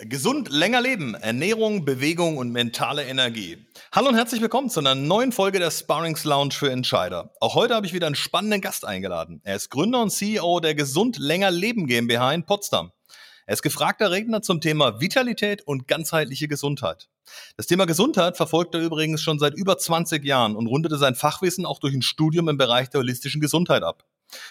Gesund 0.00 0.48
länger 0.50 0.80
leben, 0.80 1.14
Ernährung, 1.14 1.84
Bewegung 1.84 2.36
und 2.36 2.50
mentale 2.50 3.04
Energie. 3.04 3.64
Hallo 3.92 4.08
und 4.08 4.16
herzlich 4.16 4.40
willkommen 4.40 4.68
zu 4.68 4.80
einer 4.80 4.96
neuen 4.96 5.30
Folge 5.30 5.60
der 5.60 5.70
Sparrings 5.70 6.24
Lounge 6.24 6.50
für 6.52 6.68
Entscheider. 6.68 7.32
Auch 7.40 7.54
heute 7.54 7.76
habe 7.76 7.86
ich 7.86 7.92
wieder 7.92 8.08
einen 8.08 8.16
spannenden 8.16 8.60
Gast 8.60 8.84
eingeladen. 8.84 9.40
Er 9.44 9.54
ist 9.54 9.70
Gründer 9.70 10.02
und 10.02 10.10
CEO 10.10 10.58
der 10.58 10.74
Gesund 10.74 11.18
länger 11.18 11.52
leben 11.52 11.86
GmbH 11.86 12.32
in 12.32 12.44
Potsdam. 12.44 12.90
Er 13.46 13.54
ist 13.54 13.62
gefragter 13.62 14.10
Redner 14.10 14.42
zum 14.42 14.60
Thema 14.60 15.00
Vitalität 15.00 15.62
und 15.64 15.86
ganzheitliche 15.86 16.48
Gesundheit. 16.48 17.08
Das 17.56 17.68
Thema 17.68 17.84
Gesundheit 17.84 18.36
verfolgt 18.36 18.74
er 18.74 18.80
übrigens 18.80 19.22
schon 19.22 19.38
seit 19.38 19.54
über 19.54 19.78
20 19.78 20.24
Jahren 20.24 20.56
und 20.56 20.66
rundete 20.66 20.98
sein 20.98 21.14
Fachwissen 21.14 21.66
auch 21.66 21.78
durch 21.78 21.94
ein 21.94 22.02
Studium 22.02 22.48
im 22.48 22.56
Bereich 22.56 22.90
der 22.90 22.98
holistischen 22.98 23.40
Gesundheit 23.40 23.84
ab. 23.84 24.04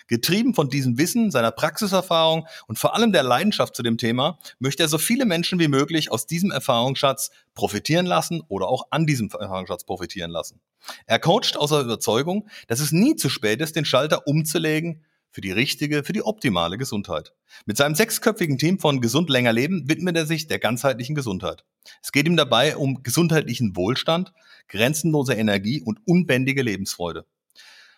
Getrieben 0.07 0.53
von 0.53 0.69
diesem 0.69 0.97
Wissen, 0.97 1.31
seiner 1.31 1.51
Praxiserfahrung 1.51 2.47
und 2.67 2.79
vor 2.79 2.95
allem 2.95 3.11
der 3.11 3.23
Leidenschaft 3.23 3.75
zu 3.75 3.83
dem 3.83 3.97
Thema, 3.97 4.39
möchte 4.59 4.83
er 4.83 4.89
so 4.89 4.97
viele 4.97 5.25
Menschen 5.25 5.59
wie 5.59 5.67
möglich 5.67 6.11
aus 6.11 6.25
diesem 6.25 6.51
Erfahrungsschatz 6.51 7.31
profitieren 7.53 8.05
lassen 8.05 8.41
oder 8.47 8.67
auch 8.67 8.87
an 8.89 9.05
diesem 9.05 9.29
Erfahrungsschatz 9.29 9.83
profitieren 9.83 10.31
lassen. 10.31 10.59
Er 11.05 11.19
coacht 11.19 11.57
aus 11.57 11.69
der 11.69 11.81
Überzeugung, 11.81 12.49
dass 12.67 12.79
es 12.79 12.91
nie 12.91 13.15
zu 13.15 13.29
spät 13.29 13.61
ist, 13.61 13.75
den 13.75 13.85
Schalter 13.85 14.27
umzulegen 14.27 15.03
für 15.33 15.41
die 15.41 15.51
richtige, 15.51 16.03
für 16.03 16.13
die 16.13 16.21
optimale 16.21 16.77
Gesundheit. 16.77 17.33
Mit 17.65 17.75
seinem 17.75 17.95
sechsköpfigen 17.95 18.59
Team 18.59 18.79
von 18.79 19.01
Gesund 19.01 19.29
länger 19.31 19.51
leben 19.51 19.89
widmet 19.89 20.15
er 20.15 20.27
sich 20.27 20.47
der 20.47 20.59
ganzheitlichen 20.59 21.15
Gesundheit. 21.15 21.65
Es 22.03 22.11
geht 22.11 22.27
ihm 22.27 22.37
dabei 22.37 22.77
um 22.77 23.01
gesundheitlichen 23.01 23.75
Wohlstand, 23.75 24.31
grenzenlose 24.67 25.33
Energie 25.33 25.81
und 25.81 25.99
unbändige 26.05 26.61
Lebensfreude. 26.61 27.25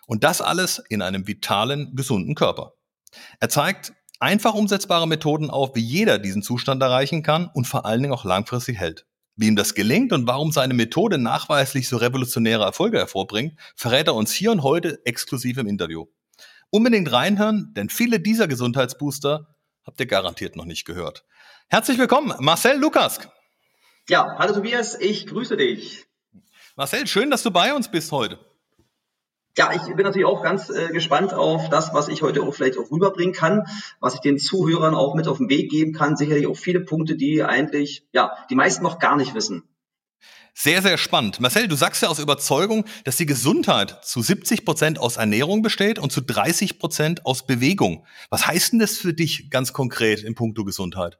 Und 0.06 0.24
das 0.24 0.40
alles 0.40 0.82
in 0.88 1.02
einem 1.02 1.26
vitalen, 1.26 1.94
gesunden 1.94 2.34
Körper. 2.34 2.72
Er 3.40 3.48
zeigt 3.48 3.92
einfach 4.20 4.54
umsetzbare 4.54 5.06
Methoden 5.06 5.50
auf, 5.50 5.74
wie 5.74 5.80
jeder 5.80 6.18
diesen 6.18 6.42
Zustand 6.42 6.82
erreichen 6.82 7.22
kann 7.22 7.50
und 7.52 7.66
vor 7.66 7.84
allen 7.84 8.02
Dingen 8.02 8.14
auch 8.14 8.24
langfristig 8.24 8.78
hält. 8.78 9.06
Wie 9.34 9.48
ihm 9.48 9.56
das 9.56 9.74
gelingt 9.74 10.12
und 10.12 10.26
warum 10.26 10.50
seine 10.50 10.72
Methode 10.72 11.18
nachweislich 11.18 11.88
so 11.88 11.98
revolutionäre 11.98 12.64
Erfolge 12.64 12.98
hervorbringt, 12.98 13.58
verrät 13.74 14.06
er 14.06 14.14
uns 14.14 14.32
hier 14.32 14.50
und 14.50 14.62
heute 14.62 15.04
exklusiv 15.04 15.58
im 15.58 15.66
Interview. 15.66 16.06
Unbedingt 16.70 17.12
reinhören, 17.12 17.72
denn 17.74 17.90
viele 17.90 18.18
dieser 18.18 18.48
Gesundheitsbooster 18.48 19.54
habt 19.84 20.00
ihr 20.00 20.06
garantiert 20.06 20.56
noch 20.56 20.64
nicht 20.64 20.86
gehört. 20.86 21.24
Herzlich 21.68 21.98
willkommen, 21.98 22.32
Marcel 22.38 22.78
Lukas. 22.78 23.20
Ja, 24.08 24.36
hallo 24.38 24.54
Tobias, 24.54 24.98
ich 24.98 25.26
grüße 25.26 25.56
dich. 25.56 26.06
Marcel, 26.76 27.06
schön, 27.06 27.30
dass 27.30 27.42
du 27.42 27.50
bei 27.50 27.74
uns 27.74 27.90
bist 27.90 28.12
heute. 28.12 28.38
Ja, 29.58 29.72
ich 29.72 29.82
bin 29.94 30.04
natürlich 30.04 30.26
auch 30.26 30.42
ganz 30.42 30.68
äh, 30.68 30.88
gespannt 30.92 31.32
auf 31.32 31.70
das, 31.70 31.94
was 31.94 32.08
ich 32.08 32.22
heute 32.22 32.42
auch 32.42 32.54
vielleicht 32.54 32.76
auch 32.78 32.90
rüberbringen 32.90 33.34
kann, 33.34 33.64
was 34.00 34.14
ich 34.14 34.20
den 34.20 34.38
Zuhörern 34.38 34.94
auch 34.94 35.14
mit 35.14 35.28
auf 35.28 35.38
den 35.38 35.48
Weg 35.48 35.70
geben 35.70 35.94
kann. 35.94 36.16
Sicherlich 36.16 36.46
auch 36.46 36.56
viele 36.56 36.80
Punkte, 36.80 37.16
die 37.16 37.42
eigentlich, 37.42 38.06
ja, 38.12 38.32
die 38.50 38.54
meisten 38.54 38.82
noch 38.82 38.98
gar 38.98 39.16
nicht 39.16 39.34
wissen. 39.34 39.62
Sehr, 40.58 40.80
sehr 40.80 40.96
spannend. 40.96 41.40
Marcel, 41.40 41.68
du 41.68 41.76
sagst 41.76 42.02
ja 42.02 42.08
aus 42.08 42.18
Überzeugung, 42.18 42.86
dass 43.04 43.16
die 43.16 43.26
Gesundheit 43.26 43.98
zu 44.02 44.22
70 44.22 44.64
Prozent 44.64 44.98
aus 44.98 45.16
Ernährung 45.16 45.62
besteht 45.62 45.98
und 45.98 46.12
zu 46.12 46.22
30 46.22 46.78
Prozent 46.78 47.26
aus 47.26 47.46
Bewegung. 47.46 48.06
Was 48.30 48.46
heißt 48.46 48.72
denn 48.72 48.78
das 48.78 48.96
für 48.96 49.12
dich 49.12 49.50
ganz 49.50 49.74
konkret 49.74 50.22
in 50.22 50.34
puncto 50.34 50.64
Gesundheit? 50.64 51.18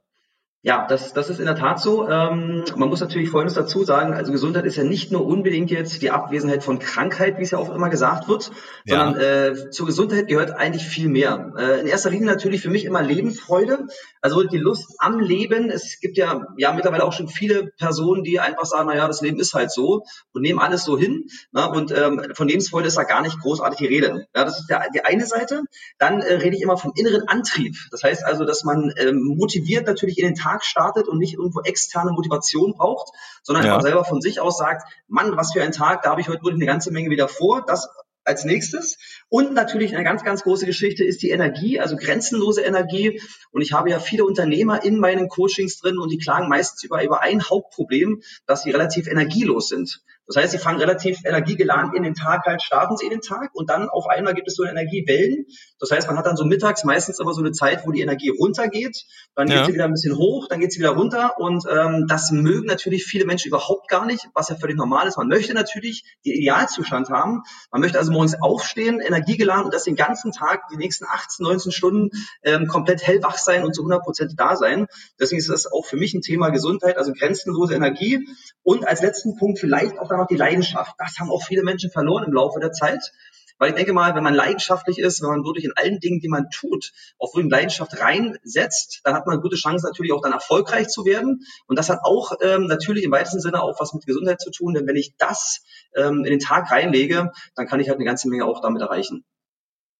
Ja, 0.67 0.84
das, 0.84 1.12
das 1.12 1.31
ist 1.31 1.39
in 1.39 1.46
der 1.46 1.55
Tat 1.55 1.80
so. 1.80 2.08
Ähm, 2.08 2.64
man 2.74 2.89
muss 2.89 2.98
natürlich 2.98 3.30
Folgendes 3.30 3.55
dazu 3.55 3.85
sagen. 3.85 4.14
Also 4.14 4.33
Gesundheit 4.33 4.64
ist 4.64 4.74
ja 4.74 4.83
nicht 4.83 5.13
nur 5.13 5.24
unbedingt 5.24 5.70
jetzt 5.70 6.02
die 6.02 6.11
Abwesenheit 6.11 6.64
von 6.64 6.80
Krankheit, 6.80 7.39
wie 7.39 7.45
es 7.45 7.52
ja 7.52 7.58
auch 7.58 7.73
immer 7.73 7.89
gesagt 7.89 8.27
wird, 8.27 8.51
ja. 8.85 8.96
sondern 8.96 9.20
äh, 9.20 9.70
zur 9.70 9.86
Gesundheit 9.86 10.27
gehört 10.27 10.51
eigentlich 10.51 10.85
viel 10.85 11.08
mehr. 11.08 11.52
Äh, 11.57 11.83
in 11.83 11.86
erster 11.86 12.11
Linie 12.11 12.27
natürlich 12.27 12.63
für 12.63 12.70
mich 12.70 12.85
immer 12.85 13.01
Lebensfreude, 13.01 13.86
also 14.27 14.42
die 14.42 14.59
Lust 14.59 14.97
am 14.98 15.20
Leben. 15.20 15.70
Es 15.70 16.01
gibt 16.01 16.17
ja, 16.17 16.45
ja 16.57 16.73
mittlerweile 16.73 17.05
auch 17.05 17.13
schon 17.13 17.29
viele 17.29 17.69
Personen, 17.79 18.25
die 18.25 18.41
einfach 18.41 18.64
sagen, 18.64 18.89
na 18.89 18.97
ja, 18.97 19.07
das 19.07 19.20
Leben 19.20 19.39
ist 19.39 19.55
halt 19.55 19.70
so 19.70 20.03
und 20.33 20.42
nehmen 20.42 20.59
alles 20.59 20.83
so 20.85 20.98
hin. 20.98 21.27
Na, 21.53 21.67
und 21.67 21.92
ähm, 21.92 22.20
von 22.35 22.48
Lebensfreude 22.48 22.89
ist 22.89 22.97
da 22.97 23.05
gar 23.05 23.23
nicht 23.23 23.39
großartig 23.39 23.79
die 23.79 23.87
Rede. 23.87 24.27
Ja, 24.35 24.45
das 24.45 24.59
ist 24.59 24.67
der, 24.69 24.91
die 24.92 25.05
eine 25.05 25.27
Seite. 25.27 25.63
Dann 25.98 26.23
äh, 26.23 26.35
rede 26.35 26.57
ich 26.57 26.63
immer 26.63 26.77
vom 26.77 26.92
inneren 26.97 27.29
Antrieb. 27.29 27.77
Das 27.92 28.03
heißt 28.03 28.25
also, 28.25 28.45
dass 28.45 28.64
man 28.64 28.92
ähm, 28.97 29.23
motiviert 29.23 29.87
natürlich 29.87 30.19
in 30.19 30.25
den 30.25 30.35
Tag 30.35 30.64
startet 30.64 31.07
und 31.07 31.19
nicht 31.19 31.35
irgendwo 31.35 31.61
externe 31.61 32.11
Motivation 32.11 32.75
braucht, 32.75 33.13
sondern 33.45 33.64
ja. 33.64 33.81
selber 33.81 34.05
von 34.05 34.20
sich 34.20 34.41
aus 34.41 34.58
sagt, 34.58 34.91
Mann, 35.07 35.37
was 35.37 35.53
für 35.53 35.63
ein 35.63 35.70
Tag, 35.70 36.03
da 36.03 36.11
habe 36.11 36.20
ich 36.20 36.29
heute 36.29 36.43
wirklich 36.43 36.57
eine 36.57 36.67
ganze 36.67 36.91
Menge 36.91 37.11
wieder 37.11 37.29
vor. 37.29 37.64
Das 37.64 37.89
als 38.27 38.45
nächstes. 38.45 38.98
Und 39.29 39.55
natürlich 39.55 39.95
eine 39.95 40.05
ganz, 40.05 40.25
ganz 40.25 40.42
große 40.42 40.67
Geschichte 40.67 41.05
ist 41.05 41.23
die 41.23 41.31
Energie, 41.31 41.81
also 41.81 41.97
grenzenlose 41.97 42.63
Energie. 42.63 43.20
Und 43.51 43.63
ich 43.63 43.73
habe 43.73 43.91
ja 43.91 43.98
viele 43.98 44.25
Unternehmer 44.25 44.85
in 44.85 44.98
meinen 44.98 45.29
Coachings 45.29 45.79
drin 45.79 45.98
und 45.98 46.11
die 46.11 46.19
klagen 46.19 46.48
meistens 46.48 46.83
über, 46.83 47.03
über 47.03 47.23
ein 47.23 47.42
Hauptproblem, 47.42 48.23
dass 48.47 48.63
sie 48.63 48.70
relativ 48.70 49.07
energielos 49.07 49.69
sind. 49.69 50.03
Das 50.27 50.37
heißt, 50.37 50.53
sie 50.53 50.59
fangen 50.59 50.81
relativ 50.81 51.19
energiegeladen 51.25 51.95
in 51.95 52.03
den 52.03 52.14
Tag 52.14 52.45
halt, 52.47 52.63
starten 52.63 52.97
sie 52.97 53.07
in 53.07 53.11
den 53.11 53.20
Tag 53.20 53.51
und 53.55 53.70
dann 53.70 53.89
auf 53.89 54.07
einmal 54.09 54.35
gibt 54.35 54.48
es 54.48 54.55
so 54.55 54.64
Energiewellen. 54.64 55.47
Das 55.79 55.91
heißt, 55.91 56.09
man 56.09 56.17
hat 56.19 56.27
dann 56.27 56.37
so 56.37 56.45
mittags 56.45 56.85
meistens 56.85 57.20
aber 57.20 57.33
so 57.33 57.41
eine 57.41 57.53
Zeit, 57.53 57.87
wo 57.87 57.92
die 57.92 58.01
Energie 58.01 58.31
runtergeht, 58.31 59.05
dann 59.35 59.48
ja. 59.48 59.59
geht 59.59 59.67
sie 59.67 59.75
wieder 59.75 59.85
ein 59.85 59.92
bisschen 59.92 60.17
hoch, 60.17 60.48
dann 60.48 60.61
geht 60.61 60.73
sie 60.73 60.81
wieder 60.81 60.91
runter 60.91 61.39
und 61.39 61.64
ähm, 61.70 62.07
das 62.09 62.31
mögen 62.31 62.67
natürlich 62.67 63.05
viele 63.05 63.25
Menschen 63.25 63.48
überhaupt 63.48 63.89
gar 63.89 64.07
nicht, 64.07 64.29
was 64.35 64.48
ja 64.48 64.57
völlig 64.57 64.77
normal 64.77 65.07
ist. 65.07 65.17
Man 65.17 65.29
möchte 65.29 65.55
natürlich 65.55 66.05
den 66.25 66.35
Idealzustand 66.35 67.11
haben. 67.11 67.43
Man 67.70 67.81
möchte 67.81 67.98
also 67.98 68.11
morgens 68.11 68.41
aufstehen, 68.41 69.01
energiegeladen 69.01 69.64
und 69.64 69.75
das 69.75 69.85
den 69.85 69.97
ganzen 69.97 70.33
Tag, 70.33 70.69
die 70.73 70.77
nächsten 70.77 71.05
18, 71.05 71.45
19 71.45 71.73
Stunden 71.73 72.11
ähm, 72.43 72.67
komplett 72.67 73.07
hellwach 73.07 73.39
sein 73.39 73.64
und 73.64 73.75
zu 73.75 73.83
100 73.83 74.03
Prozent 74.03 74.33
da 74.37 74.57
sein. 74.57 74.87
Deswegen 75.20 75.39
ist 75.39 75.48
das 75.48 75.70
auch 75.70 75.85
für 75.87 75.97
mich 75.97 76.14
ein 76.14 76.20
Thema 76.20 76.51
Gesundheit, 76.51 76.97
also 76.98 77.13
grenzenlose 77.13 77.75
Energie. 77.75 78.27
Und 78.63 78.87
als 78.87 79.03
letzten 79.03 79.37
Punkt 79.37 79.58
vielleicht 79.58 79.98
auch 79.98 80.08
dann 80.16 80.22
noch 80.22 80.28
die 80.28 80.36
Leidenschaft. 80.36 80.94
Das 80.98 81.18
haben 81.18 81.30
auch 81.30 81.42
viele 81.42 81.62
Menschen 81.62 81.90
verloren 81.90 82.24
im 82.24 82.32
Laufe 82.32 82.60
der 82.60 82.72
Zeit. 82.72 83.12
Weil 83.58 83.70
ich 83.70 83.74
denke 83.74 83.94
mal, 83.94 84.14
wenn 84.14 84.22
man 84.22 84.34
leidenschaftlich 84.34 84.98
ist, 84.98 85.22
wenn 85.22 85.30
man 85.30 85.44
wirklich 85.44 85.64
in 85.64 85.72
allen 85.77 85.98
Dingen, 85.98 86.20
die 86.20 86.28
man 86.28 86.50
tut, 86.50 86.92
auch 87.18 87.34
wirklich 87.34 87.50
Leidenschaft 87.50 87.98
reinsetzt, 87.98 89.00
dann 89.04 89.14
hat 89.14 89.27
man 89.27 89.34
eine 89.34 89.42
gute 89.42 89.56
Chance 89.56 89.86
natürlich 89.86 90.12
auch 90.12 90.20
dann 90.20 90.32
erfolgreich 90.32 90.88
zu 90.88 91.06
werden. 91.06 91.40
Und 91.66 91.78
das 91.78 91.88
hat 91.88 92.00
auch 92.02 92.32
ähm, 92.42 92.66
natürlich 92.66 93.04
im 93.04 93.12
weitesten 93.12 93.40
Sinne 93.40 93.62
auch 93.62 93.80
was 93.80 93.94
mit 93.94 94.04
Gesundheit 94.04 94.40
zu 94.40 94.50
tun, 94.50 94.74
denn 94.74 94.86
wenn 94.86 94.96
ich 94.96 95.14
das 95.16 95.64
ähm, 95.94 96.24
in 96.24 96.30
den 96.33 96.40
Tag 96.40 96.70
reinlege, 96.70 97.33
dann 97.54 97.66
kann 97.66 97.80
ich 97.80 97.88
halt 97.88 97.96
eine 97.96 98.04
ganze 98.04 98.28
Menge 98.28 98.44
auch 98.44 98.60
damit 98.60 98.83
erreichen. 98.83 99.24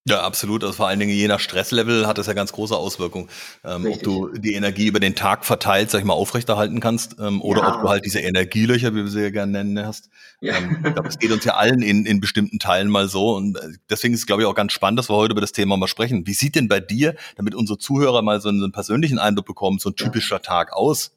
Ja, 0.09 0.23
absolut. 0.23 0.63
Also 0.63 0.75
vor 0.75 0.87
allen 0.87 1.01
Dingen 1.01 1.11
je 1.11 1.27
nach 1.27 1.41
Stresslevel 1.41 2.07
hat 2.07 2.17
das 2.17 2.29
ja 2.29 2.33
ganz 2.33 2.53
große 2.53 2.77
Auswirkungen. 2.77 3.29
Ähm, 3.65 3.87
ob 3.91 4.03
du 4.05 4.29
die 4.29 4.55
Energie 4.55 4.87
über 4.87 5.01
den 5.01 5.17
Tag 5.17 5.45
verteilt, 5.45 5.91
sag 5.91 5.99
ich 5.99 6.05
mal, 6.05 6.15
aufrechterhalten 6.15 6.79
kannst, 6.79 7.17
ähm, 7.19 7.43
oder 7.43 7.63
ja. 7.63 7.75
ob 7.75 7.83
du 7.83 7.89
halt 7.89 8.05
diese 8.05 8.21
Energielöcher, 8.21 8.95
wie 8.95 9.03
wir 9.03 9.09
sie 9.09 9.23
ja 9.23 9.31
gerne 9.31 9.51
nennen, 9.51 9.85
hast. 9.85 10.09
Ja. 10.41 10.57
Ähm, 10.59 10.81
ich 10.87 10.93
glaube, 10.93 11.09
es 11.09 11.19
geht 11.19 11.33
uns 11.33 11.45
ja 11.45 11.55
allen 11.55 11.83
in, 11.83 12.07
in 12.07 12.21
bestimmten 12.21 12.61
Teilen 12.61 12.89
mal 12.89 13.09
so. 13.09 13.35
Und 13.35 13.57
äh, 13.57 13.73
deswegen 13.91 14.15
ist 14.15 14.21
es, 14.21 14.27
glaube 14.27 14.43
ich, 14.43 14.47
auch 14.47 14.55
ganz 14.55 14.73
spannend, 14.73 15.01
dass 15.01 15.11
wir 15.11 15.17
heute 15.17 15.33
über 15.33 15.41
das 15.41 15.51
Thema 15.51 15.77
mal 15.77 15.89
sprechen. 15.89 16.25
Wie 16.25 16.35
sieht 16.35 16.55
denn 16.55 16.69
bei 16.69 16.79
dir, 16.79 17.17
damit 17.35 17.57
unsere 17.57 17.77
Zuhörer 17.77 18.23
mal 18.23 18.41
so 18.41 18.49
einen, 18.49 18.61
so 18.61 18.65
einen 18.65 18.73
persönlichen 18.73 19.19
Eindruck 19.19 19.47
bekommen, 19.47 19.81
so 19.81 19.91
ein 19.91 19.97
typischer 19.97 20.37
ja. 20.37 20.41
Tag 20.41 20.73
aus? 20.73 21.16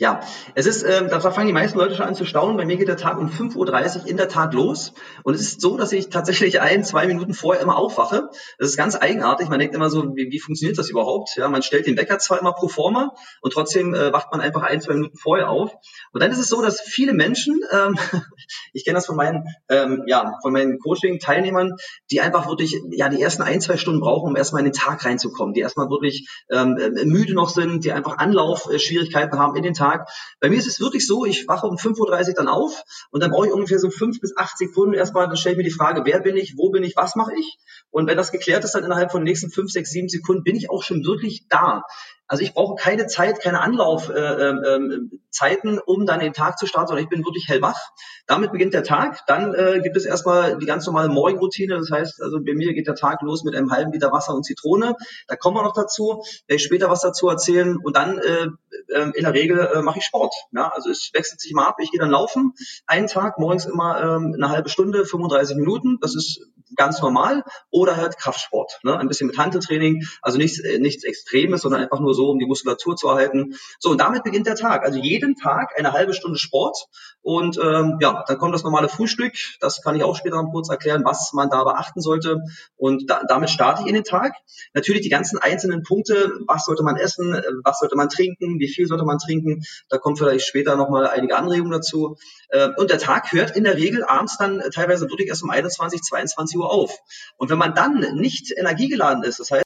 Ja, 0.00 0.22
es 0.56 0.66
ist, 0.66 0.82
ähm, 0.82 1.06
da 1.08 1.20
fangen 1.20 1.46
die 1.46 1.52
meisten 1.52 1.78
Leute 1.78 1.94
schon 1.94 2.04
an 2.04 2.16
zu 2.16 2.24
staunen. 2.24 2.56
Bei 2.56 2.64
mir 2.64 2.76
geht 2.76 2.88
der 2.88 2.96
Tag 2.96 3.16
um 3.16 3.28
5.30 3.28 3.54
Uhr 4.00 4.08
in 4.08 4.16
der 4.16 4.28
Tat 4.28 4.52
los. 4.52 4.92
Und 5.22 5.34
es 5.34 5.40
ist 5.40 5.60
so, 5.60 5.76
dass 5.76 5.92
ich 5.92 6.08
tatsächlich 6.08 6.60
ein, 6.60 6.82
zwei 6.82 7.06
Minuten 7.06 7.32
vorher 7.32 7.62
immer 7.62 7.76
aufwache. 7.76 8.28
Das 8.58 8.70
ist 8.70 8.76
ganz 8.76 8.96
eigenartig. 8.96 9.48
Man 9.48 9.60
denkt 9.60 9.72
immer 9.72 9.90
so, 9.90 10.02
wie, 10.16 10.32
wie 10.32 10.40
funktioniert 10.40 10.76
das 10.78 10.90
überhaupt? 10.90 11.36
Ja, 11.36 11.48
man 11.48 11.62
stellt 11.62 11.86
den 11.86 11.96
Wecker 11.96 12.18
zwar 12.18 12.40
immer 12.40 12.54
pro 12.54 12.66
forma 12.66 13.14
und 13.40 13.52
trotzdem 13.52 13.94
äh, 13.94 14.12
wacht 14.12 14.32
man 14.32 14.40
einfach 14.40 14.62
ein, 14.62 14.80
zwei 14.80 14.94
Minuten 14.94 15.16
vorher 15.16 15.48
auf. 15.48 15.72
Und 16.10 16.20
dann 16.20 16.32
ist 16.32 16.38
es 16.38 16.48
so, 16.48 16.60
dass 16.60 16.80
viele 16.80 17.12
Menschen, 17.12 17.60
ähm, 17.70 17.96
ich 18.72 18.84
kenne 18.84 18.96
das 18.96 19.06
von 19.06 19.14
meinen, 19.14 19.44
ähm, 19.68 20.02
ja, 20.08 20.38
von 20.42 20.52
meinen 20.52 20.80
Coaching-Teilnehmern, 20.80 21.76
die 22.10 22.20
einfach 22.20 22.48
wirklich, 22.48 22.82
ja, 22.90 23.08
die 23.08 23.22
ersten 23.22 23.42
ein, 23.42 23.60
zwei 23.60 23.76
Stunden 23.76 24.00
brauchen, 24.00 24.30
um 24.30 24.36
erstmal 24.36 24.58
in 24.58 24.72
den 24.72 24.74
Tag 24.74 25.04
reinzukommen, 25.04 25.54
die 25.54 25.60
erstmal 25.60 25.88
wirklich 25.88 26.28
ähm, 26.50 26.76
äh, 26.78 27.04
müde 27.04 27.34
noch 27.34 27.48
sind, 27.48 27.84
die 27.84 27.92
einfach 27.92 28.18
Anlaufschwierigkeiten 28.18 29.38
haben 29.38 29.54
in 29.54 29.62
den 29.62 29.74
Tag 29.74 29.83
Tag. 29.84 30.08
Bei 30.40 30.48
mir 30.48 30.58
ist 30.58 30.66
es 30.66 30.80
wirklich 30.80 31.06
so, 31.06 31.24
ich 31.24 31.46
wache 31.48 31.66
um 31.66 31.76
5.30 31.76 32.28
Uhr 32.28 32.34
dann 32.34 32.48
auf 32.48 32.82
und 33.10 33.22
dann 33.22 33.30
brauche 33.30 33.46
ich 33.46 33.52
ungefähr 33.52 33.78
so 33.78 33.90
fünf 33.90 34.20
bis 34.20 34.36
acht 34.36 34.56
Sekunden 34.56 34.94
erstmal, 34.94 35.26
dann 35.26 35.36
stelle 35.36 35.54
ich 35.54 35.58
mir 35.58 35.64
die 35.64 35.70
Frage, 35.70 36.02
wer 36.04 36.20
bin 36.20 36.36
ich, 36.36 36.54
wo 36.56 36.70
bin 36.70 36.82
ich, 36.82 36.96
was 36.96 37.16
mache 37.16 37.32
ich? 37.38 37.58
Und 37.90 38.06
wenn 38.06 38.16
das 38.16 38.32
geklärt 38.32 38.64
ist, 38.64 38.74
dann 38.74 38.84
innerhalb 38.84 39.12
von 39.12 39.20
den 39.20 39.26
nächsten 39.26 39.50
fünf, 39.50 39.70
sechs, 39.70 39.90
sieben 39.90 40.08
Sekunden 40.08 40.42
bin 40.42 40.56
ich 40.56 40.70
auch 40.70 40.82
schon 40.82 41.04
wirklich 41.04 41.46
da. 41.48 41.82
Also 42.26 42.42
ich 42.42 42.54
brauche 42.54 42.76
keine 42.76 43.06
Zeit, 43.06 43.40
keine 43.40 43.60
Anlaufzeiten, 43.60 45.68
äh, 45.68 45.76
äh, 45.76 45.80
um 45.84 46.06
dann 46.06 46.20
den 46.20 46.32
Tag 46.32 46.58
zu 46.58 46.66
starten, 46.66 46.88
sondern 46.88 47.04
ich 47.04 47.10
bin 47.10 47.24
wirklich 47.24 47.48
hellwach. 47.48 47.78
Damit 48.26 48.52
beginnt 48.52 48.72
der 48.72 48.82
Tag. 48.82 49.26
Dann 49.26 49.54
äh, 49.54 49.80
gibt 49.82 49.96
es 49.96 50.06
erstmal 50.06 50.58
die 50.58 50.66
ganz 50.66 50.86
normale 50.86 51.08
Morgenroutine. 51.08 51.76
Das 51.76 51.90
heißt, 51.90 52.22
also 52.22 52.38
bei 52.42 52.54
mir 52.54 52.72
geht 52.72 52.86
der 52.86 52.94
Tag 52.94 53.20
los 53.22 53.44
mit 53.44 53.54
einem 53.54 53.70
halben 53.70 53.92
Liter 53.92 54.12
Wasser 54.12 54.34
und 54.34 54.44
Zitrone. 54.44 54.94
Da 55.28 55.36
kommen 55.36 55.56
wir 55.56 55.62
noch 55.62 55.74
dazu. 55.74 56.22
Werde 56.46 56.56
ich 56.56 56.62
später 56.62 56.88
was 56.88 57.02
dazu 57.02 57.28
erzählen. 57.28 57.76
Und 57.76 57.96
dann 57.96 58.18
äh, 58.18 58.48
äh, 58.88 59.10
in 59.14 59.24
der 59.24 59.34
Regel 59.34 59.58
äh, 59.58 59.82
mache 59.82 59.98
ich 59.98 60.04
Sport. 60.04 60.34
Ja, 60.52 60.68
also 60.68 60.90
es 60.90 61.10
wechselt 61.12 61.40
sich 61.40 61.50
immer 61.50 61.68
ab. 61.68 61.76
Ich 61.80 61.90
gehe 61.90 62.00
dann 62.00 62.10
laufen. 62.10 62.54
Einen 62.86 63.06
Tag 63.06 63.38
morgens 63.38 63.66
immer 63.66 64.00
ähm, 64.00 64.32
eine 64.34 64.48
halbe 64.48 64.70
Stunde, 64.70 65.04
35 65.04 65.56
Minuten. 65.56 65.98
Das 66.00 66.14
ist 66.14 66.40
ganz 66.76 67.00
normal. 67.00 67.44
Oder 67.70 67.96
halt 67.96 68.16
Kraftsport. 68.16 68.80
Ne? 68.82 68.98
Ein 68.98 69.08
bisschen 69.08 69.26
mit 69.26 69.38
Handeltraining. 69.38 70.04
Also 70.22 70.38
nichts, 70.38 70.60
äh, 70.60 70.78
nichts 70.78 71.04
Extremes, 71.04 71.62
sondern 71.62 71.82
einfach 71.82 72.00
nur 72.00 72.13
so, 72.14 72.30
um 72.30 72.38
die 72.38 72.46
Muskulatur 72.46 72.96
zu 72.96 73.08
erhalten. 73.08 73.54
So, 73.78 73.90
und 73.90 73.98
damit 73.98 74.24
beginnt 74.24 74.46
der 74.46 74.56
Tag. 74.56 74.84
Also 74.84 74.98
jeden 74.98 75.36
Tag 75.36 75.72
eine 75.76 75.92
halbe 75.92 76.14
Stunde 76.14 76.38
Sport. 76.38 76.86
Und 77.22 77.58
ähm, 77.58 77.98
ja, 78.00 78.22
dann 78.26 78.38
kommt 78.38 78.54
das 78.54 78.64
normale 78.64 78.88
Frühstück. 78.88 79.32
Das 79.60 79.82
kann 79.82 79.96
ich 79.96 80.04
auch 80.04 80.14
später 80.14 80.42
noch 80.42 80.50
kurz 80.50 80.68
erklären, 80.68 81.04
was 81.04 81.32
man 81.32 81.48
da 81.48 81.64
beachten 81.64 82.00
sollte. 82.00 82.42
Und 82.76 83.08
da, 83.08 83.22
damit 83.26 83.50
starte 83.50 83.82
ich 83.82 83.88
in 83.88 83.94
den 83.94 84.04
Tag. 84.04 84.34
Natürlich 84.74 85.02
die 85.02 85.08
ganzen 85.08 85.38
einzelnen 85.38 85.82
Punkte. 85.82 86.32
Was 86.46 86.66
sollte 86.66 86.82
man 86.82 86.96
essen? 86.96 87.32
Was 87.64 87.78
sollte 87.78 87.96
man 87.96 88.08
trinken? 88.10 88.58
Wie 88.60 88.68
viel 88.68 88.86
sollte 88.86 89.04
man 89.04 89.18
trinken? 89.18 89.62
Da 89.88 89.98
kommt 89.98 90.18
vielleicht 90.18 90.46
später 90.46 90.76
nochmal 90.76 91.06
einige 91.06 91.36
Anregungen 91.36 91.72
dazu. 91.72 92.16
Äh, 92.50 92.68
und 92.76 92.90
der 92.90 92.98
Tag 92.98 93.32
hört 93.32 93.56
in 93.56 93.64
der 93.64 93.76
Regel 93.76 94.04
abends 94.04 94.36
dann 94.38 94.62
teilweise 94.72 95.08
wirklich 95.08 95.28
erst 95.28 95.42
um 95.42 95.50
21, 95.50 96.02
22 96.02 96.58
Uhr 96.58 96.70
auf. 96.70 96.98
Und 97.36 97.50
wenn 97.50 97.58
man 97.58 97.74
dann 97.74 98.00
nicht 98.16 98.52
energiegeladen 98.56 99.22
ist, 99.24 99.40
das 99.40 99.50
heißt, 99.50 99.64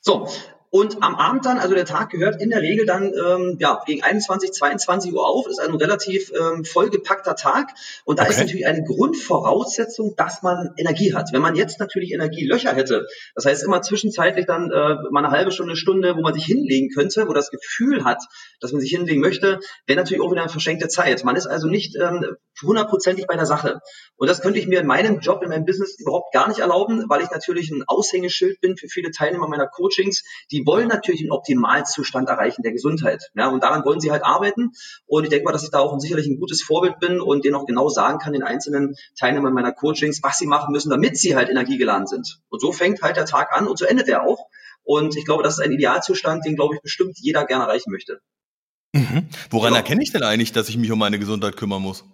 so, 0.00 0.28
und 0.74 1.04
am 1.04 1.14
Abend 1.14 1.46
dann, 1.46 1.58
also 1.58 1.72
der 1.72 1.84
Tag 1.84 2.10
gehört 2.10 2.42
in 2.42 2.50
der 2.50 2.60
Regel 2.60 2.84
dann 2.84 3.12
ähm, 3.14 3.58
ja, 3.60 3.80
gegen 3.86 4.02
21, 4.02 4.50
22 4.50 5.14
Uhr 5.14 5.24
auf, 5.24 5.46
ist 5.46 5.60
ein 5.60 5.72
relativ 5.72 6.32
ähm, 6.32 6.64
vollgepackter 6.64 7.36
Tag. 7.36 7.68
Und 8.04 8.18
da 8.18 8.24
okay. 8.24 8.32
ist 8.32 8.38
natürlich 8.40 8.66
eine 8.66 8.82
Grundvoraussetzung, 8.82 10.16
dass 10.16 10.42
man 10.42 10.70
Energie 10.76 11.14
hat. 11.14 11.32
Wenn 11.32 11.42
man 11.42 11.54
jetzt 11.54 11.78
natürlich 11.78 12.10
Energielöcher 12.10 12.74
hätte, 12.74 13.06
das 13.36 13.44
heißt 13.44 13.62
immer 13.62 13.82
zwischenzeitlich 13.82 14.46
dann 14.46 14.72
äh, 14.72 14.96
mal 15.12 15.24
eine 15.24 15.30
halbe 15.30 15.52
Stunde, 15.52 15.76
Stunde, 15.76 16.16
wo 16.16 16.22
man 16.22 16.34
sich 16.34 16.44
hinlegen 16.44 16.88
könnte, 16.92 17.28
wo 17.28 17.32
das 17.32 17.52
Gefühl 17.52 18.02
hat, 18.02 18.24
dass 18.58 18.72
man 18.72 18.80
sich 18.80 18.90
hinlegen 18.90 19.20
möchte, 19.20 19.60
wäre 19.86 20.00
natürlich 20.00 20.24
auch 20.24 20.32
wieder 20.32 20.42
eine 20.42 20.50
verschenkte 20.50 20.88
Zeit. 20.88 21.22
Man 21.22 21.36
ist 21.36 21.46
also 21.46 21.68
nicht 21.68 21.94
ähm, 21.94 22.34
hundertprozentig 22.62 23.28
bei 23.28 23.36
der 23.36 23.46
Sache. 23.46 23.78
Und 24.16 24.28
das 24.28 24.40
könnte 24.40 24.58
ich 24.58 24.66
mir 24.66 24.80
in 24.80 24.88
meinem 24.88 25.20
Job, 25.20 25.42
in 25.44 25.50
meinem 25.50 25.66
Business 25.66 25.98
überhaupt 26.00 26.32
gar 26.32 26.48
nicht 26.48 26.58
erlauben, 26.58 27.04
weil 27.08 27.22
ich 27.22 27.30
natürlich 27.30 27.70
ein 27.70 27.84
Aushängeschild 27.86 28.60
bin 28.60 28.76
für 28.76 28.88
viele 28.88 29.12
Teilnehmer 29.12 29.46
meiner 29.46 29.68
Coachings, 29.68 30.24
die 30.50 30.63
wollen 30.66 30.88
natürlich 30.88 31.20
einen 31.20 31.32
Optimalzustand 31.32 32.28
erreichen 32.28 32.62
der 32.62 32.72
Gesundheit. 32.72 33.30
Ja, 33.34 33.48
und 33.48 33.62
daran 33.62 33.84
wollen 33.84 34.00
sie 34.00 34.10
halt 34.10 34.24
arbeiten. 34.24 34.72
Und 35.06 35.24
ich 35.24 35.30
denke 35.30 35.44
mal, 35.44 35.52
dass 35.52 35.64
ich 35.64 35.70
da 35.70 35.78
auch 35.78 35.98
sicherlich 35.98 36.26
ein 36.26 36.38
gutes 36.38 36.62
Vorbild 36.62 36.98
bin 36.98 37.20
und 37.20 37.44
denen 37.44 37.54
auch 37.54 37.66
genau 37.66 37.88
sagen 37.88 38.18
kann, 38.18 38.32
den 38.32 38.42
einzelnen 38.42 38.96
Teilnehmern 39.18 39.52
meiner 39.52 39.72
Coachings, 39.72 40.20
was 40.22 40.38
sie 40.38 40.46
machen 40.46 40.72
müssen, 40.72 40.90
damit 40.90 41.16
sie 41.16 41.36
halt 41.36 41.48
energiegeladen 41.48 42.06
sind. 42.06 42.40
Und 42.48 42.60
so 42.60 42.72
fängt 42.72 43.02
halt 43.02 43.16
der 43.16 43.26
Tag 43.26 43.52
an 43.52 43.66
und 43.66 43.78
so 43.78 43.84
endet 43.84 44.08
er 44.08 44.22
auch. 44.26 44.46
Und 44.82 45.16
ich 45.16 45.24
glaube, 45.24 45.42
das 45.42 45.58
ist 45.58 45.64
ein 45.64 45.72
Idealzustand, 45.72 46.44
den, 46.44 46.56
glaube 46.56 46.74
ich, 46.74 46.82
bestimmt 46.82 47.18
jeder 47.18 47.46
gerne 47.46 47.64
erreichen 47.64 47.90
möchte. 47.90 48.20
Mhm. 48.92 49.28
Woran 49.50 49.70
genau. 49.70 49.76
erkenne 49.76 50.02
ich 50.02 50.12
denn 50.12 50.22
eigentlich, 50.22 50.52
dass 50.52 50.68
ich 50.68 50.76
mich 50.76 50.92
um 50.92 50.98
meine 50.98 51.18
Gesundheit 51.18 51.56
kümmern 51.56 51.82
muss? 51.82 52.04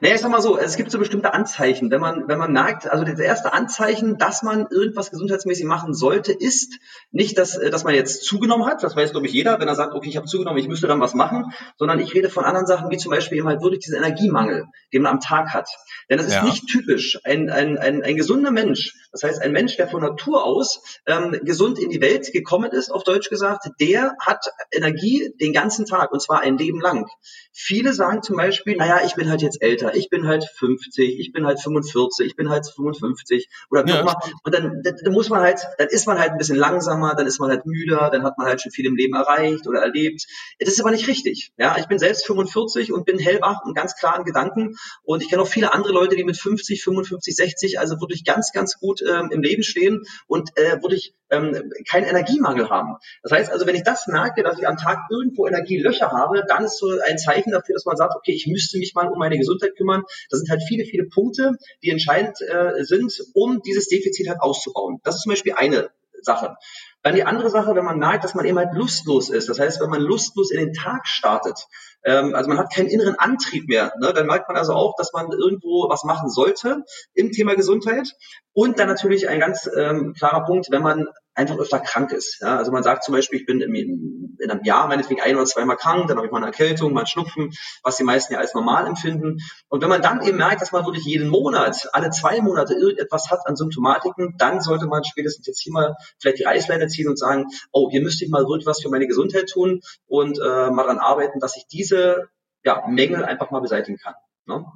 Naja, 0.00 0.14
ich 0.14 0.20
sag 0.22 0.30
mal 0.30 0.40
so, 0.40 0.56
es 0.58 0.76
gibt 0.76 0.90
so 0.90 0.98
bestimmte 0.98 1.34
Anzeichen. 1.34 1.90
Wenn 1.90 2.00
man, 2.00 2.26
wenn 2.26 2.38
man 2.38 2.52
merkt, 2.52 2.90
also 2.90 3.04
das 3.04 3.18
erste 3.18 3.52
Anzeichen, 3.52 4.16
dass 4.16 4.42
man 4.42 4.66
irgendwas 4.70 5.10
gesundheitsmäßig 5.10 5.66
machen 5.66 5.92
sollte, 5.92 6.32
ist 6.32 6.78
nicht, 7.10 7.36
dass, 7.36 7.56
äh, 7.56 7.70
dass 7.70 7.84
man 7.84 7.94
jetzt 7.94 8.24
zugenommen 8.24 8.66
hat. 8.66 8.82
Das 8.82 8.96
weiß, 8.96 9.12
glaube 9.12 9.26
ich, 9.26 9.32
jeder, 9.32 9.60
wenn 9.60 9.68
er 9.68 9.74
sagt, 9.74 9.94
okay, 9.94 10.08
ich 10.08 10.16
habe 10.16 10.26
zugenommen, 10.26 10.58
ich 10.58 10.68
müsste 10.68 10.86
dann 10.86 11.00
was 11.00 11.14
machen, 11.14 11.52
sondern 11.76 11.98
ich 11.98 12.14
rede 12.14 12.30
von 12.30 12.44
anderen 12.44 12.66
Sachen, 12.66 12.90
wie 12.90 12.96
zum 12.96 13.10
Beispiel 13.10 13.38
eben 13.38 13.48
halt 13.48 13.62
wirklich 13.62 13.80
diesen 13.80 13.98
Energiemangel, 13.98 14.66
den 14.92 15.02
man 15.02 15.12
am 15.12 15.20
Tag 15.20 15.52
hat. 15.52 15.68
Denn 16.08 16.16
das 16.16 16.26
ist 16.26 16.34
ja. 16.34 16.44
nicht 16.44 16.66
typisch. 16.66 17.18
Ein, 17.24 17.50
ein, 17.50 17.76
ein, 17.76 18.02
ein 18.02 18.16
gesunder 18.16 18.50
Mensch, 18.50 18.94
das 19.12 19.22
heißt 19.22 19.42
ein 19.42 19.52
Mensch, 19.52 19.76
der 19.76 19.88
von 19.88 20.00
Natur 20.00 20.44
aus 20.44 20.80
ähm, 21.06 21.38
gesund 21.42 21.78
in 21.78 21.90
die 21.90 22.00
Welt 22.00 22.32
gekommen 22.32 22.70
ist, 22.70 22.90
auf 22.90 23.04
Deutsch 23.04 23.28
gesagt, 23.28 23.68
der 23.80 24.14
hat 24.20 24.46
Energie 24.72 25.32
den 25.40 25.52
ganzen 25.52 25.84
Tag 25.84 26.12
und 26.12 26.22
zwar 26.22 26.40
ein 26.40 26.56
Leben 26.56 26.80
lang. 26.80 27.06
Viele 27.52 27.92
sagen 27.92 28.22
zum 28.22 28.36
Beispiel, 28.36 28.76
naja, 28.76 29.00
ich 29.04 29.14
bin 29.14 29.28
halt 29.28 29.42
jetzt 29.42 29.60
älter, 29.62 29.89
ich 29.94 30.10
bin 30.10 30.26
halt 30.26 30.44
50, 30.44 31.18
ich 31.18 31.32
bin 31.32 31.46
halt 31.46 31.60
45, 31.60 32.26
ich 32.26 32.36
bin 32.36 32.50
halt 32.50 32.66
55 32.66 33.48
oder 33.70 33.86
wie 33.86 33.90
ja. 33.90 34.00
immer. 34.00 34.16
Und 34.44 34.54
dann, 34.54 34.82
dann, 34.82 34.96
dann 35.02 35.12
muss 35.12 35.28
man 35.28 35.40
halt, 35.40 35.60
dann 35.78 35.88
ist 35.88 36.06
man 36.06 36.18
halt 36.18 36.32
ein 36.32 36.38
bisschen 36.38 36.56
langsamer, 36.56 37.14
dann 37.14 37.26
ist 37.26 37.40
man 37.40 37.50
halt 37.50 37.66
müder, 37.66 38.10
dann 38.10 38.22
hat 38.22 38.38
man 38.38 38.46
halt 38.46 38.60
schon 38.60 38.72
viel 38.72 38.86
im 38.86 38.96
Leben 38.96 39.14
erreicht 39.14 39.66
oder 39.66 39.80
erlebt. 39.80 40.26
Das 40.58 40.68
ist 40.68 40.80
aber 40.80 40.90
nicht 40.90 41.08
richtig. 41.08 41.52
Ja, 41.58 41.76
ich 41.78 41.86
bin 41.86 41.98
selbst 41.98 42.26
45 42.26 42.92
und 42.92 43.04
bin 43.04 43.18
hellwach 43.18 43.64
und 43.64 43.74
ganz 43.74 43.96
klar 43.96 44.18
in 44.18 44.24
Gedanken 44.24 44.76
und 45.02 45.22
ich 45.22 45.28
kenne 45.28 45.42
auch 45.42 45.48
viele 45.48 45.72
andere 45.72 45.92
Leute, 45.92 46.16
die 46.16 46.24
mit 46.24 46.36
50, 46.36 46.82
55, 46.82 47.34
60 47.34 47.78
also 47.78 48.00
wirklich 48.00 48.24
ganz, 48.24 48.52
ganz 48.52 48.78
gut 48.78 49.02
ähm, 49.02 49.30
im 49.30 49.42
Leben 49.42 49.62
stehen 49.62 50.02
und 50.26 50.50
äh, 50.56 50.82
wirklich 50.82 51.14
ähm, 51.30 51.72
keinen 51.88 52.04
Energiemangel 52.04 52.68
haben. 52.70 52.96
Das 53.22 53.32
heißt 53.32 53.52
also, 53.52 53.66
wenn 53.66 53.74
ich 53.74 53.84
das 53.84 54.06
merke, 54.06 54.42
dass 54.42 54.58
ich 54.58 54.66
am 54.66 54.76
Tag 54.76 54.98
irgendwo 55.10 55.46
Energielöcher 55.46 56.10
habe, 56.10 56.44
dann 56.48 56.64
ist 56.64 56.78
so 56.78 56.90
ein 57.06 57.18
Zeichen 57.18 57.52
dafür, 57.52 57.74
dass 57.74 57.84
man 57.84 57.96
sagt, 57.96 58.14
okay, 58.16 58.32
ich 58.32 58.46
müsste 58.46 58.78
mich 58.78 58.94
mal 58.94 59.08
um 59.08 59.18
meine 59.18 59.38
Gesundheit 59.38 59.76
kümmern. 59.80 60.02
Das 60.28 60.40
sind 60.40 60.50
halt 60.50 60.62
viele, 60.68 60.84
viele 60.84 61.06
Punkte, 61.06 61.52
die 61.82 61.90
entscheidend 61.90 62.36
äh, 62.42 62.84
sind, 62.84 63.12
um 63.34 63.62
dieses 63.62 63.88
Defizit 63.88 64.28
halt 64.28 64.40
auszubauen. 64.40 65.00
Das 65.04 65.16
ist 65.16 65.22
zum 65.22 65.30
Beispiel 65.30 65.54
eine 65.56 65.90
Sache. 66.22 66.56
Dann 67.02 67.14
die 67.14 67.24
andere 67.24 67.48
Sache, 67.48 67.74
wenn 67.74 67.84
man 67.84 67.98
merkt, 67.98 68.24
dass 68.24 68.34
man 68.34 68.44
eben 68.44 68.58
halt 68.58 68.74
lustlos 68.74 69.30
ist. 69.30 69.48
Das 69.48 69.58
heißt, 69.58 69.80
wenn 69.80 69.88
man 69.88 70.02
lustlos 70.02 70.50
in 70.50 70.58
den 70.58 70.74
Tag 70.74 71.06
startet, 71.06 71.66
ähm, 72.04 72.34
also 72.34 72.48
man 72.48 72.58
hat 72.58 72.72
keinen 72.74 72.88
inneren 72.88 73.14
Antrieb 73.18 73.68
mehr, 73.68 73.92
ne, 74.00 74.12
dann 74.12 74.26
merkt 74.26 74.48
man 74.48 74.56
also 74.56 74.74
auch, 74.74 74.94
dass 74.96 75.12
man 75.12 75.32
irgendwo 75.32 75.88
was 75.88 76.04
machen 76.04 76.28
sollte 76.28 76.84
im 77.14 77.32
Thema 77.32 77.54
Gesundheit. 77.54 78.12
Und 78.52 78.78
dann 78.78 78.88
natürlich 78.88 79.28
ein 79.28 79.40
ganz 79.40 79.68
ähm, 79.74 80.14
klarer 80.16 80.44
Punkt, 80.44 80.70
wenn 80.70 80.82
man 80.82 81.06
einfach 81.40 81.58
öfter 81.58 81.80
krank 81.80 82.12
ist. 82.12 82.40
Ja? 82.40 82.56
Also 82.56 82.70
man 82.70 82.82
sagt 82.82 83.02
zum 83.02 83.14
Beispiel, 83.14 83.40
ich 83.40 83.46
bin 83.46 83.60
in, 83.60 84.36
in 84.38 84.50
einem 84.50 84.62
Jahr 84.62 84.86
meinetwegen 84.86 85.20
ein 85.20 85.34
oder 85.36 85.46
zweimal 85.46 85.76
krank, 85.76 86.06
dann 86.08 86.16
habe 86.16 86.26
ich 86.26 86.32
mal 86.32 86.38
eine 86.38 86.46
Erkältung, 86.46 86.92
mal 86.92 87.00
einen 87.00 87.06
Schnupfen, 87.06 87.50
was 87.82 87.96
die 87.96 88.04
meisten 88.04 88.34
ja 88.34 88.38
als 88.38 88.54
normal 88.54 88.86
empfinden. 88.86 89.38
Und 89.68 89.82
wenn 89.82 89.88
man 89.88 90.02
dann 90.02 90.22
eben 90.22 90.36
merkt, 90.36 90.60
dass 90.60 90.72
man 90.72 90.84
wirklich 90.84 91.04
jeden 91.04 91.28
Monat, 91.28 91.88
alle 91.92 92.10
zwei 92.10 92.40
Monate 92.40 92.74
irgendetwas 92.74 93.30
hat 93.30 93.40
an 93.46 93.56
Symptomatiken, 93.56 94.34
dann 94.38 94.60
sollte 94.60 94.86
man 94.86 95.02
spätestens 95.04 95.46
jetzt 95.46 95.62
hier 95.62 95.72
mal 95.72 95.96
vielleicht 96.18 96.38
die 96.38 96.44
Reißleine 96.44 96.86
ziehen 96.88 97.08
und 97.08 97.18
sagen, 97.18 97.46
oh, 97.72 97.90
hier 97.90 98.02
müsste 98.02 98.24
ich 98.24 98.30
mal 98.30 98.42
wirklich 98.42 98.66
was 98.66 98.82
für 98.82 98.90
meine 98.90 99.06
Gesundheit 99.06 99.48
tun 99.48 99.80
und 100.06 100.38
äh, 100.38 100.70
mal 100.70 100.82
daran 100.82 100.98
arbeiten, 100.98 101.40
dass 101.40 101.56
ich 101.56 101.66
diese 101.66 102.28
ja, 102.64 102.86
Mängel 102.86 103.24
einfach 103.24 103.50
mal 103.50 103.60
beseitigen 103.60 103.98
kann. 103.98 104.14
Ne? 104.46 104.66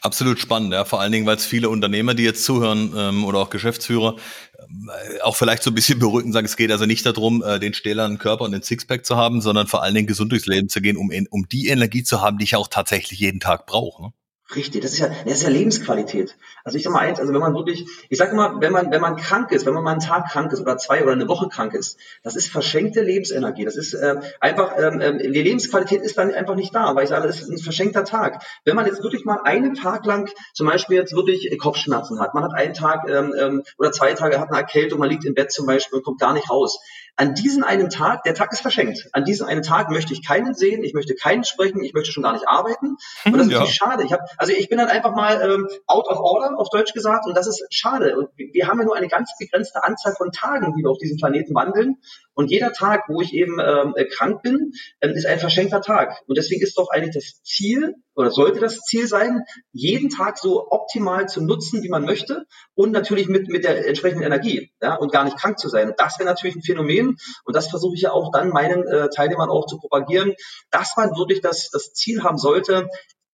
Absolut 0.00 0.38
spannend, 0.38 0.72
ja. 0.72 0.84
Vor 0.84 1.00
allen 1.00 1.12
Dingen, 1.12 1.26
weil 1.26 1.36
es 1.36 1.44
viele 1.44 1.68
Unternehmer, 1.68 2.14
die 2.14 2.22
jetzt 2.22 2.44
zuhören 2.44 2.92
ähm, 2.96 3.24
oder 3.24 3.38
auch 3.38 3.50
Geschäftsführer, 3.50 4.16
äh, 4.56 5.20
auch 5.20 5.36
vielleicht 5.36 5.62
so 5.62 5.70
ein 5.70 5.74
bisschen 5.74 5.98
beruhigen, 5.98 6.32
sagen, 6.32 6.46
es 6.46 6.56
geht 6.56 6.72
also 6.72 6.86
nicht 6.86 7.04
darum, 7.04 7.42
äh, 7.42 7.60
den 7.60 7.74
stählernen 7.74 8.18
Körper 8.18 8.44
und 8.44 8.52
den 8.52 8.62
Sixpack 8.62 9.04
zu 9.04 9.16
haben, 9.16 9.40
sondern 9.40 9.66
vor 9.66 9.82
allen 9.82 9.94
Dingen 9.94 10.06
gesund 10.06 10.32
durchs 10.32 10.46
Leben 10.46 10.68
zu 10.68 10.80
gehen, 10.80 10.96
um, 10.96 11.10
um 11.30 11.48
die 11.48 11.68
Energie 11.68 12.02
zu 12.02 12.22
haben, 12.22 12.38
die 12.38 12.44
ich 12.44 12.56
auch 12.56 12.68
tatsächlich 12.68 13.20
jeden 13.20 13.40
Tag 13.40 13.66
brauche. 13.66 14.02
Ne? 14.02 14.12
Richtig, 14.56 14.80
das 14.80 14.92
ist 14.92 14.98
ja, 15.00 15.08
das 15.26 15.34
ist 15.34 15.42
ja 15.42 15.50
Lebensqualität. 15.50 16.34
Also 16.64 16.78
ich 16.78 16.84
sag 16.84 16.92
mal 16.92 17.00
eins, 17.00 17.20
also 17.20 17.34
wenn 17.34 17.40
man 17.40 17.54
wirklich, 17.54 17.86
ich 18.08 18.16
sag 18.16 18.32
immer, 18.32 18.62
wenn 18.62 18.72
man, 18.72 18.90
wenn 18.90 19.02
man 19.02 19.16
krank 19.16 19.52
ist, 19.52 19.66
wenn 19.66 19.74
man 19.74 19.84
mal 19.84 19.90
einen 19.90 20.00
Tag 20.00 20.30
krank 20.30 20.50
ist 20.52 20.60
oder 20.60 20.78
zwei 20.78 21.02
oder 21.02 21.12
eine 21.12 21.28
Woche 21.28 21.48
krank 21.48 21.74
ist, 21.74 21.98
das 22.22 22.34
ist 22.34 22.48
verschenkte 22.50 23.02
Lebensenergie. 23.02 23.66
Das 23.66 23.76
ist 23.76 23.92
äh, 23.92 24.16
einfach, 24.40 24.72
ähm, 24.78 25.02
ähm, 25.02 25.18
die 25.18 25.42
Lebensqualität 25.42 26.00
ist 26.00 26.16
dann 26.16 26.32
einfach 26.32 26.54
nicht 26.54 26.74
da, 26.74 26.96
weil 26.96 27.04
ich 27.04 27.10
sage, 27.10 27.26
das 27.26 27.40
ist 27.40 27.50
ein 27.50 27.58
verschenkter 27.58 28.04
Tag. 28.04 28.42
Wenn 28.64 28.74
man 28.74 28.86
jetzt 28.86 29.02
wirklich 29.02 29.26
mal 29.26 29.40
einen 29.44 29.74
Tag 29.74 30.06
lang 30.06 30.30
zum 30.54 30.66
Beispiel 30.66 30.96
jetzt 30.96 31.12
wirklich 31.12 31.54
Kopfschmerzen 31.58 32.18
hat, 32.18 32.32
man 32.32 32.42
hat 32.42 32.54
einen 32.54 32.72
Tag 32.72 33.06
ähm, 33.06 33.34
ähm, 33.38 33.62
oder 33.76 33.92
zwei 33.92 34.14
Tage 34.14 34.40
hat 34.40 34.48
eine 34.48 34.58
Erkältung, 34.58 34.98
man 34.98 35.10
liegt 35.10 35.26
im 35.26 35.34
Bett 35.34 35.52
zum 35.52 35.66
Beispiel 35.66 35.98
und 35.98 36.04
kommt 36.04 36.20
gar 36.20 36.32
nicht 36.32 36.48
raus, 36.48 36.78
an 37.18 37.34
diesem 37.34 37.64
einen 37.64 37.90
Tag, 37.90 38.22
der 38.22 38.34
Tag 38.34 38.52
ist 38.52 38.60
verschenkt. 38.60 39.08
An 39.12 39.24
diesem 39.24 39.48
einen 39.48 39.64
Tag 39.64 39.90
möchte 39.90 40.12
ich 40.12 40.24
keinen 40.24 40.54
sehen, 40.54 40.84
ich 40.84 40.94
möchte 40.94 41.16
keinen 41.16 41.42
sprechen, 41.42 41.82
ich 41.82 41.92
möchte 41.92 42.12
schon 42.12 42.22
gar 42.22 42.32
nicht 42.32 42.46
arbeiten. 42.46 42.96
Und 43.24 43.36
das 43.36 43.48
ist 43.48 43.52
ja. 43.52 43.66
schade. 43.66 44.04
Ich 44.04 44.12
hab, 44.12 44.20
also 44.38 44.52
ich 44.52 44.68
bin 44.68 44.78
dann 44.78 44.88
einfach 44.88 45.14
mal 45.14 45.42
ähm, 45.42 45.68
out 45.86 46.08
of 46.08 46.18
order, 46.20 46.58
auf 46.58 46.70
Deutsch 46.70 46.94
gesagt, 46.94 47.26
und 47.26 47.36
das 47.36 47.46
ist 47.46 47.66
schade. 47.70 48.16
Und 48.16 48.30
wir 48.36 48.66
haben 48.68 48.78
ja 48.78 48.84
nur 48.84 48.96
eine 48.96 49.08
ganz 49.08 49.32
begrenzte 49.38 49.82
Anzahl 49.84 50.14
von 50.14 50.30
Tagen, 50.30 50.74
die 50.76 50.82
wir 50.82 50.90
auf 50.90 50.98
diesem 50.98 51.18
Planeten 51.18 51.54
wandeln. 51.54 51.96
Und 52.34 52.50
jeder 52.50 52.72
Tag, 52.72 53.08
wo 53.08 53.20
ich 53.20 53.34
eben 53.34 53.58
ähm, 53.58 53.94
krank 54.12 54.42
bin, 54.42 54.72
ähm, 55.00 55.10
ist 55.10 55.26
ein 55.26 55.40
verschenkter 55.40 55.80
Tag. 55.80 56.22
Und 56.28 56.38
deswegen 56.38 56.62
ist 56.62 56.78
doch 56.78 56.88
eigentlich 56.90 57.14
das 57.14 57.42
Ziel 57.42 57.96
oder 58.14 58.30
sollte 58.30 58.60
das 58.60 58.80
Ziel 58.80 59.06
sein, 59.06 59.44
jeden 59.72 60.08
Tag 60.08 60.38
so 60.38 60.70
optimal 60.70 61.28
zu 61.28 61.40
nutzen, 61.40 61.82
wie 61.82 61.88
man 61.88 62.04
möchte 62.04 62.46
und 62.74 62.92
natürlich 62.92 63.28
mit, 63.28 63.48
mit 63.48 63.64
der 63.64 63.86
entsprechenden 63.86 64.24
Energie 64.24 64.72
ja, 64.80 64.94
und 64.94 65.12
gar 65.12 65.24
nicht 65.24 65.36
krank 65.36 65.58
zu 65.58 65.68
sein. 65.68 65.94
Das 65.96 66.18
wäre 66.18 66.28
natürlich 66.28 66.56
ein 66.56 66.62
Phänomen 66.62 67.16
und 67.44 67.56
das 67.56 67.68
versuche 67.68 67.94
ich 67.94 68.02
ja 68.02 68.12
auch 68.12 68.30
dann 68.32 68.50
meinen 68.50 68.86
äh, 68.86 69.08
Teilnehmern 69.08 69.50
auch 69.50 69.66
zu 69.66 69.78
propagieren, 69.78 70.34
dass 70.70 70.96
man 70.96 71.10
wirklich 71.10 71.40
das, 71.40 71.70
das 71.70 71.92
Ziel 71.92 72.22
haben 72.22 72.38
sollte, 72.38 72.88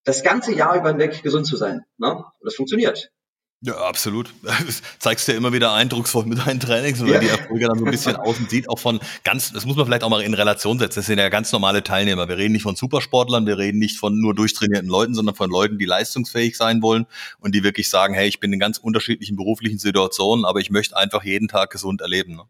das 0.04 0.22
ganze 0.22 0.54
Jahr 0.54 0.76
über 0.76 0.90
hinweg 0.90 1.22
gesund 1.22 1.46
zu 1.46 1.56
sein. 1.56 1.84
Ne? 1.98 2.14
Und 2.14 2.24
das 2.42 2.54
funktioniert. 2.54 3.10
Ja, 3.66 3.78
absolut. 3.78 4.30
Das 4.42 4.82
zeigst 4.98 5.26
du 5.26 5.32
ja 5.32 5.38
immer 5.38 5.54
wieder 5.54 5.72
eindrucksvoll 5.72 6.26
mit 6.26 6.46
deinen 6.46 6.60
Trainings, 6.60 7.00
weil 7.00 7.12
ja. 7.12 7.20
die 7.20 7.28
Erfolge 7.28 7.66
dann 7.66 7.78
so 7.78 7.86
ein 7.86 7.90
bisschen 7.90 8.16
außen 8.16 8.46
sieht, 8.50 8.68
auch 8.68 8.78
von 8.78 9.00
ganz, 9.22 9.54
das 9.54 9.64
muss 9.64 9.76
man 9.76 9.86
vielleicht 9.86 10.04
auch 10.04 10.10
mal 10.10 10.20
in 10.20 10.34
Relation 10.34 10.78
setzen. 10.78 10.98
Das 10.98 11.06
sind 11.06 11.18
ja 11.18 11.30
ganz 11.30 11.50
normale 11.50 11.82
Teilnehmer. 11.82 12.28
Wir 12.28 12.36
reden 12.36 12.52
nicht 12.52 12.62
von 12.62 12.76
Supersportlern, 12.76 13.46
wir 13.46 13.56
reden 13.56 13.78
nicht 13.78 13.98
von 13.98 14.20
nur 14.20 14.34
durchtrainierten 14.34 14.88
Leuten, 14.88 15.14
sondern 15.14 15.34
von 15.34 15.50
Leuten, 15.50 15.78
die 15.78 15.86
leistungsfähig 15.86 16.58
sein 16.58 16.82
wollen 16.82 17.06
und 17.38 17.54
die 17.54 17.62
wirklich 17.62 17.88
sagen, 17.88 18.12
hey, 18.12 18.28
ich 18.28 18.38
bin 18.38 18.52
in 18.52 18.60
ganz 18.60 18.76
unterschiedlichen 18.76 19.36
beruflichen 19.36 19.78
Situationen, 19.78 20.44
aber 20.44 20.60
ich 20.60 20.68
möchte 20.68 20.98
einfach 20.98 21.24
jeden 21.24 21.48
Tag 21.48 21.70
gesund 21.70 22.02
erleben. 22.02 22.36
Ne? 22.36 22.42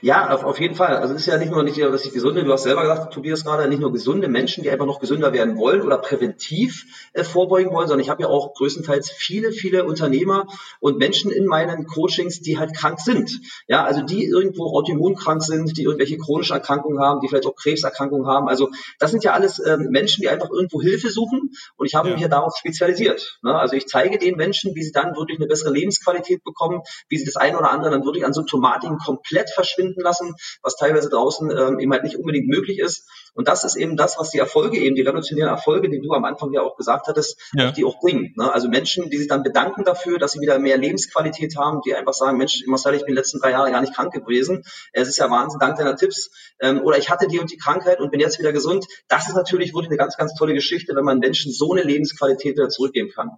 Ja, 0.00 0.30
auf, 0.30 0.44
auf 0.44 0.60
jeden 0.60 0.74
Fall. 0.74 0.96
Also 0.96 1.14
es 1.14 1.22
ist 1.22 1.26
ja 1.26 1.38
nicht 1.38 1.50
nur 1.50 1.62
nicht, 1.62 1.80
dass 1.80 2.04
ich 2.04 2.12
gesunde, 2.12 2.44
du 2.44 2.52
hast 2.52 2.62
selber 2.62 2.82
gesagt, 2.82 3.12
Tobias 3.12 3.44
gerade, 3.44 3.68
nicht 3.68 3.80
nur 3.80 3.92
gesunde 3.92 4.28
Menschen, 4.28 4.62
die 4.62 4.70
einfach 4.70 4.86
noch 4.86 5.00
gesünder 5.00 5.32
werden 5.32 5.56
wollen 5.56 5.82
oder 5.82 5.98
präventiv 5.98 6.84
äh, 7.14 7.24
vorbeugen 7.24 7.72
wollen, 7.72 7.88
sondern 7.88 8.04
ich 8.04 8.10
habe 8.10 8.22
ja 8.22 8.28
auch 8.28 8.54
größtenteils 8.54 9.10
viele, 9.10 9.52
viele 9.52 9.84
Unternehmer 9.84 10.46
und 10.80 10.98
Menschen 10.98 11.30
in 11.30 11.46
meinen 11.46 11.86
Coachings, 11.86 12.40
die 12.40 12.58
halt 12.58 12.74
krank 12.74 13.00
sind. 13.00 13.40
Ja, 13.66 13.84
also 13.84 14.02
die 14.02 14.24
irgendwo 14.24 14.66
autoimmunkrank 14.66 15.42
sind, 15.42 15.76
die 15.76 15.84
irgendwelche 15.84 16.16
chronischen 16.16 16.54
Erkrankungen 16.54 17.00
haben, 17.00 17.20
die 17.20 17.28
vielleicht 17.28 17.46
auch 17.46 17.56
Krebserkrankungen 17.56 18.26
haben. 18.26 18.48
Also 18.48 18.68
das 18.98 19.10
sind 19.10 19.24
ja 19.24 19.32
alles 19.32 19.60
ähm, 19.64 19.88
Menschen, 19.90 20.22
die 20.22 20.28
einfach 20.28 20.50
irgendwo 20.50 20.80
Hilfe 20.80 21.10
suchen 21.10 21.50
und 21.76 21.86
ich 21.86 21.94
habe 21.94 22.08
ja. 22.08 22.14
mich 22.14 22.22
ja 22.22 22.28
darauf 22.28 22.56
spezialisiert. 22.56 23.38
Ne? 23.42 23.54
Also 23.54 23.74
ich 23.74 23.86
zeige 23.86 24.18
den 24.18 24.36
Menschen, 24.36 24.74
wie 24.74 24.82
sie 24.82 24.92
dann 24.92 25.16
wirklich 25.16 25.38
eine 25.38 25.48
bessere 25.48 25.72
Lebensqualität 25.72 26.44
bekommen, 26.44 26.82
wie 27.08 27.18
sie 27.18 27.24
das 27.24 27.36
eine 27.36 27.58
oder 27.58 27.70
andere 27.70 27.90
dann 27.90 28.04
wirklich 28.04 28.24
an 28.24 28.32
Symptomatiken 28.32 28.98
komplett 28.98 29.50
verschwinden 29.50 29.67
verschwinden 29.68 30.00
lassen, 30.00 30.34
was 30.62 30.76
teilweise 30.76 31.08
draußen 31.08 31.50
ähm, 31.50 31.78
eben 31.78 31.92
halt 31.92 32.04
nicht 32.04 32.16
unbedingt 32.16 32.48
möglich 32.48 32.78
ist. 32.78 33.08
Und 33.34 33.48
das 33.48 33.64
ist 33.64 33.76
eben 33.76 33.96
das, 33.96 34.18
was 34.18 34.30
die 34.30 34.38
Erfolge 34.38 34.78
eben, 34.78 34.96
die 34.96 35.02
revolutionären 35.02 35.50
Erfolge, 35.50 35.88
die 35.88 36.00
du 36.00 36.12
am 36.12 36.24
Anfang 36.24 36.52
ja 36.52 36.62
auch 36.62 36.76
gesagt 36.76 37.06
hattest, 37.06 37.38
ja. 37.52 37.70
die 37.70 37.84
auch 37.84 38.00
bringen. 38.00 38.34
Ne? 38.36 38.52
Also 38.52 38.68
Menschen, 38.68 39.10
die 39.10 39.18
sich 39.18 39.28
dann 39.28 39.42
bedanken 39.42 39.84
dafür, 39.84 40.18
dass 40.18 40.32
sie 40.32 40.40
wieder 40.40 40.58
mehr 40.58 40.76
Lebensqualität 40.76 41.56
haben, 41.56 41.80
die 41.84 41.94
einfach 41.94 42.14
sagen, 42.14 42.38
Mensch, 42.38 42.64
Marcel, 42.66 42.94
ich 42.94 43.04
bin 43.04 43.14
die 43.14 43.18
letzten 43.18 43.38
drei 43.40 43.52
Jahre 43.52 43.70
gar 43.70 43.80
nicht 43.80 43.94
krank 43.94 44.12
gewesen. 44.12 44.64
Es 44.92 45.08
ist 45.08 45.18
ja 45.18 45.30
Wahnsinn, 45.30 45.60
dank 45.60 45.76
deiner 45.76 45.96
Tipps. 45.96 46.30
Ähm, 46.60 46.82
oder 46.82 46.98
ich 46.98 47.10
hatte 47.10 47.28
die 47.28 47.38
und 47.38 47.50
die 47.50 47.58
Krankheit 47.58 48.00
und 48.00 48.10
bin 48.10 48.20
jetzt 48.20 48.38
wieder 48.38 48.52
gesund. 48.52 48.86
Das 49.08 49.28
ist 49.28 49.34
natürlich 49.34 49.74
wirklich 49.74 49.90
eine 49.90 49.98
ganz, 49.98 50.16
ganz 50.16 50.34
tolle 50.34 50.54
Geschichte, 50.54 50.94
wenn 50.96 51.04
man 51.04 51.18
Menschen 51.18 51.52
so 51.52 51.72
eine 51.72 51.82
Lebensqualität 51.82 52.56
wieder 52.56 52.68
zurückgeben 52.68 53.10
kann. 53.14 53.30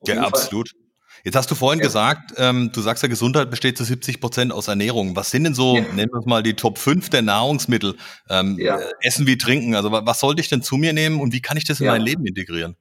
Auf 0.00 0.08
ja, 0.08 0.22
absolut. 0.22 0.70
Fall. 0.70 0.80
Jetzt 1.22 1.36
hast 1.36 1.50
du 1.50 1.54
vorhin 1.54 1.80
ja. 1.80 1.86
gesagt, 1.86 2.34
ähm, 2.36 2.70
du 2.72 2.80
sagst 2.80 3.02
ja, 3.02 3.08
Gesundheit 3.08 3.50
besteht 3.50 3.78
zu 3.78 3.84
70 3.84 4.20
Prozent 4.20 4.52
aus 4.52 4.68
Ernährung. 4.68 5.16
Was 5.16 5.30
sind 5.30 5.44
denn 5.44 5.54
so, 5.54 5.76
ja. 5.76 5.82
nennen 5.94 6.10
wir 6.12 6.20
es 6.20 6.26
mal, 6.26 6.42
die 6.42 6.54
Top 6.54 6.78
5 6.78 7.10
der 7.10 7.22
Nahrungsmittel? 7.22 7.96
Ähm, 8.28 8.56
ja. 8.58 8.78
Äh, 8.78 8.90
Essen 9.00 9.26
wie 9.26 9.38
Trinken. 9.38 9.74
Also 9.74 9.92
was 9.92 10.20
sollte 10.20 10.40
ich 10.40 10.48
denn 10.48 10.62
zu 10.62 10.76
mir 10.76 10.92
nehmen 10.92 11.20
und 11.20 11.32
wie 11.32 11.40
kann 11.40 11.56
ich 11.56 11.64
das 11.64 11.80
in 11.80 11.86
mein 11.86 12.02
Leben 12.02 12.26
integrieren? 12.26 12.76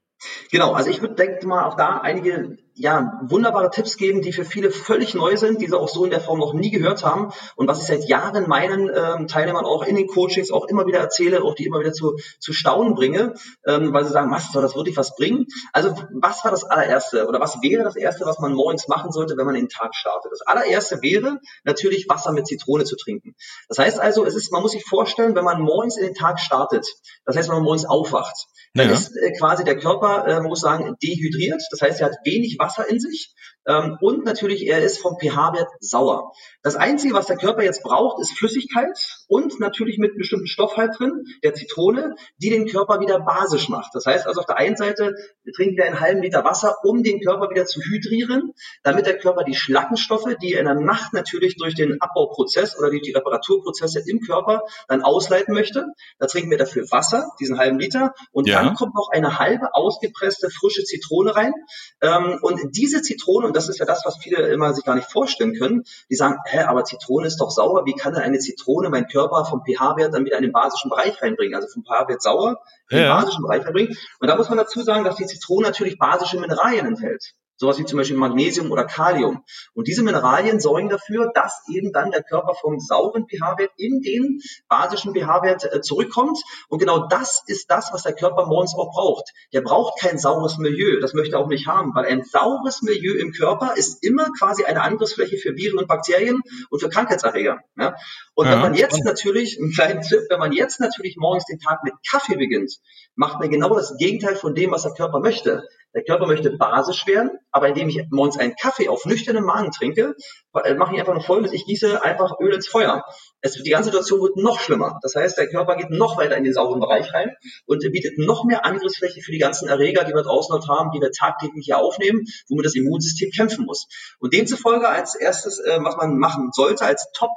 Genau, 0.51 0.73
also 0.73 0.89
ich 0.89 1.01
würde, 1.01 1.15
denke 1.15 1.45
mal, 1.47 1.65
auch 1.65 1.75
da 1.75 1.97
einige 1.97 2.57
ja, 2.75 3.19
wunderbare 3.23 3.69
Tipps 3.69 3.97
geben, 3.97 4.21
die 4.21 4.33
für 4.33 4.45
viele 4.45 4.71
völlig 4.71 5.13
neu 5.13 5.37
sind, 5.37 5.61
die 5.61 5.67
sie 5.67 5.77
auch 5.77 5.89
so 5.89 6.05
in 6.05 6.11
der 6.11 6.21
Form 6.21 6.39
noch 6.39 6.53
nie 6.53 6.71
gehört 6.71 7.05
haben 7.05 7.31
und 7.55 7.67
was 7.67 7.79
ich 7.79 7.87
seit 7.87 8.07
Jahren 8.07 8.47
meinen 8.47 8.89
ähm, 8.93 9.27
Teilnehmern 9.27 9.65
auch 9.65 9.83
in 9.83 9.95
den 9.95 10.07
Coachings 10.07 10.51
auch 10.51 10.65
immer 10.65 10.87
wieder 10.87 10.99
erzähle, 10.99 11.43
auch 11.43 11.53
die 11.53 11.65
immer 11.65 11.79
wieder 11.79 11.93
zu, 11.93 12.17
zu 12.39 12.51
staunen 12.51 12.95
bringe, 12.95 13.35
ähm, 13.65 13.93
weil 13.93 14.05
sie 14.05 14.11
sagen, 14.11 14.31
was 14.31 14.51
soll 14.51 14.63
das 14.63 14.75
wirklich 14.75 14.97
was 14.97 15.15
bringen? 15.15 15.45
Also 15.71 15.95
was 16.13 16.43
war 16.43 16.51
das 16.51 16.63
allererste 16.63 17.27
oder 17.27 17.39
was 17.39 17.61
wäre 17.61 17.83
das 17.83 17.95
erste, 17.95 18.25
was 18.25 18.39
man 18.39 18.53
morgens 18.53 18.87
machen 18.87 19.11
sollte, 19.11 19.37
wenn 19.37 19.45
man 19.45 19.55
den 19.55 19.69
Tag 19.69 19.93
startet? 19.93 20.31
Das 20.31 20.41
allererste 20.41 21.01
wäre 21.01 21.39
natürlich 21.63 22.07
Wasser 22.09 22.31
mit 22.31 22.47
Zitrone 22.47 22.85
zu 22.85 22.95
trinken. 22.95 23.35
Das 23.69 23.77
heißt 23.77 23.99
also, 23.99 24.25
es 24.25 24.35
ist, 24.35 24.51
man 24.51 24.63
muss 24.63 24.71
sich 24.71 24.83
vorstellen, 24.83 25.35
wenn 25.35 25.45
man 25.45 25.61
morgens 25.61 25.97
in 25.97 26.05
den 26.05 26.15
Tag 26.15 26.39
startet, 26.39 26.87
das 27.25 27.37
heißt, 27.37 27.49
wenn 27.49 27.57
man 27.57 27.65
morgens 27.65 27.85
aufwacht, 27.85 28.47
dann 28.73 28.87
ja. 28.87 28.93
ist 28.93 29.15
äh, 29.15 29.31
quasi 29.37 29.63
der 29.63 29.77
Körper, 29.77 30.25
äh, 30.27 30.33
man 30.39 30.47
muss 30.47 30.61
sagen, 30.61 30.95
dehydriert. 31.01 31.61
Das 31.69 31.81
heißt, 31.81 32.01
er 32.01 32.07
hat 32.07 32.17
wenig 32.23 32.57
Wasser 32.57 32.62
in 32.89 32.99
sich 32.99 33.33
ähm, 33.65 33.97
und 34.01 34.25
natürlich, 34.25 34.67
er 34.67 34.79
ist 34.79 35.01
vom 35.01 35.17
pH-Wert 35.17 35.69
sauer. 35.79 36.33
Das 36.63 36.75
Einzige, 36.75 37.13
was 37.13 37.27
der 37.27 37.37
Körper 37.37 37.63
jetzt 37.63 37.83
braucht, 37.83 38.21
ist 38.21 38.37
Flüssigkeit 38.37 38.97
und 39.33 39.59
natürlich 39.59 39.97
mit 39.97 40.15
bestimmten 40.15 40.45
Stoff 40.45 40.77
halt 40.77 40.99
drin, 40.99 41.23
der 41.43 41.55
Zitrone, 41.55 42.15
die 42.37 42.51
den 42.51 42.67
Körper 42.67 42.99
wieder 42.99 43.19
basisch 43.19 43.67
macht. 43.67 43.95
Das 43.95 44.05
heißt 44.05 44.27
also 44.27 44.41
auf 44.41 44.45
der 44.45 44.57
einen 44.57 44.75
Seite 44.75 45.15
trinken 45.55 45.75
wir 45.75 45.85
einen 45.85 45.99
halben 45.99 46.21
Liter 46.21 46.43
Wasser, 46.45 46.75
um 46.83 47.01
den 47.01 47.19
Körper 47.19 47.49
wieder 47.49 47.65
zu 47.65 47.81
hydrieren, 47.81 48.53
damit 48.83 49.07
der 49.07 49.17
Körper 49.17 49.43
die 49.43 49.55
Schlackenstoffe, 49.55 50.35
die 50.39 50.53
er 50.53 50.59
in 50.59 50.65
der 50.67 50.75
Nacht 50.75 51.13
natürlich 51.13 51.57
durch 51.57 51.73
den 51.73 51.99
Abbauprozess 51.99 52.77
oder 52.77 52.91
durch 52.91 53.01
die 53.01 53.11
Reparaturprozesse 53.11 54.03
im 54.05 54.19
Körper 54.19 54.61
dann 54.87 55.01
ausleiten 55.01 55.55
möchte. 55.55 55.87
Da 56.19 56.27
trinken 56.27 56.51
wir 56.51 56.59
dafür 56.59 56.85
Wasser, 56.91 57.31
diesen 57.39 57.57
halben 57.57 57.79
Liter, 57.79 58.13
und 58.31 58.47
ja. 58.47 58.61
dann 58.61 58.75
kommt 58.75 58.93
noch 58.93 59.09
eine 59.11 59.39
halbe 59.39 59.73
ausgepresste 59.73 60.51
frische 60.51 60.83
Zitrone 60.83 61.35
rein. 61.35 61.53
Ähm, 62.01 62.37
und 62.43 62.77
diese 62.77 63.01
Zitrone, 63.01 63.47
und 63.47 63.55
das 63.55 63.67
ist 63.67 63.79
ja 63.79 63.85
das, 63.85 64.03
was 64.05 64.17
viele 64.17 64.47
immer 64.49 64.75
sich 64.75 64.85
gar 64.85 64.95
nicht 64.95 65.11
vorstellen 65.11 65.55
können, 65.55 65.85
die 66.11 66.15
sagen, 66.15 66.37
hä, 66.45 66.59
aber 66.59 66.83
Zitrone 66.83 67.25
ist 67.25 67.37
doch 67.37 67.49
sauer, 67.49 67.87
wie 67.87 67.95
kann 67.95 68.13
denn 68.13 68.21
eine 68.21 68.37
Zitrone 68.37 68.89
meinen 68.89 69.07
Körper 69.07 69.22
vom 69.29 69.63
pH-Wert 69.65 70.13
dann 70.13 70.25
wieder 70.25 70.37
in 70.37 70.43
den 70.43 70.51
basischen 70.51 70.89
Bereich 70.89 71.21
reinbringen? 71.21 71.55
Also 71.55 71.67
vom 71.67 71.83
pH-Wert 71.83 72.21
sauer 72.21 72.61
in 72.89 72.97
den 72.97 73.05
ja. 73.05 73.15
basischen 73.19 73.43
Bereich 73.43 73.65
reinbringen. 73.65 73.95
Und 74.19 74.27
da 74.27 74.35
muss 74.35 74.49
man 74.49 74.57
dazu 74.57 74.81
sagen, 74.81 75.03
dass 75.03 75.15
die 75.15 75.25
Zitrone 75.25 75.67
natürlich 75.67 75.97
basische 75.97 76.39
Mineralien 76.39 76.85
enthält. 76.85 77.33
Sowas 77.63 77.79
wie 77.79 77.85
zum 77.85 77.95
Beispiel 77.95 78.17
Magnesium 78.17 78.71
oder 78.71 78.83
Kalium. 78.83 79.41
Und 79.73 79.87
diese 79.87 80.03
Mineralien 80.03 80.59
sorgen 80.59 80.89
dafür, 80.89 81.31
dass 81.33 81.61
eben 81.69 81.93
dann 81.93 82.11
der 82.11 82.21
Körper 82.21 82.55
vom 82.59 82.77
sauren 82.77 83.25
pH-Wert 83.25 83.71
in 83.77 84.01
den 84.01 84.41
basischen 84.67 85.13
pH-Wert 85.13 85.71
äh, 85.71 85.79
zurückkommt. 85.79 86.37
Und 86.67 86.79
genau 86.79 87.07
das 87.07 87.41
ist 87.47 87.71
das, 87.71 87.93
was 87.93 88.03
der 88.03 88.15
Körper 88.15 88.47
morgens 88.47 88.75
auch 88.75 88.91
braucht. 88.91 89.31
Der 89.53 89.61
braucht 89.61 89.97
kein 89.97 90.17
saures 90.17 90.57
Milieu. 90.57 90.99
Das 90.99 91.13
möchte 91.13 91.37
er 91.37 91.39
auch 91.39 91.47
nicht 91.47 91.65
haben, 91.65 91.95
weil 91.95 92.05
ein 92.05 92.25
saures 92.25 92.81
Milieu 92.81 93.13
im 93.13 93.31
Körper 93.31 93.77
ist 93.77 94.03
immer 94.03 94.27
quasi 94.37 94.65
eine 94.65 94.81
Angriffsfläche 94.81 95.37
für 95.37 95.55
Viren 95.55 95.79
und 95.79 95.87
Bakterien 95.87 96.41
und 96.69 96.81
für 96.81 96.89
Krankheitserreger. 96.89 97.59
Ja? 97.77 97.95
Und 98.35 98.47
ja, 98.47 98.51
wenn 98.51 98.59
man 98.59 98.73
jetzt 98.73 99.05
natürlich, 99.05 99.57
einen 99.61 99.71
kleinen 99.71 100.01
Tipp, 100.01 100.23
wenn 100.29 100.39
man 100.39 100.51
jetzt 100.51 100.81
natürlich 100.81 101.15
morgens 101.15 101.45
den 101.45 101.59
Tag 101.59 101.85
mit 101.85 101.93
Kaffee 102.11 102.35
beginnt, 102.35 102.73
macht 103.15 103.39
man 103.39 103.49
genau 103.49 103.75
das 103.75 103.95
Gegenteil 103.97 104.35
von 104.35 104.55
dem, 104.55 104.71
was 104.71 104.83
der 104.83 104.93
Körper 104.93 105.19
möchte. 105.19 105.63
Der 105.93 106.03
Körper 106.03 106.25
möchte 106.25 106.49
basisch 106.57 107.05
werden, 107.05 107.29
aber 107.51 107.67
indem 107.67 107.87
ich 107.87 108.01
morgens 108.09 108.39
einen 108.39 108.55
Kaffee 108.55 108.89
auf 108.89 109.05
nüchternem 109.05 109.43
Magen 109.43 109.69
trinke, 109.71 110.15
äh, 110.63 110.73
mache 110.73 110.95
ich 110.95 110.99
einfach 110.99 111.13
noch 111.13 111.25
Folgendes. 111.25 111.53
Ich 111.53 111.65
gieße 111.65 112.03
einfach 112.03 112.39
Öl 112.39 112.51
ins 112.51 112.67
Feuer. 112.67 113.05
Es, 113.41 113.53
die 113.53 113.69
ganze 113.69 113.91
Situation 113.91 114.21
wird 114.21 114.37
noch 114.37 114.59
schlimmer. 114.59 114.99
Das 115.03 115.13
heißt, 115.13 115.37
der 115.37 115.47
Körper 115.49 115.75
geht 115.75 115.91
noch 115.91 116.17
weiter 116.17 116.35
in 116.35 116.43
den 116.43 116.53
sauren 116.53 116.79
Bereich 116.79 117.13
rein 117.13 117.35
und 117.67 117.79
bietet 117.91 118.17
noch 118.17 118.43
mehr 118.43 118.65
Angriffsfläche 118.65 119.21
für 119.21 119.31
die 119.31 119.37
ganzen 119.37 119.67
Erreger, 119.67 120.03
die 120.03 120.13
wir 120.13 120.23
draußen 120.23 120.55
noch 120.55 120.67
haben, 120.67 120.89
die 120.91 120.99
wir 120.99 121.11
tagtäglich 121.11 121.65
hier 121.65 121.77
aufnehmen, 121.77 122.23
womit 122.49 122.65
das 122.65 122.75
Immunsystem 122.75 123.29
kämpfen 123.29 123.65
muss. 123.65 123.87
Und 124.19 124.33
demzufolge 124.33 124.87
als 124.89 125.13
erstes, 125.13 125.59
äh, 125.59 125.77
was 125.81 125.95
man 125.97 126.17
machen 126.17 126.49
sollte, 126.53 126.85
als 126.85 127.11
Top 127.13 127.31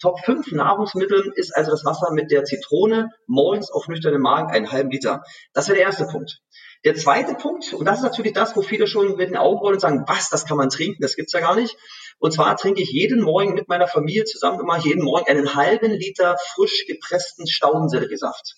Top 0.00 0.18
5 0.24 0.52
Nahrungsmittel 0.52 1.30
ist 1.36 1.54
also 1.54 1.70
das 1.72 1.84
Wasser 1.84 2.12
mit 2.12 2.30
der 2.30 2.44
Zitrone 2.44 3.10
morgens 3.26 3.70
auf 3.70 3.86
nüchternem 3.86 4.22
Magen 4.22 4.50
einen 4.50 4.72
halben 4.72 4.90
Liter. 4.90 5.22
Das 5.52 5.68
wäre 5.68 5.76
der 5.76 5.86
erste 5.86 6.06
Punkt. 6.06 6.40
Der 6.86 6.94
zweite 6.94 7.34
Punkt, 7.34 7.74
und 7.74 7.84
das 7.84 7.98
ist 7.98 8.04
natürlich 8.04 8.32
das, 8.32 8.56
wo 8.56 8.62
viele 8.62 8.86
schon 8.86 9.16
mit 9.16 9.28
den 9.28 9.36
Augen 9.36 9.58
rollen 9.58 9.74
und 9.74 9.80
sagen, 9.80 10.04
was, 10.06 10.30
das 10.30 10.46
kann 10.46 10.56
man 10.56 10.70
trinken, 10.70 11.02
das 11.02 11.14
gibt's 11.14 11.34
ja 11.34 11.40
gar 11.40 11.54
nicht. 11.54 11.76
Und 12.18 12.32
zwar 12.32 12.56
trinke 12.56 12.80
ich 12.80 12.90
jeden 12.90 13.20
Morgen 13.22 13.52
mit 13.52 13.68
meiner 13.68 13.86
Familie 13.86 14.24
zusammen 14.24 14.60
immer 14.60 14.78
jeden 14.78 15.04
Morgen 15.04 15.28
einen 15.28 15.54
halben 15.54 15.90
Liter 15.90 16.36
frisch 16.54 16.86
gepressten 16.86 17.46
Staudenselleriesaft. 17.46 18.54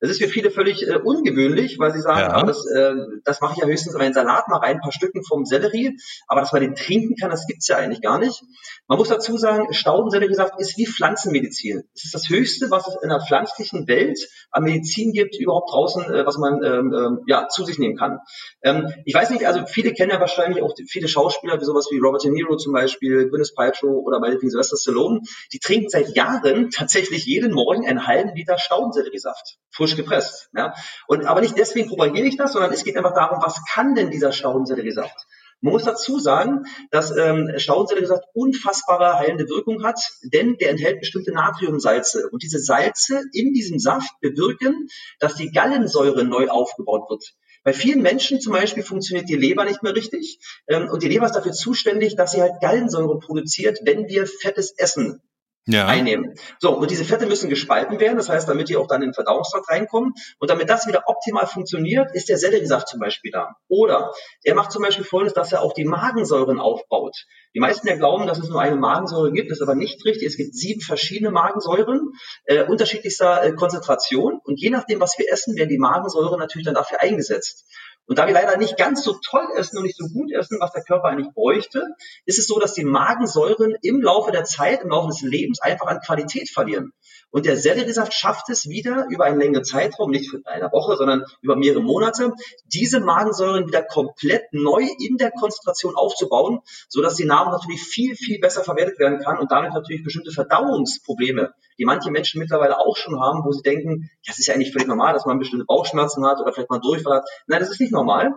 Das 0.00 0.10
ist 0.10 0.22
für 0.22 0.28
viele 0.28 0.50
völlig 0.50 0.86
äh, 0.86 0.96
ungewöhnlich, 0.96 1.78
weil 1.78 1.92
sie 1.92 2.00
sagen, 2.00 2.20
ja. 2.20 2.32
ah, 2.32 2.42
das, 2.44 2.66
äh, 2.66 2.94
das 3.24 3.40
mache 3.40 3.54
ich 3.54 3.62
ja 3.62 3.66
höchstens 3.66 3.94
in 3.94 4.00
einen 4.00 4.14
Salat 4.14 4.48
mal 4.48 4.58
rein, 4.58 4.76
ein 4.76 4.80
paar 4.80 4.92
Stücken 4.92 5.24
vom 5.24 5.44
Sellerie, 5.44 5.96
aber 6.26 6.40
dass 6.40 6.52
man 6.52 6.62
den 6.62 6.74
trinken 6.74 7.16
kann, 7.16 7.30
das 7.30 7.46
gibt's 7.46 7.68
ja 7.68 7.76
eigentlich 7.76 8.02
gar 8.02 8.18
nicht. 8.18 8.42
Man 8.86 8.98
muss 8.98 9.08
dazu 9.08 9.36
sagen, 9.38 9.72
Staudenselleriesaft 9.72 10.60
ist 10.60 10.76
wie 10.76 10.86
Pflanzenmedizin. 10.86 11.84
Es 11.94 12.04
ist 12.04 12.14
das 12.14 12.28
Höchste, 12.28 12.70
was 12.70 12.86
es 12.86 12.96
in 13.02 13.08
der 13.08 13.20
pflanzlichen 13.20 13.88
Welt 13.88 14.18
an 14.50 14.64
Medizin 14.64 15.12
gibt, 15.12 15.36
überhaupt 15.38 15.72
draußen, 15.72 16.04
äh, 16.12 16.26
was 16.26 16.38
man 16.38 16.62
ähm, 16.62 16.92
ähm, 16.92 17.20
ja, 17.26 17.48
zu 17.48 17.64
sich 17.64 17.78
nehmen 17.78 17.96
kann. 17.96 18.18
Ähm, 18.62 18.92
ich 19.04 19.14
weiß 19.14 19.30
nicht, 19.30 19.46
also 19.46 19.64
viele 19.66 19.92
kennen 19.92 20.10
ja 20.10 20.20
wahrscheinlich 20.20 20.62
auch 20.62 20.74
viele 20.88 21.08
Schauspieler, 21.08 21.60
wie 21.60 21.64
sowas 21.64 21.88
wie 21.90 21.98
Robert 21.98 22.24
De 22.24 22.30
Niro 22.30 22.56
zum 22.56 22.72
Beispiel, 22.72 23.28
Gwyneth 23.28 23.54
Paltrow 23.54 24.04
oder 24.04 24.20
meinetwegen 24.20 24.50
Sylvester 24.50 24.76
Stallone, 24.76 25.20
die 25.52 25.58
trinken 25.58 25.88
seit 25.88 26.14
Jahren 26.14 26.70
tatsächlich 26.70 27.24
jeden 27.24 27.52
Morgen 27.52 27.86
einen 27.86 28.06
halben 28.06 28.34
Liter 28.34 28.58
Staudenselleriesaft 28.58 29.56
frisch 29.84 29.96
gepresst. 29.96 30.48
Ja? 30.56 30.74
Und, 31.06 31.26
aber 31.26 31.40
nicht 31.40 31.58
deswegen 31.58 31.88
propagiere 31.88 32.26
ich 32.26 32.36
das, 32.36 32.52
sondern 32.52 32.72
es 32.72 32.84
geht 32.84 32.96
einfach 32.96 33.14
darum, 33.14 33.42
was 33.42 33.60
kann 33.70 33.94
denn 33.94 34.10
dieser 34.10 34.32
Staudenselleriesaft? 34.32 35.26
Man 35.60 35.72
muss 35.72 35.84
dazu 35.84 36.18
sagen, 36.18 36.64
dass 36.90 37.16
ähm, 37.16 37.52
Staudenselleriesaft 37.56 38.24
unfassbare 38.34 39.14
heilende 39.14 39.48
Wirkung 39.48 39.82
hat, 39.82 39.98
denn 40.22 40.56
der 40.56 40.70
enthält 40.70 41.00
bestimmte 41.00 41.32
Natriumsalze. 41.32 42.28
Und 42.30 42.42
diese 42.42 42.58
Salze 42.58 43.22
in 43.32 43.52
diesem 43.54 43.78
Saft 43.78 44.10
bewirken, 44.20 44.88
dass 45.20 45.36
die 45.36 45.50
Gallensäure 45.50 46.24
neu 46.24 46.48
aufgebaut 46.48 47.08
wird. 47.08 47.34
Bei 47.62 47.72
vielen 47.72 48.02
Menschen 48.02 48.40
zum 48.40 48.52
Beispiel 48.52 48.82
funktioniert 48.82 49.28
die 49.28 49.36
Leber 49.36 49.64
nicht 49.64 49.82
mehr 49.82 49.94
richtig. 49.94 50.38
Ähm, 50.68 50.88
und 50.90 51.02
die 51.02 51.08
Leber 51.08 51.26
ist 51.26 51.36
dafür 51.36 51.52
zuständig, 51.52 52.16
dass 52.16 52.32
sie 52.32 52.42
halt 52.42 52.60
Gallensäure 52.60 53.18
produziert, 53.18 53.80
wenn 53.84 54.06
wir 54.08 54.26
fettes 54.26 54.74
essen. 54.76 55.22
Ja. 55.66 55.86
einnehmen. 55.86 56.34
So, 56.58 56.76
und 56.76 56.90
diese 56.90 57.04
Fette 57.04 57.26
müssen 57.26 57.48
gespalten 57.48 58.00
werden, 58.00 58.16
das 58.16 58.28
heißt, 58.28 58.48
damit 58.48 58.68
die 58.68 58.76
auch 58.76 58.86
dann 58.86 59.02
in 59.02 59.08
den 59.08 59.14
Verdauungstrakt 59.14 59.68
reinkommen. 59.68 60.12
Und 60.38 60.50
damit 60.50 60.68
das 60.68 60.86
wieder 60.86 61.04
optimal 61.06 61.46
funktioniert, 61.46 62.14
ist 62.14 62.28
der 62.28 62.38
Selleriesaft 62.38 62.88
zum 62.88 63.00
Beispiel 63.00 63.30
da. 63.30 63.56
Oder 63.68 64.12
er 64.42 64.54
macht 64.54 64.72
zum 64.72 64.82
Beispiel 64.82 65.04
folgendes, 65.04 65.34
dass 65.34 65.52
er 65.52 65.62
auch 65.62 65.72
die 65.72 65.84
Magensäuren 65.84 66.60
aufbaut. 66.60 67.16
Die 67.54 67.60
meisten 67.60 67.86
ja 67.88 67.96
glauben, 67.96 68.26
dass 68.26 68.38
es 68.38 68.48
nur 68.48 68.60
eine 68.60 68.76
Magensäure 68.76 69.32
gibt, 69.32 69.50
das 69.50 69.58
ist 69.58 69.62
aber 69.62 69.74
nicht 69.74 70.04
richtig. 70.04 70.28
Es 70.28 70.36
gibt 70.36 70.54
sieben 70.54 70.80
verschiedene 70.80 71.30
Magensäuren, 71.30 72.12
äh, 72.44 72.64
unterschiedlichster 72.64 73.44
äh, 73.44 73.52
Konzentration. 73.52 74.40
Und 74.44 74.60
je 74.60 74.70
nachdem, 74.70 75.00
was 75.00 75.18
wir 75.18 75.30
essen, 75.32 75.56
werden 75.56 75.68
die 75.68 75.78
Magensäuren 75.78 76.38
natürlich 76.38 76.66
dann 76.66 76.74
dafür 76.74 77.00
eingesetzt. 77.00 77.64
Und 78.06 78.18
da 78.18 78.26
wir 78.26 78.34
leider 78.34 78.58
nicht 78.58 78.76
ganz 78.76 79.02
so 79.02 79.14
toll 79.24 79.46
essen 79.56 79.78
und 79.78 79.84
nicht 79.84 79.96
so 79.96 80.06
gut 80.08 80.30
essen, 80.30 80.58
was 80.60 80.72
der 80.72 80.82
Körper 80.82 81.08
eigentlich 81.08 81.32
bräuchte, 81.32 81.86
ist 82.26 82.38
es 82.38 82.46
so, 82.46 82.58
dass 82.58 82.74
die 82.74 82.84
Magensäuren 82.84 83.74
im 83.80 84.02
Laufe 84.02 84.30
der 84.30 84.44
Zeit, 84.44 84.82
im 84.82 84.90
Laufe 84.90 85.08
des 85.08 85.22
Lebens 85.22 85.60
einfach 85.62 85.86
an 85.86 86.00
Qualität 86.00 86.50
verlieren. 86.50 86.92
Und 87.30 87.46
der 87.46 87.56
Selleriesaft 87.56 88.12
schafft 88.12 88.50
es 88.50 88.68
wieder 88.68 89.06
über 89.08 89.24
einen 89.24 89.40
längeren 89.40 89.64
Zeitraum, 89.64 90.10
nicht 90.10 90.30
für 90.30 90.40
eine 90.44 90.70
Woche, 90.70 90.96
sondern 90.96 91.24
über 91.40 91.56
mehrere 91.56 91.82
Monate, 91.82 92.32
diese 92.66 93.00
Magensäuren 93.00 93.66
wieder 93.66 93.82
komplett 93.82 94.52
neu 94.52 94.86
in 95.00 95.16
der 95.16 95.30
Konzentration 95.30 95.96
aufzubauen, 95.96 96.60
sodass 96.88 97.16
die 97.16 97.24
Nahrung 97.24 97.52
natürlich 97.52 97.82
viel, 97.82 98.16
viel 98.16 98.38
besser 98.38 98.62
verwertet 98.62 98.98
werden 98.98 99.18
kann 99.18 99.38
und 99.38 99.50
damit 99.50 99.72
natürlich 99.72 100.04
bestimmte 100.04 100.30
Verdauungsprobleme, 100.30 101.54
die 101.78 101.84
manche 101.84 102.10
Menschen 102.10 102.40
mittlerweile 102.40 102.78
auch 102.78 102.96
schon 102.96 103.20
haben, 103.20 103.44
wo 103.44 103.52
sie 103.52 103.62
denken, 103.62 104.10
ja, 104.22 104.32
es 104.32 104.38
ist 104.38 104.46
ja 104.46 104.54
eigentlich 104.54 104.72
völlig 104.72 104.88
normal, 104.88 105.12
dass 105.12 105.26
man 105.26 105.38
bestimmte 105.38 105.64
Bauchschmerzen 105.64 106.26
hat 106.26 106.40
oder 106.40 106.52
vielleicht 106.52 106.70
mal 106.70 106.80
Durchfall 106.80 107.18
hat. 107.18 107.28
Nein, 107.46 107.60
das 107.60 107.70
ist 107.70 107.80
nicht 107.80 107.92
normal. 107.92 108.34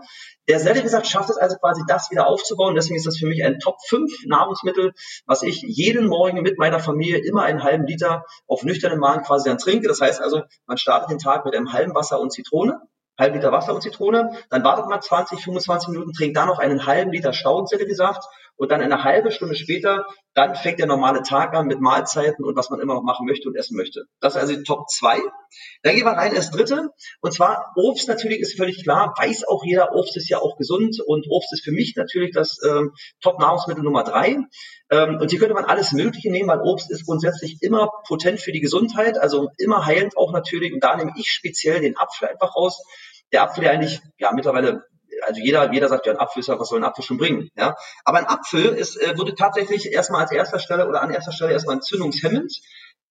Der 0.47 0.59
Selleriesaft 0.59 1.07
schafft 1.07 1.29
es 1.29 1.37
also 1.37 1.57
quasi, 1.57 1.83
das 1.87 2.09
wieder 2.11 2.27
aufzubauen. 2.27 2.75
Deswegen 2.75 2.97
ist 2.97 3.05
das 3.05 3.17
für 3.17 3.27
mich 3.27 3.43
ein 3.43 3.59
Top 3.59 3.77
5 3.87 4.25
Nahrungsmittel, 4.25 4.93
was 5.25 5.43
ich 5.43 5.61
jeden 5.61 6.07
Morgen 6.07 6.41
mit 6.41 6.57
meiner 6.57 6.79
Familie 6.79 7.17
immer 7.17 7.43
einen 7.43 7.63
halben 7.63 7.85
Liter 7.85 8.25
auf 8.47 8.63
nüchternen 8.63 8.99
Magen 8.99 9.23
quasi 9.23 9.49
dann 9.49 9.57
trinke. 9.57 9.87
Das 9.87 10.01
heißt 10.01 10.21
also, 10.21 10.43
man 10.65 10.77
startet 10.77 11.11
den 11.11 11.19
Tag 11.19 11.45
mit 11.45 11.55
einem 11.55 11.73
halben 11.73 11.93
Wasser 11.95 12.19
und 12.19 12.31
Zitrone 12.31 12.81
halben 13.17 13.35
Liter 13.35 13.51
Wasser 13.51 13.73
und 13.73 13.81
Zitrone, 13.81 14.31
dann 14.49 14.63
wartet 14.63 14.87
man 14.87 15.01
20, 15.01 15.39
25 15.39 15.89
Minuten, 15.89 16.13
trinkt 16.13 16.37
dann 16.37 16.47
noch 16.47 16.59
einen 16.59 16.85
halben 16.85 17.11
Liter 17.11 17.33
Staudenselleriesaft 17.33 18.23
und 18.57 18.71
dann 18.71 18.81
eine 18.81 19.03
halbe 19.03 19.31
Stunde 19.31 19.55
später, 19.55 20.05
dann 20.33 20.55
fängt 20.55 20.79
der 20.79 20.87
normale 20.87 21.21
Tag 21.21 21.55
an 21.55 21.67
mit 21.67 21.79
Mahlzeiten 21.79 22.43
und 22.43 22.55
was 22.55 22.69
man 22.69 22.79
immer 22.79 22.95
noch 22.95 23.03
machen 23.03 23.25
möchte 23.25 23.47
und 23.47 23.55
essen 23.55 23.77
möchte. 23.77 24.05
Das 24.19 24.35
ist 24.35 24.41
also 24.41 24.55
die 24.55 24.63
Top 24.63 24.89
2. 24.89 25.19
Dann 25.83 25.95
gehen 25.95 26.05
wir 26.05 26.11
rein 26.11 26.33
ins 26.33 26.51
dritte. 26.51 26.89
Und 27.21 27.33
zwar 27.33 27.71
Obst 27.75 28.07
natürlich 28.07 28.39
ist 28.39 28.57
völlig 28.57 28.83
klar, 28.83 29.13
weiß 29.17 29.47
auch 29.47 29.63
jeder, 29.63 29.93
Obst 29.93 30.17
ist 30.17 30.29
ja 30.29 30.39
auch 30.39 30.57
gesund 30.57 30.99
und 31.05 31.25
Obst 31.29 31.53
ist 31.53 31.63
für 31.63 31.71
mich 31.71 31.93
natürlich 31.95 32.31
das 32.33 32.57
ähm, 32.67 32.93
Top-Nahrungsmittel 33.21 33.83
Nummer 33.83 34.03
drei. 34.03 34.37
Ähm, 34.89 35.17
und 35.19 35.29
hier 35.29 35.39
könnte 35.39 35.53
man 35.53 35.65
alles 35.65 35.91
Mögliche 35.91 36.31
nehmen, 36.31 36.49
weil 36.49 36.61
Obst 36.61 36.91
ist 36.91 37.05
grundsätzlich 37.05 37.57
immer 37.61 37.89
potent 38.07 38.39
für 38.39 38.51
die 38.51 38.61
Gesundheit, 38.61 39.17
also 39.17 39.49
immer 39.57 39.85
heilend 39.85 40.17
auch 40.17 40.31
natürlich. 40.33 40.73
Und 40.73 40.83
da 40.83 40.95
nehme 40.95 41.13
ich 41.17 41.29
speziell 41.29 41.81
den 41.81 41.97
Apfel 41.97 42.27
einfach 42.27 42.55
raus. 42.55 42.81
Der 43.31 43.43
Apfel, 43.43 43.63
der 43.63 43.71
eigentlich 43.71 43.99
ja 44.17 44.31
mittlerweile 44.33 44.83
also 45.25 45.41
jeder, 45.41 45.71
jeder 45.71 45.87
sagt 45.87 46.05
ja, 46.05 46.13
ein 46.13 46.19
Apfel 46.19 46.41
ist 46.41 46.47
ja, 46.47 46.59
was 46.59 46.69
soll 46.69 46.79
ein 46.79 46.85
Apfel 46.85 47.03
schon 47.03 47.17
bringen? 47.17 47.49
Ja? 47.55 47.75
Aber 48.03 48.17
ein 48.17 48.27
Apfel 48.27 48.65
ist, 48.65 48.97
äh, 48.97 49.17
wurde 49.17 49.35
tatsächlich 49.35 49.91
erstmal 49.91 50.21
als 50.21 50.31
erster 50.31 50.59
Stelle 50.59 50.87
oder 50.87 51.01
an 51.01 51.11
erster 51.11 51.31
Stelle 51.31 51.53
erstmal 51.53 51.75
entzündungshemmend. 51.75 52.59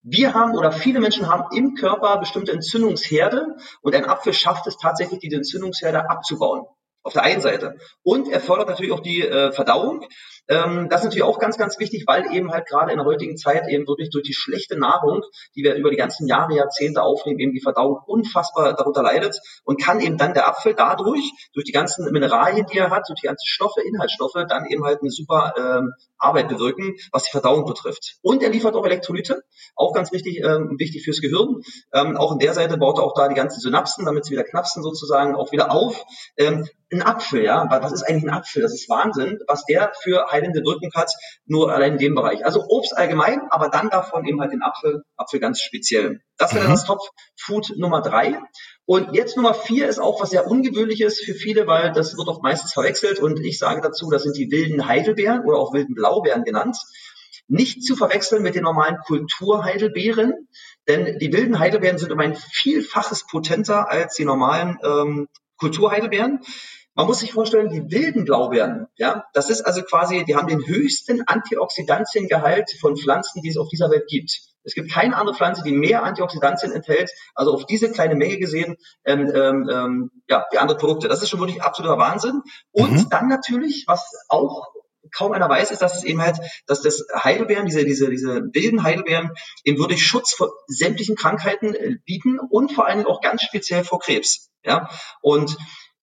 Wir 0.03 0.35
haben 0.35 0.55
oder 0.57 0.71
viele 0.71 1.01
Menschen 1.01 1.29
haben 1.29 1.45
im 1.53 1.75
Körper 1.75 2.19
bestimmte 2.19 2.53
Entzündungsherde 2.53 3.57
und 3.83 3.95
ein 3.95 4.05
Apfel 4.05 4.33
schafft 4.33 4.67
es 4.67 4.77
tatsächlich, 4.77 5.19
diese 5.19 5.37
Entzündungsherde 5.37 6.09
abzubauen. 6.09 6.65
Auf 7.03 7.13
der 7.13 7.23
einen 7.23 7.41
Seite. 7.41 7.77
Und 8.03 8.29
er 8.29 8.41
fördert 8.41 8.69
natürlich 8.69 8.93
auch 8.93 9.01
die 9.01 9.23
äh, 9.23 9.53
Verdauung. 9.53 10.05
Ähm, 10.49 10.89
das 10.89 11.01
ist 11.01 11.07
natürlich 11.07 11.25
auch 11.25 11.39
ganz, 11.39 11.59
ganz 11.59 11.79
wichtig, 11.79 12.05
weil 12.07 12.33
eben 12.35 12.53
halt 12.53 12.67
gerade 12.67 12.93
in 12.93 12.99
der 12.99 13.07
heutigen 13.07 13.37
Zeit 13.37 13.67
eben 13.69 13.87
wirklich 13.87 14.11
durch 14.11 14.25
die 14.25 14.35
schlechte 14.35 14.79
Nahrung, 14.79 15.23
die 15.55 15.63
wir 15.63 15.75
über 15.75 15.91
die 15.91 15.97
ganzen 15.97 16.27
Jahre, 16.27 16.55
Jahrzehnte 16.55 17.03
aufnehmen, 17.03 17.39
eben 17.41 17.53
die 17.53 17.61
Verdauung 17.61 17.99
unfassbar 18.07 18.75
darunter 18.75 19.03
leidet 19.03 19.39
und 19.65 19.81
kann 19.81 20.01
eben 20.01 20.17
dann 20.17 20.35
der 20.35 20.49
Apfel 20.49 20.75
dadurch, 20.75 21.33
durch 21.53 21.65
die 21.65 21.73
ganzen 21.73 22.11
Mineralien, 22.13 22.67
die 22.73 22.79
er 22.79 22.91
hat, 22.91 23.09
durch 23.09 23.21
die 23.21 23.27
ganzen 23.27 23.47
Stoffe, 23.47 23.81
Inhaltsstoffe, 23.83 24.45
dann 24.49 24.67
eben 24.67 24.85
halt 24.85 25.01
eine 25.01 25.11
super 25.11 25.55
ähm, 25.59 25.93
Arbeit 26.19 26.49
bewirken, 26.49 26.95
was 27.13 27.25
die 27.25 27.31
Verdauung 27.31 27.67
betrifft. 27.67 28.17
Und 28.23 28.43
er 28.43 28.51
liefert 28.51 28.75
auch 28.75 28.85
Elektrolyte, 28.85 29.43
auch 29.75 29.93
ganz 29.93 30.13
wichtig, 30.13 30.43
ähm, 30.43 30.77
wichtig 30.79 31.05
fürs 31.05 31.21
Gehirn. 31.21 31.63
Ähm, 31.93 32.17
auch 32.17 32.33
in 32.33 32.39
der 32.39 32.55
Seite 32.55 32.79
baut 32.79 32.99
er 32.99 33.05
auch 33.05 33.15
da 33.15 33.29
die 33.29 33.35
ganzen 33.35 33.61
Synapsen, 33.61 34.05
damit 34.05 34.25
sie 34.25 34.33
wieder 34.33 34.45
knapsen 34.45 34.83
sozusagen, 34.83 35.35
auch 35.35 35.53
wieder 35.53 35.71
auf. 35.71 36.05
Ähm, 36.37 36.69
ein 36.93 37.03
Apfel, 37.03 37.43
ja, 37.43 37.67
was 37.69 37.93
ist 37.93 38.05
eigentlich 38.05 38.25
ein 38.25 38.31
Apfel? 38.31 38.63
Das 38.63 38.73
ist 38.73 38.89
Wahnsinn, 38.89 39.41
was 39.49 39.65
der 39.65 39.93
für 40.03 40.31
heilende 40.37 40.61
Wirkung 40.65 40.91
hat, 40.95 41.11
nur 41.47 41.73
allein 41.73 41.93
in 41.93 41.99
dem 41.99 42.15
Bereich. 42.15 42.45
Also 42.45 42.63
Obst 42.69 42.97
allgemein, 42.97 43.41
aber 43.51 43.69
dann 43.69 43.91
davon 43.91 44.27
eben 44.27 44.41
halt 44.41 44.53
den 44.53 44.63
Apfel, 44.63 45.03
Apfel 45.17 45.41
ganz 45.41 45.61
speziell. 45.61 46.21
Das 46.37 46.53
wäre 46.53 46.65
dann 46.65 46.73
mhm. 46.73 46.77
das 46.77 46.85
Top 46.85 47.01
Food 47.41 47.73
Nummer 47.77 48.03
drei. 48.03 48.39
Und 48.85 49.15
jetzt 49.15 49.37
Nummer 49.37 49.55
vier 49.55 49.89
ist 49.89 49.99
auch 49.99 50.21
was 50.21 50.31
sehr 50.31 50.47
Ungewöhnliches 50.47 51.21
für 51.21 51.35
viele, 51.35 51.67
weil 51.67 51.93
das 51.93 52.17
wird 52.17 52.29
auch 52.29 52.43
meistens 52.43 52.73
verwechselt. 52.73 53.19
Und 53.19 53.41
ich 53.41 53.59
sage 53.59 53.81
dazu, 53.81 54.11
das 54.11 54.23
sind 54.23 54.37
die 54.37 54.51
wilden 54.51 54.87
Heidelbeeren 54.87 55.45
oder 55.45 55.59
auch 55.59 55.73
wilden 55.73 55.95
Blaubeeren 55.95 56.45
genannt. 56.45 56.77
Nicht 57.49 57.83
zu 57.83 57.97
verwechseln 57.97 58.43
mit 58.43 58.55
den 58.55 58.65
normalen 58.65 58.99
Kulturheidelbeeren, 59.07 60.49
denn 60.89 61.19
die 61.19 61.33
wilden 61.33 61.59
Heidelbeeren 61.59 61.99
sind 61.99 62.13
um 62.13 62.21
ein 62.21 62.37
Vielfaches 62.37 63.27
potenter 63.27 63.91
als 63.91 64.15
die 64.15 64.25
normalen 64.25 64.79
ähm, 64.85 65.29
Kulturheidelbeeren. 65.59 66.41
Man 66.97 67.07
muss 67.07 67.21
sich 67.21 67.33
vorstellen, 67.33 67.69
die 67.69 67.91
wilden 67.91 68.25
Blaubeeren, 68.25 68.87
ja, 68.97 69.27
das 69.35 69.51
ist 69.51 69.61
also 69.61 69.83
quasi, 69.83 70.25
die 70.25 70.35
haben 70.35 70.49
den 70.49 70.67
höchsten 70.67 71.23
Antioxidantiengehalt 71.27 72.71
von 72.81 72.97
Pflanzen, 72.97 73.43
die 73.43 73.51
es 73.51 73.59
auf 73.59 73.69
dieser 73.69 73.91
Welt 73.91 74.07
gibt. 74.09 74.41
Es 74.65 74.75
gibt 74.75 74.91
keine 74.91 75.15
andere 75.15 75.37
Pflanze, 75.37 75.63
die 75.63 75.73
mehr 75.73 76.03
Antioxidantien 76.03 76.73
enthält, 76.73 77.11
also 77.35 77.53
auf 77.53 77.67
diese 77.67 77.93
kleine 77.93 78.17
Menge 78.17 78.39
gesehen, 78.39 78.77
ähm, 79.05 79.31
ähm, 79.33 79.69
ähm 79.71 80.11
ja, 80.27 80.47
wie 80.51 80.59
andere 80.59 80.79
Produkte. 80.79 81.07
Das 81.07 81.23
ist 81.23 81.29
schon 81.29 81.39
wirklich 81.39 81.63
absoluter 81.63 81.99
Wahnsinn. 81.99 82.41
Und 82.73 82.93
mhm. 82.93 83.09
dann 83.11 83.29
natürlich, 83.29 83.85
was 83.87 84.11
auch 84.29 84.67
kaum 85.15 85.33
einer 85.33 85.49
weiß, 85.49 85.71
ist, 85.71 85.83
dass 85.83 85.97
es 85.97 86.05
eben 86.05 86.23
halt, 86.23 86.39
dass 86.67 86.81
das 86.81 87.05
Heidelbeeren, 87.15 87.67
diese, 87.67 87.85
diese, 87.85 88.09
diese 88.09 88.43
wilden 88.53 88.83
Heidelbeeren 88.83 89.33
eben 89.65 89.79
wirklich 89.79 90.05
Schutz 90.05 90.33
vor 90.33 90.51
sämtlichen 90.67 91.15
Krankheiten 91.15 91.75
äh, 91.75 91.97
bieten 92.05 92.41
und 92.41 92.73
vor 92.73 92.87
allem 92.87 93.07
auch 93.07 93.21
ganz 93.21 93.43
speziell 93.43 93.85
vor 93.85 94.01
Krebs. 94.01 94.51
Ja, 94.65 94.89
und 95.21 95.57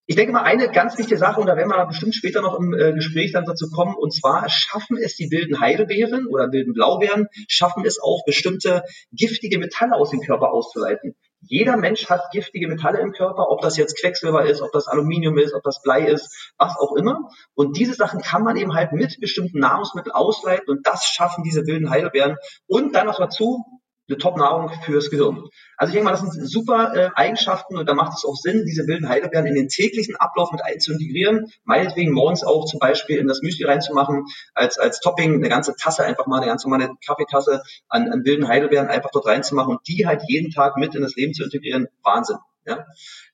ich 0.05 0.15
denke 0.15 0.33
mal, 0.33 0.43
eine 0.43 0.69
ganz 0.69 0.97
wichtige 0.97 1.17
Sache, 1.17 1.39
und 1.39 1.47
da 1.47 1.55
werden 1.55 1.69
wir 1.69 1.85
bestimmt 1.85 2.13
später 2.13 2.41
noch 2.41 2.59
im 2.59 2.73
äh, 2.73 2.93
Gespräch 2.93 3.31
dann 3.31 3.45
dazu 3.45 3.69
kommen, 3.69 3.95
und 3.95 4.13
zwar 4.13 4.49
schaffen 4.49 4.97
es 4.97 5.15
die 5.15 5.31
wilden 5.31 5.59
Heidelbeeren 5.61 6.27
oder 6.27 6.51
wilden 6.51 6.73
Blaubeeren, 6.73 7.27
schaffen 7.47 7.85
es 7.85 7.99
auch 8.01 8.23
bestimmte 8.25 8.83
giftige 9.13 9.59
Metalle 9.59 9.95
aus 9.95 10.09
dem 10.09 10.19
Körper 10.19 10.51
auszuleiten. 10.51 11.15
Jeder 11.45 11.77
Mensch 11.77 12.09
hat 12.09 12.31
giftige 12.31 12.67
Metalle 12.67 12.99
im 12.99 13.11
Körper, 13.11 13.49
ob 13.49 13.61
das 13.61 13.75
jetzt 13.77 13.99
Quecksilber 13.99 14.45
ist, 14.45 14.61
ob 14.61 14.71
das 14.71 14.87
Aluminium 14.87 15.37
ist, 15.37 15.53
ob 15.53 15.63
das 15.63 15.81
Blei 15.81 16.05
ist, 16.05 16.53
was 16.57 16.77
auch 16.77 16.95
immer. 16.95 17.29
Und 17.53 17.77
diese 17.77 17.93
Sachen 17.93 18.21
kann 18.21 18.43
man 18.43 18.55
eben 18.55 18.73
halt 18.73 18.93
mit 18.93 19.19
bestimmten 19.19 19.59
Nahrungsmitteln 19.59 20.13
ausleiten 20.13 20.69
und 20.69 20.87
das 20.87 21.03
schaffen 21.03 21.43
diese 21.43 21.65
wilden 21.65 21.89
Heidelbeeren. 21.89 22.37
Und 22.67 22.95
dann 22.95 23.07
noch 23.07 23.17
dazu, 23.19 23.63
eine 24.07 24.17
Top-Nahrung 24.17 24.69
fürs 24.83 25.09
Gehirn. 25.09 25.47
Also 25.77 25.89
ich 25.89 25.93
denke 25.93 26.05
mal, 26.05 26.11
das 26.11 26.21
sind 26.21 26.49
super 26.49 26.93
äh, 26.95 27.09
Eigenschaften 27.15 27.77
und 27.77 27.87
da 27.87 27.93
macht 27.93 28.17
es 28.17 28.25
auch 28.25 28.35
Sinn, 28.35 28.65
diese 28.65 28.85
wilden 28.85 29.07
Heidelbeeren 29.07 29.45
in 29.45 29.55
den 29.55 29.69
täglichen 29.69 30.15
Ablauf 30.15 30.51
mit 30.51 30.63
einzuintegrieren. 30.63 31.51
Meinetwegen 31.63 32.11
morgens 32.11 32.43
auch 32.43 32.65
zum 32.65 32.79
Beispiel 32.79 33.17
in 33.17 33.27
das 33.27 33.41
Müsli 33.41 33.65
reinzumachen, 33.65 34.25
als, 34.53 34.77
als 34.77 34.99
Topping 34.99 35.35
eine 35.35 35.49
ganze 35.49 35.75
Tasse, 35.75 36.03
einfach 36.03 36.27
mal 36.27 36.37
eine 36.37 36.47
ganz 36.47 36.65
normale 36.65 36.91
Kaffeetasse 37.05 37.63
an, 37.87 38.11
an 38.11 38.25
wilden 38.25 38.47
Heidelbeeren 38.47 38.87
einfach 38.87 39.11
dort 39.11 39.25
reinzumachen 39.25 39.77
und 39.77 39.87
die 39.87 40.05
halt 40.05 40.23
jeden 40.27 40.51
Tag 40.51 40.77
mit 40.77 40.95
in 40.95 41.01
das 41.01 41.15
Leben 41.15 41.33
zu 41.33 41.43
integrieren. 41.43 41.87
Wahnsinn. 42.03 42.37
Ja, 42.65 42.85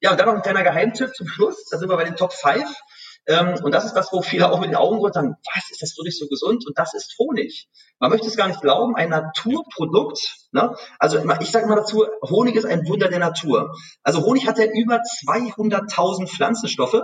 ja 0.01 0.12
und 0.12 0.19
dann 0.19 0.27
noch 0.27 0.36
ein 0.36 0.41
kleiner 0.41 0.63
Geheimtipp 0.63 1.15
zum 1.15 1.27
Schluss. 1.27 1.65
Da 1.69 1.77
sind 1.77 1.89
wir 1.89 1.97
bei 1.97 2.03
den 2.03 2.15
Top 2.15 2.34
5. 2.34 2.63
Ähm, 3.29 3.59
und 3.63 3.71
das 3.75 3.85
ist 3.85 3.93
das, 3.93 4.11
wo 4.11 4.23
viele 4.23 4.51
auch 4.51 4.59
mit 4.59 4.69
den 4.69 4.75
Augen 4.75 4.99
sagen, 5.13 5.35
was 5.53 5.69
ist 5.69 5.83
das 5.83 5.95
wirklich 5.95 6.17
so 6.17 6.27
gesund? 6.27 6.65
Und 6.65 6.77
das 6.79 6.95
ist 6.95 7.15
Honig. 7.19 7.69
Man 7.99 8.09
möchte 8.09 8.27
es 8.27 8.35
gar 8.35 8.47
nicht 8.47 8.59
glauben, 8.59 8.95
ein 8.95 9.09
Naturprodukt. 9.09 10.19
Ne? 10.51 10.75
Also 10.97 11.19
ich 11.39 11.51
sage 11.51 11.67
mal 11.67 11.75
dazu, 11.75 12.05
Honig 12.27 12.55
ist 12.55 12.65
ein 12.65 12.87
Wunder 12.87 13.07
der 13.07 13.19
Natur. 13.19 13.75
Also 14.01 14.25
Honig 14.25 14.47
hat 14.47 14.57
ja 14.57 14.65
über 14.65 14.95
200.000 14.95 16.27
Pflanzenstoffe, 16.27 17.03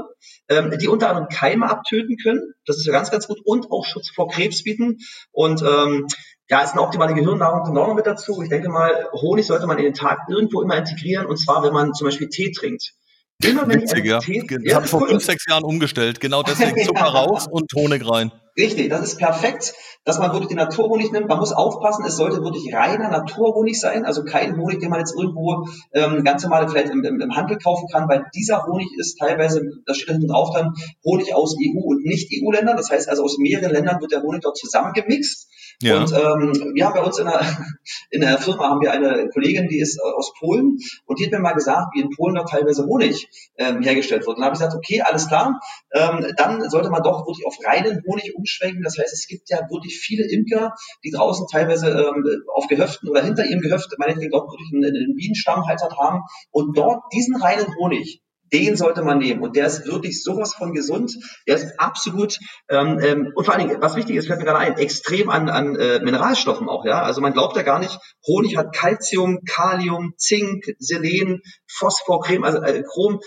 ähm, 0.49 0.75
die 0.75 0.87
unter 0.87 1.09
anderem 1.09 1.29
Keime 1.29 1.69
abtöten 1.69 2.17
können. 2.17 2.55
Das 2.65 2.77
ist 2.77 2.87
ja 2.87 2.91
ganz, 2.91 3.11
ganz 3.11 3.27
gut 3.27 3.41
und 3.45 3.71
auch 3.71 3.85
Schutz 3.85 4.09
vor 4.09 4.27
Krebs 4.27 4.63
bieten. 4.63 4.97
Und 5.31 5.61
ähm, 5.61 6.07
ja, 6.49 6.61
ist 6.61 6.71
eine 6.71 6.81
optimale 6.81 7.13
Gehirnnahrung 7.13 7.61
auch 7.61 7.87
noch 7.87 7.93
mit 7.93 8.07
dazu. 8.07 8.41
Ich 8.41 8.49
denke 8.49 8.69
mal, 8.69 9.09
Honig 9.11 9.45
sollte 9.45 9.67
man 9.67 9.77
in 9.77 9.83
den 9.83 9.93
Tag 9.93 10.21
irgendwo 10.27 10.63
immer 10.63 10.75
integrieren 10.75 11.27
und 11.27 11.37
zwar, 11.37 11.61
wenn 11.61 11.73
man 11.73 11.93
zum 11.93 12.05
Beispiel 12.05 12.29
Tee 12.29 12.51
trinkt. 12.51 12.95
Immer 13.43 13.67
wenn 13.67 13.81
Witzig, 13.81 14.05
ich 14.05 14.09
ja. 14.09 14.19
Tee, 14.19 14.43
das 14.47 14.59
ja, 14.63 14.75
habe 14.75 14.85
ich 14.85 14.91
vor 14.91 15.05
fünf, 15.07 15.23
sechs 15.23 15.45
Jahren 15.47 15.63
umgestellt. 15.63 16.19
Genau 16.19 16.41
deswegen 16.41 16.77
Zucker 16.85 17.05
raus 17.05 17.47
und 17.49 17.71
Honig 17.75 18.09
rein. 18.09 18.31
Richtig, 18.57 18.89
das 18.89 19.01
ist 19.01 19.17
perfekt, 19.17 19.73
dass 20.05 20.17
man 20.17 20.31
wirklich 20.31 20.47
den 20.47 20.57
Naturhonig 20.57 21.11
nimmt. 21.11 21.27
Man 21.27 21.39
muss 21.39 21.51
aufpassen, 21.51 22.05
es 22.05 22.15
sollte 22.15 22.41
wirklich 22.41 22.73
reiner 22.73 23.09
Naturhonig 23.09 23.77
sein, 23.77 24.05
also 24.05 24.23
kein 24.23 24.55
Honig, 24.57 24.79
den 24.79 24.89
man 24.89 24.99
jetzt 24.99 25.13
irgendwo 25.13 25.67
ähm, 25.93 26.23
ganz 26.23 26.43
normal 26.43 26.69
vielleicht 26.69 26.89
im, 26.89 27.03
im, 27.03 27.19
im 27.19 27.35
Handel 27.35 27.57
kaufen 27.57 27.89
kann, 27.91 28.07
weil 28.07 28.25
dieser 28.33 28.65
Honig 28.65 28.87
ist 28.97 29.19
teilweise, 29.19 29.61
da 29.85 29.93
steht 29.93 30.07
hinten 30.07 30.29
drauf 30.29 30.51
dann, 30.53 30.73
Honig 31.03 31.35
aus 31.35 31.55
EU- 31.55 31.83
und 31.83 32.05
Nicht-EU-Ländern. 32.05 32.77
Das 32.77 32.89
heißt 32.89 33.09
also 33.09 33.25
aus 33.25 33.37
mehreren 33.37 33.73
Ländern 33.73 33.99
wird 33.99 34.13
der 34.13 34.21
Honig 34.21 34.41
dort 34.41 34.57
zusammengemixt. 34.57 35.49
Ja. 35.81 36.01
Und 36.01 36.11
ähm, 36.11 36.71
wir 36.73 36.89
bei 36.89 37.01
uns 37.01 37.19
in 37.19 37.25
der, 37.25 37.41
in 38.09 38.21
der 38.21 38.37
Firma 38.37 38.69
haben 38.69 38.81
wir 38.81 38.91
eine 38.91 39.29
Kollegin, 39.29 39.67
die 39.67 39.79
ist 39.79 40.01
aus 40.01 40.33
Polen 40.39 40.77
und 41.05 41.19
die 41.19 41.25
hat 41.25 41.31
mir 41.31 41.39
mal 41.39 41.53
gesagt, 41.53 41.87
wie 41.93 42.01
in 42.01 42.09
Polen 42.09 42.35
noch 42.35 42.49
teilweise 42.49 42.85
Honig 42.85 43.27
ähm, 43.57 43.81
hergestellt 43.81 44.25
wird. 44.25 44.37
Und 44.37 44.41
dann 44.41 44.45
habe 44.45 44.55
ich 44.55 44.59
gesagt, 44.59 44.75
okay, 44.75 45.01
alles 45.01 45.27
klar, 45.27 45.59
ähm, 45.93 46.25
dann 46.37 46.69
sollte 46.69 46.89
man 46.89 47.03
doch 47.03 47.27
wirklich 47.27 47.45
auf 47.45 47.57
reinen 47.65 48.01
Honig 48.07 48.33
umschwenken. 48.35 48.83
Das 48.83 48.97
heißt, 48.97 49.13
es 49.13 49.27
gibt 49.27 49.49
ja 49.49 49.59
wirklich 49.69 49.99
viele 49.99 50.25
Imker, 50.29 50.73
die 51.03 51.11
draußen 51.11 51.47
teilweise 51.51 51.89
ähm, 51.89 52.25
auf 52.53 52.67
Gehöften 52.67 53.09
oder 53.09 53.23
hinter 53.23 53.45
ihrem 53.45 53.61
Gehöft, 53.61 53.93
meinetwegen 53.97 54.31
dort 54.31 54.51
wirklich 54.51 54.71
einen, 54.73 54.95
einen 54.95 55.15
Bienenstamm 55.15 55.65
halt 55.67 55.81
haben 55.81 56.21
und 56.51 56.77
dort 56.77 57.03
diesen 57.13 57.35
reinen 57.35 57.67
Honig 57.77 58.21
den 58.55 58.77
sollte 58.77 59.03
man 59.03 59.17
nehmen. 59.17 59.41
Und 59.41 59.57
der 59.57 59.67
ist 59.67 59.85
wirklich 59.85 60.23
sowas 60.23 60.53
von 60.53 60.73
gesund. 60.73 61.13
Der 61.45 61.57
ist 61.57 61.77
absolut, 61.77 62.39
ähm, 62.69 62.99
ähm, 63.01 63.33
und 63.35 63.43
vor 63.43 63.53
allen 63.53 63.67
Dingen, 63.67 63.81
was 63.81 63.97
wichtig 63.97 64.15
ist, 64.15 64.27
fällt 64.27 64.39
mir 64.39 64.45
gerade 64.45 64.59
ein, 64.59 64.77
extrem 64.77 65.29
an, 65.29 65.49
an 65.49 65.75
äh, 65.75 65.99
Mineralstoffen 65.99 66.69
auch, 66.69 66.85
ja. 66.85 67.01
Also 67.01 67.19
man 67.19 67.33
glaubt 67.33 67.57
ja 67.57 67.63
gar 67.63 67.79
nicht, 67.79 67.99
Honig 68.25 68.55
hat 68.55 68.73
Calcium, 68.73 69.41
Kalium, 69.45 70.13
Zink, 70.17 70.73
Selen, 70.79 71.41
Phosphor, 71.67 72.21
Creme, 72.21 72.45
also 72.45 72.61
äh, 72.61 72.83
Chrom, 72.83 73.19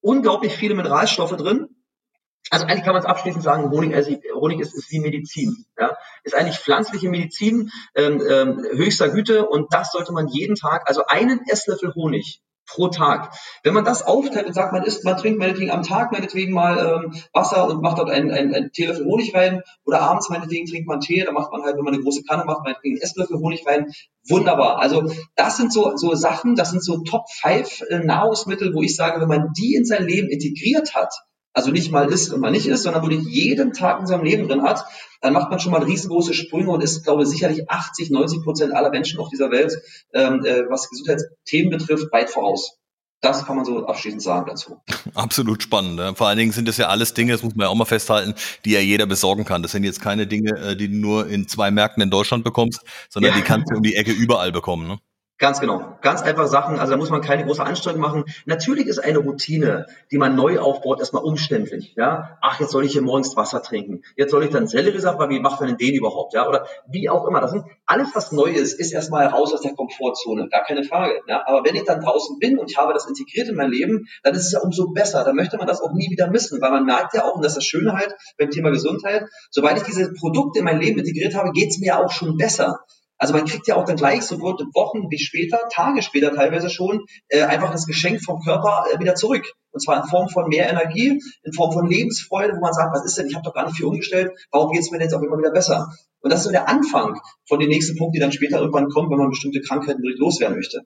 unglaublich 0.00 0.54
viele 0.54 0.74
Mineralstoffe 0.74 1.36
drin. 1.36 1.68
Also 2.50 2.66
eigentlich 2.66 2.84
kann 2.84 2.92
man 2.92 3.02
es 3.02 3.08
abschließend 3.08 3.42
sagen, 3.42 3.70
Honig, 3.70 3.94
also 3.94 4.14
Honig 4.34 4.60
ist, 4.60 4.74
ist 4.74 4.90
wie 4.90 5.00
Medizin. 5.00 5.64
Ja? 5.78 5.96
Ist 6.24 6.34
eigentlich 6.34 6.58
pflanzliche 6.58 7.08
Medizin 7.08 7.70
ähm, 7.94 8.22
ähm, 8.28 8.66
höchster 8.72 9.08
Güte 9.08 9.46
und 9.46 9.72
das 9.72 9.92
sollte 9.92 10.12
man 10.12 10.28
jeden 10.28 10.56
Tag, 10.56 10.86
also 10.86 11.04
einen 11.06 11.40
Esslöffel 11.48 11.94
Honig 11.94 12.42
pro 12.66 12.88
Tag. 12.88 13.32
Wenn 13.62 13.74
man 13.74 13.84
das 13.84 14.02
aufteilt 14.02 14.46
und 14.46 14.54
sagt, 14.54 14.72
man 14.72 14.82
isst, 14.84 15.04
man 15.04 15.16
trinkt 15.16 15.38
meinetwegen 15.38 15.70
am 15.70 15.82
Tag 15.82 16.12
meinetwegen 16.12 16.52
mal 16.52 16.78
ähm, 16.78 17.14
Wasser 17.32 17.66
und 17.66 17.82
macht 17.82 17.98
dort 17.98 18.10
einen, 18.10 18.30
einen, 18.30 18.54
einen 18.54 18.72
Teelöffel 18.72 19.04
Honig 19.04 19.34
rein 19.34 19.62
oder 19.84 20.00
abends 20.00 20.28
meinetwegen 20.30 20.66
trinkt 20.66 20.88
man 20.88 21.00
Tee, 21.00 21.24
da 21.24 21.32
macht 21.32 21.52
man 21.52 21.62
halt, 21.62 21.76
wenn 21.76 21.84
man 21.84 21.94
eine 21.94 22.02
große 22.02 22.22
Kanne 22.24 22.44
macht, 22.44 22.64
meinetwegen 22.64 22.96
einen 22.96 23.02
Esslöffel 23.02 23.38
Honig 23.38 23.66
rein. 23.66 23.92
Wunderbar. 24.28 24.78
Also 24.78 25.12
das 25.36 25.56
sind 25.56 25.72
so, 25.72 25.96
so 25.96 26.14
Sachen, 26.14 26.54
das 26.54 26.70
sind 26.70 26.82
so 26.82 27.02
Top 27.02 27.24
5 27.30 27.82
äh, 27.90 27.98
Nahrungsmittel, 27.98 28.74
wo 28.74 28.82
ich 28.82 28.96
sage, 28.96 29.20
wenn 29.20 29.28
man 29.28 29.52
die 29.56 29.74
in 29.74 29.84
sein 29.84 30.06
Leben 30.06 30.28
integriert 30.28 30.94
hat, 30.94 31.14
also 31.54 31.70
nicht 31.70 31.90
mal 31.90 32.12
ist 32.12 32.32
und 32.32 32.40
mal 32.40 32.50
nicht 32.50 32.66
ist, 32.66 32.82
sondern 32.82 33.02
wirklich 33.02 33.24
jeden 33.26 33.72
Tag 33.72 34.00
in 34.00 34.06
seinem 34.06 34.24
Leben 34.24 34.48
drin 34.48 34.62
hat, 34.62 34.84
dann 35.20 35.32
macht 35.32 35.50
man 35.50 35.60
schon 35.60 35.72
mal 35.72 35.82
riesengroße 35.82 36.34
Sprünge 36.34 36.70
und 36.70 36.82
ist, 36.82 37.04
glaube 37.04 37.22
ich, 37.22 37.28
sicherlich 37.28 37.70
80, 37.70 38.10
90 38.10 38.42
Prozent 38.42 38.74
aller 38.74 38.90
Menschen 38.90 39.20
auf 39.20 39.28
dieser 39.30 39.50
Welt, 39.50 39.72
ähm, 40.12 40.44
äh, 40.44 40.64
was 40.68 40.90
Gesundheitsthemen 40.90 41.70
betrifft, 41.70 42.12
weit 42.12 42.28
voraus. 42.28 42.78
Das 43.20 43.46
kann 43.46 43.56
man 43.56 43.64
so 43.64 43.86
abschließend 43.86 44.20
sagen 44.20 44.46
dazu. 44.46 44.82
Absolut 45.14 45.62
spannend. 45.62 45.96
Ne? 45.96 46.14
Vor 46.14 46.28
allen 46.28 46.36
Dingen 46.36 46.52
sind 46.52 46.68
das 46.68 46.76
ja 46.76 46.88
alles 46.88 47.14
Dinge, 47.14 47.32
das 47.32 47.42
muss 47.42 47.54
man 47.54 47.64
ja 47.64 47.70
auch 47.70 47.74
mal 47.74 47.86
festhalten, 47.86 48.34
die 48.66 48.72
ja 48.72 48.80
jeder 48.80 49.06
besorgen 49.06 49.46
kann. 49.46 49.62
Das 49.62 49.72
sind 49.72 49.84
jetzt 49.84 50.02
keine 50.02 50.26
Dinge, 50.26 50.50
äh, 50.58 50.76
die 50.76 50.88
du 50.88 50.96
nur 50.96 51.26
in 51.28 51.48
zwei 51.48 51.70
Märkten 51.70 52.02
in 52.02 52.10
Deutschland 52.10 52.44
bekommst, 52.44 52.82
sondern 53.08 53.32
ja. 53.32 53.38
die 53.38 53.44
kannst 53.44 53.70
du 53.70 53.76
um 53.76 53.82
die 53.82 53.94
Ecke 53.94 54.12
überall 54.12 54.52
bekommen. 54.52 54.88
Ne? 54.88 54.98
Ganz 55.44 55.60
genau. 55.60 55.98
Ganz 56.00 56.22
einfach 56.22 56.46
Sachen. 56.46 56.78
Also 56.78 56.92
da 56.92 56.96
muss 56.96 57.10
man 57.10 57.20
keine 57.20 57.44
große 57.44 57.62
Anstrengung 57.62 58.00
machen. 58.00 58.24
Natürlich 58.46 58.86
ist 58.86 58.98
eine 58.98 59.18
Routine, 59.18 59.84
die 60.10 60.16
man 60.16 60.36
neu 60.36 60.58
aufbaut, 60.58 61.00
erstmal 61.00 61.22
umständlich. 61.22 61.92
Ja, 61.98 62.38
ach, 62.40 62.60
jetzt 62.60 62.70
soll 62.70 62.86
ich 62.86 62.92
hier 62.92 63.02
morgens 63.02 63.36
Wasser 63.36 63.62
trinken. 63.62 64.00
Jetzt 64.16 64.30
soll 64.30 64.42
ich 64.42 64.48
dann 64.48 64.66
Selleriesaft, 64.66 65.16
aber 65.20 65.28
wie 65.28 65.40
macht 65.40 65.60
man 65.60 65.68
denn 65.68 65.76
den 65.76 65.96
überhaupt? 65.96 66.32
Ja, 66.32 66.48
oder 66.48 66.66
wie 66.88 67.10
auch 67.10 67.26
immer. 67.26 67.42
Das 67.42 67.50
sind 67.50 67.66
alles, 67.84 68.08
was 68.14 68.32
neu 68.32 68.52
ist, 68.52 68.80
ist 68.80 68.92
erstmal 68.92 69.26
raus 69.26 69.52
aus 69.52 69.60
der 69.60 69.74
Komfortzone. 69.74 70.48
Gar 70.48 70.64
keine 70.64 70.82
Frage. 70.82 71.20
Ja, 71.28 71.42
aber 71.46 71.62
wenn 71.62 71.74
ich 71.74 71.84
dann 71.84 72.00
draußen 72.00 72.38
bin 72.38 72.58
und 72.58 72.70
ich 72.70 72.78
habe 72.78 72.94
das 72.94 73.06
integriert 73.06 73.50
in 73.50 73.56
mein 73.56 73.68
Leben, 73.68 74.06
dann 74.22 74.32
ist 74.32 74.46
es 74.46 74.52
ja 74.52 74.60
umso 74.60 74.92
besser. 74.92 75.24
Dann 75.24 75.36
möchte 75.36 75.58
man 75.58 75.66
das 75.66 75.82
auch 75.82 75.92
nie 75.92 76.10
wieder 76.10 76.30
missen, 76.30 76.58
weil 76.62 76.70
man 76.70 76.86
merkt 76.86 77.12
ja 77.12 77.22
auch, 77.22 77.34
und 77.34 77.44
das 77.44 77.52
ist 77.52 77.58
das 77.58 77.64
Schöne 77.66 77.92
halt 77.92 78.14
beim 78.38 78.48
Thema 78.48 78.70
Gesundheit, 78.70 79.26
sobald 79.50 79.76
ich 79.76 79.82
diese 79.82 80.10
Produkte 80.14 80.60
in 80.60 80.64
mein 80.64 80.80
Leben 80.80 81.00
integriert 81.00 81.34
habe, 81.34 81.52
geht 81.52 81.68
es 81.68 81.80
mir 81.80 81.98
auch 81.98 82.10
schon 82.10 82.38
besser. 82.38 82.78
Also 83.24 83.32
man 83.32 83.46
kriegt 83.46 83.66
ja 83.66 83.76
auch 83.76 83.86
dann 83.86 83.96
gleich 83.96 84.20
so 84.20 84.38
Wochen 84.38 85.10
wie 85.10 85.18
später, 85.18 85.58
Tage 85.72 86.02
später 86.02 86.34
teilweise 86.34 86.68
schon, 86.68 87.06
äh, 87.28 87.40
einfach 87.40 87.72
das 87.72 87.86
Geschenk 87.86 88.22
vom 88.22 88.42
Körper 88.42 88.84
äh, 88.92 89.00
wieder 89.00 89.14
zurück. 89.14 89.50
Und 89.70 89.80
zwar 89.80 90.02
in 90.02 90.10
Form 90.10 90.28
von 90.28 90.50
mehr 90.50 90.68
Energie, 90.68 91.22
in 91.42 91.52
Form 91.54 91.72
von 91.72 91.86
Lebensfreude, 91.86 92.52
wo 92.54 92.60
man 92.60 92.74
sagt, 92.74 92.94
was 92.94 93.06
ist 93.06 93.16
denn, 93.16 93.26
ich 93.26 93.34
habe 93.34 93.42
doch 93.42 93.54
gar 93.54 93.64
nicht 93.64 93.78
viel 93.78 93.86
umgestellt, 93.86 94.32
warum 94.50 94.72
geht 94.72 94.82
es 94.82 94.90
mir 94.90 95.00
jetzt 95.00 95.14
auch 95.14 95.22
immer 95.22 95.38
wieder 95.38 95.52
besser? 95.52 95.88
Und 96.20 96.34
das 96.34 96.40
ist 96.40 96.44
so 96.44 96.50
der 96.50 96.68
Anfang 96.68 97.18
von 97.48 97.60
den 97.60 97.70
nächsten 97.70 97.96
Punkten, 97.96 98.12
die 98.12 98.20
dann 98.20 98.32
später 98.32 98.58
irgendwann 98.58 98.90
kommen, 98.90 99.10
wenn 99.10 99.16
man 99.16 99.30
bestimmte 99.30 99.62
Krankheiten 99.62 100.02
wirklich 100.02 100.20
loswerden 100.20 100.58
möchte. 100.58 100.82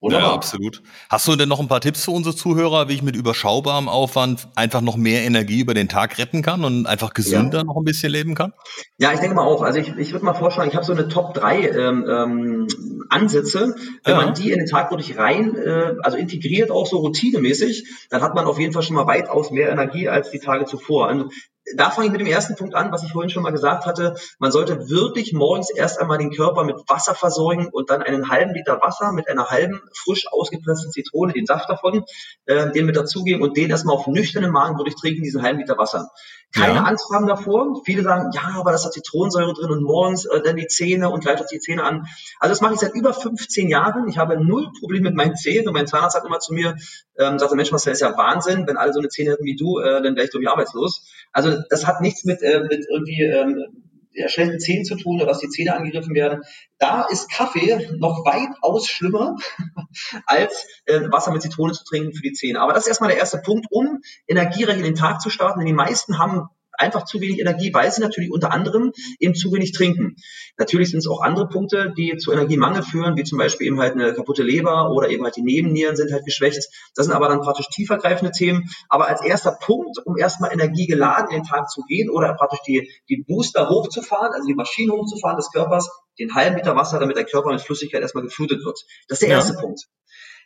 Wunderbar. 0.00 0.28
Ja, 0.28 0.34
absolut. 0.34 0.80
Hast 1.10 1.26
du 1.26 1.34
denn 1.34 1.48
noch 1.48 1.58
ein 1.58 1.66
paar 1.66 1.80
Tipps 1.80 2.04
für 2.04 2.12
unsere 2.12 2.34
Zuhörer, 2.34 2.88
wie 2.88 2.94
ich 2.94 3.02
mit 3.02 3.16
überschaubarem 3.16 3.88
Aufwand 3.88 4.46
einfach 4.54 4.80
noch 4.80 4.96
mehr 4.96 5.24
Energie 5.24 5.60
über 5.60 5.74
den 5.74 5.88
Tag 5.88 6.18
retten 6.18 6.40
kann 6.40 6.62
und 6.62 6.86
einfach 6.86 7.14
gesünder 7.14 7.58
ja. 7.58 7.64
noch 7.64 7.76
ein 7.76 7.84
bisschen 7.84 8.12
leben 8.12 8.36
kann? 8.36 8.52
Ja, 8.98 9.12
ich 9.12 9.18
denke 9.18 9.34
mal 9.34 9.44
auch. 9.44 9.62
Also 9.62 9.80
ich, 9.80 9.88
ich 9.96 10.12
würde 10.12 10.24
mal 10.24 10.34
vorschlagen, 10.34 10.70
ich 10.70 10.76
habe 10.76 10.86
so 10.86 10.92
eine 10.92 11.08
Top 11.08 11.34
3 11.34 11.68
ähm, 11.70 12.06
ähm, 12.08 12.68
Ansätze. 13.08 13.74
Wenn 14.04 14.14
ja. 14.14 14.22
man 14.22 14.34
die 14.34 14.52
in 14.52 14.58
den 14.58 14.68
Tag 14.68 14.92
wirklich 14.92 15.18
rein, 15.18 15.56
äh, 15.56 15.94
also 16.00 16.16
integriert 16.16 16.70
auch 16.70 16.86
so 16.86 16.98
routinemäßig, 16.98 18.06
dann 18.10 18.22
hat 18.22 18.36
man 18.36 18.46
auf 18.46 18.60
jeden 18.60 18.72
Fall 18.72 18.82
schon 18.82 18.94
mal 18.94 19.08
weitaus 19.08 19.50
mehr 19.50 19.70
Energie 19.70 20.08
als 20.08 20.30
die 20.30 20.38
Tage 20.38 20.64
zuvor. 20.66 21.08
Also 21.08 21.30
da 21.76 21.90
fange 21.90 22.06
ich 22.06 22.12
mit 22.12 22.20
dem 22.20 22.26
ersten 22.26 22.56
Punkt 22.56 22.74
an, 22.74 22.92
was 22.92 23.02
ich 23.02 23.12
vorhin 23.12 23.30
schon 23.30 23.42
mal 23.42 23.50
gesagt 23.50 23.86
hatte. 23.86 24.14
Man 24.38 24.52
sollte 24.52 24.88
wirklich 24.88 25.32
morgens 25.32 25.70
erst 25.70 26.00
einmal 26.00 26.18
den 26.18 26.30
Körper 26.30 26.64
mit 26.64 26.76
Wasser 26.88 27.14
versorgen 27.14 27.68
und 27.70 27.90
dann 27.90 28.02
einen 28.02 28.28
halben 28.28 28.54
Liter 28.54 28.80
Wasser 28.80 29.12
mit 29.12 29.28
einer 29.28 29.46
halben 29.46 29.80
frisch 29.94 30.26
ausgepressten 30.30 30.92
Zitrone, 30.92 31.32
den 31.32 31.46
Saft 31.46 31.68
davon, 31.68 32.04
äh, 32.46 32.70
den 32.70 32.86
mit 32.86 32.96
dazugeben 32.96 33.42
und 33.42 33.56
den 33.56 33.70
erstmal 33.70 33.96
auf 33.96 34.06
nüchternen 34.06 34.50
Magen 34.50 34.76
würde 34.78 34.90
ich 34.90 34.96
trinken, 34.96 35.22
diesen 35.22 35.42
halben 35.42 35.60
Liter 35.60 35.78
Wasser. 35.78 36.10
Keine 36.54 36.76
ja. 36.76 36.82
Angst 36.84 37.06
haben 37.12 37.26
davor. 37.26 37.82
Viele 37.84 38.02
sagen, 38.02 38.30
ja, 38.32 38.54
aber 38.56 38.72
das 38.72 38.84
hat 38.84 38.94
Zitronensäure 38.94 39.52
drin 39.52 39.70
und 39.70 39.82
morgens 39.82 40.24
äh, 40.24 40.40
dann 40.40 40.56
die 40.56 40.66
Zähne 40.66 41.10
und 41.10 41.20
gleich 41.20 41.40
die 41.46 41.58
Zähne 41.58 41.84
an. 41.84 42.06
Also 42.40 42.52
das 42.52 42.62
mache 42.62 42.74
ich 42.74 42.80
seit 42.80 42.94
über 42.94 43.12
15 43.12 43.68
Jahren. 43.68 44.08
Ich 44.08 44.16
habe 44.16 44.42
null 44.42 44.70
Probleme 44.80 45.10
mit 45.10 45.16
meinen 45.16 45.36
Zähnen 45.36 45.68
und 45.68 45.74
mein 45.74 45.86
Zahnarzt 45.86 46.14
sagt 46.14 46.26
immer 46.26 46.38
zu 46.38 46.54
mir, 46.54 46.76
ähm, 47.18 47.38
sagt, 47.38 47.52
Mensch, 47.54 47.70
Marcel, 47.70 47.92
ist 47.92 48.00
ja 48.00 48.16
Wahnsinn, 48.16 48.66
wenn 48.66 48.78
alle 48.78 48.92
so 48.94 48.98
eine 48.98 49.08
Zähne 49.08 49.32
hätten 49.32 49.44
wie 49.44 49.56
du, 49.56 49.78
äh, 49.78 50.02
dann 50.02 50.16
wäre 50.16 50.24
ich, 50.24 50.30
glaube 50.30 50.44
ich, 50.44 50.48
arbeitslos. 50.48 51.04
Also 51.32 51.56
das 51.70 51.86
hat 51.86 52.00
nichts 52.00 52.24
mit, 52.24 52.42
äh, 52.42 52.60
mit 52.68 52.86
irgendwie 52.90 53.22
ähm, 53.22 53.64
ja, 54.12 54.28
schlechten 54.28 54.58
Zähnen 54.58 54.84
zu 54.84 54.96
tun 54.96 55.16
oder 55.16 55.26
dass 55.26 55.38
die 55.38 55.48
Zähne 55.48 55.74
angegriffen 55.74 56.14
werden. 56.14 56.42
Da 56.78 57.04
ist 57.04 57.30
Kaffee 57.30 57.88
noch 57.98 58.24
weitaus 58.24 58.88
schlimmer 58.88 59.36
als 60.26 60.66
äh, 60.86 61.00
Wasser 61.10 61.32
mit 61.32 61.42
Zitrone 61.42 61.72
zu 61.72 61.84
trinken 61.84 62.12
für 62.12 62.22
die 62.22 62.32
Zähne. 62.32 62.60
Aber 62.60 62.72
das 62.72 62.84
ist 62.84 62.88
erstmal 62.88 63.10
der 63.10 63.18
erste 63.18 63.38
Punkt, 63.38 63.66
um 63.70 64.00
energiereich 64.26 64.78
in 64.78 64.84
den 64.84 64.94
Tag 64.94 65.20
zu 65.20 65.30
starten. 65.30 65.60
Denn 65.60 65.66
die 65.66 65.72
meisten 65.72 66.18
haben 66.18 66.48
einfach 66.78 67.04
zu 67.04 67.20
wenig 67.20 67.40
Energie, 67.40 67.72
weil 67.74 67.90
sie 67.90 68.00
natürlich 68.00 68.30
unter 68.30 68.52
anderem 68.52 68.92
eben 69.18 69.34
zu 69.34 69.52
wenig 69.52 69.72
trinken. 69.72 70.16
Natürlich 70.56 70.90
sind 70.90 71.00
es 71.00 71.08
auch 71.08 71.20
andere 71.20 71.48
Punkte, 71.48 71.92
die 71.96 72.16
zu 72.16 72.32
Energiemangel 72.32 72.82
führen, 72.82 73.16
wie 73.16 73.24
zum 73.24 73.38
Beispiel 73.38 73.66
eben 73.66 73.80
halt 73.80 73.94
eine 73.94 74.14
kaputte 74.14 74.42
Leber 74.42 74.90
oder 74.90 75.10
eben 75.10 75.24
halt 75.24 75.36
die 75.36 75.42
Nebennieren 75.42 75.96
sind 75.96 76.12
halt 76.12 76.24
geschwächt. 76.24 76.68
Das 76.94 77.06
sind 77.06 77.14
aber 77.14 77.28
dann 77.28 77.40
praktisch 77.40 77.68
tiefergreifende 77.68 78.32
Themen. 78.32 78.68
Aber 78.88 79.08
als 79.08 79.22
erster 79.22 79.52
Punkt, 79.60 79.98
um 80.04 80.16
erstmal 80.16 80.52
energiegeladen 80.52 81.30
in 81.30 81.42
den 81.42 81.44
Tag 81.44 81.68
zu 81.70 81.82
gehen 81.82 82.10
oder 82.10 82.34
praktisch 82.34 82.60
die, 82.66 82.90
die 83.08 83.24
Booster 83.26 83.68
hochzufahren, 83.68 84.32
also 84.32 84.46
die 84.46 84.54
Maschinen 84.54 84.92
hochzufahren 84.92 85.36
des 85.36 85.50
Körpers, 85.50 85.90
den 86.18 86.34
halben 86.34 86.56
Liter 86.56 86.76
Wasser, 86.76 86.98
damit 86.98 87.16
der 87.16 87.24
Körper 87.24 87.50
mit 87.50 87.60
Flüssigkeit 87.60 88.02
erstmal 88.02 88.24
geflutet 88.24 88.64
wird. 88.64 88.78
Das 89.08 89.16
ist 89.16 89.22
der 89.22 89.30
ja. 89.30 89.36
erste 89.36 89.54
Punkt. 89.54 89.88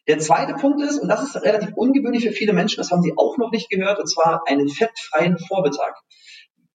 Der 0.09 0.19
zweite 0.19 0.55
Punkt 0.55 0.83
ist, 0.83 0.99
und 0.99 1.09
das 1.09 1.23
ist 1.23 1.37
relativ 1.43 1.71
ungewöhnlich 1.77 2.25
für 2.25 2.33
viele 2.33 2.53
Menschen, 2.53 2.79
das 2.79 2.91
haben 2.91 3.03
Sie 3.03 3.13
auch 3.17 3.39
noch 3.39 3.53
nicht 3.53 3.71
gehört, 3.71 3.99
und 3.99 4.07
zwar 4.07 4.43
einen 4.47 4.69
fettfreien 4.69 5.39
Vormittag. 5.39 5.95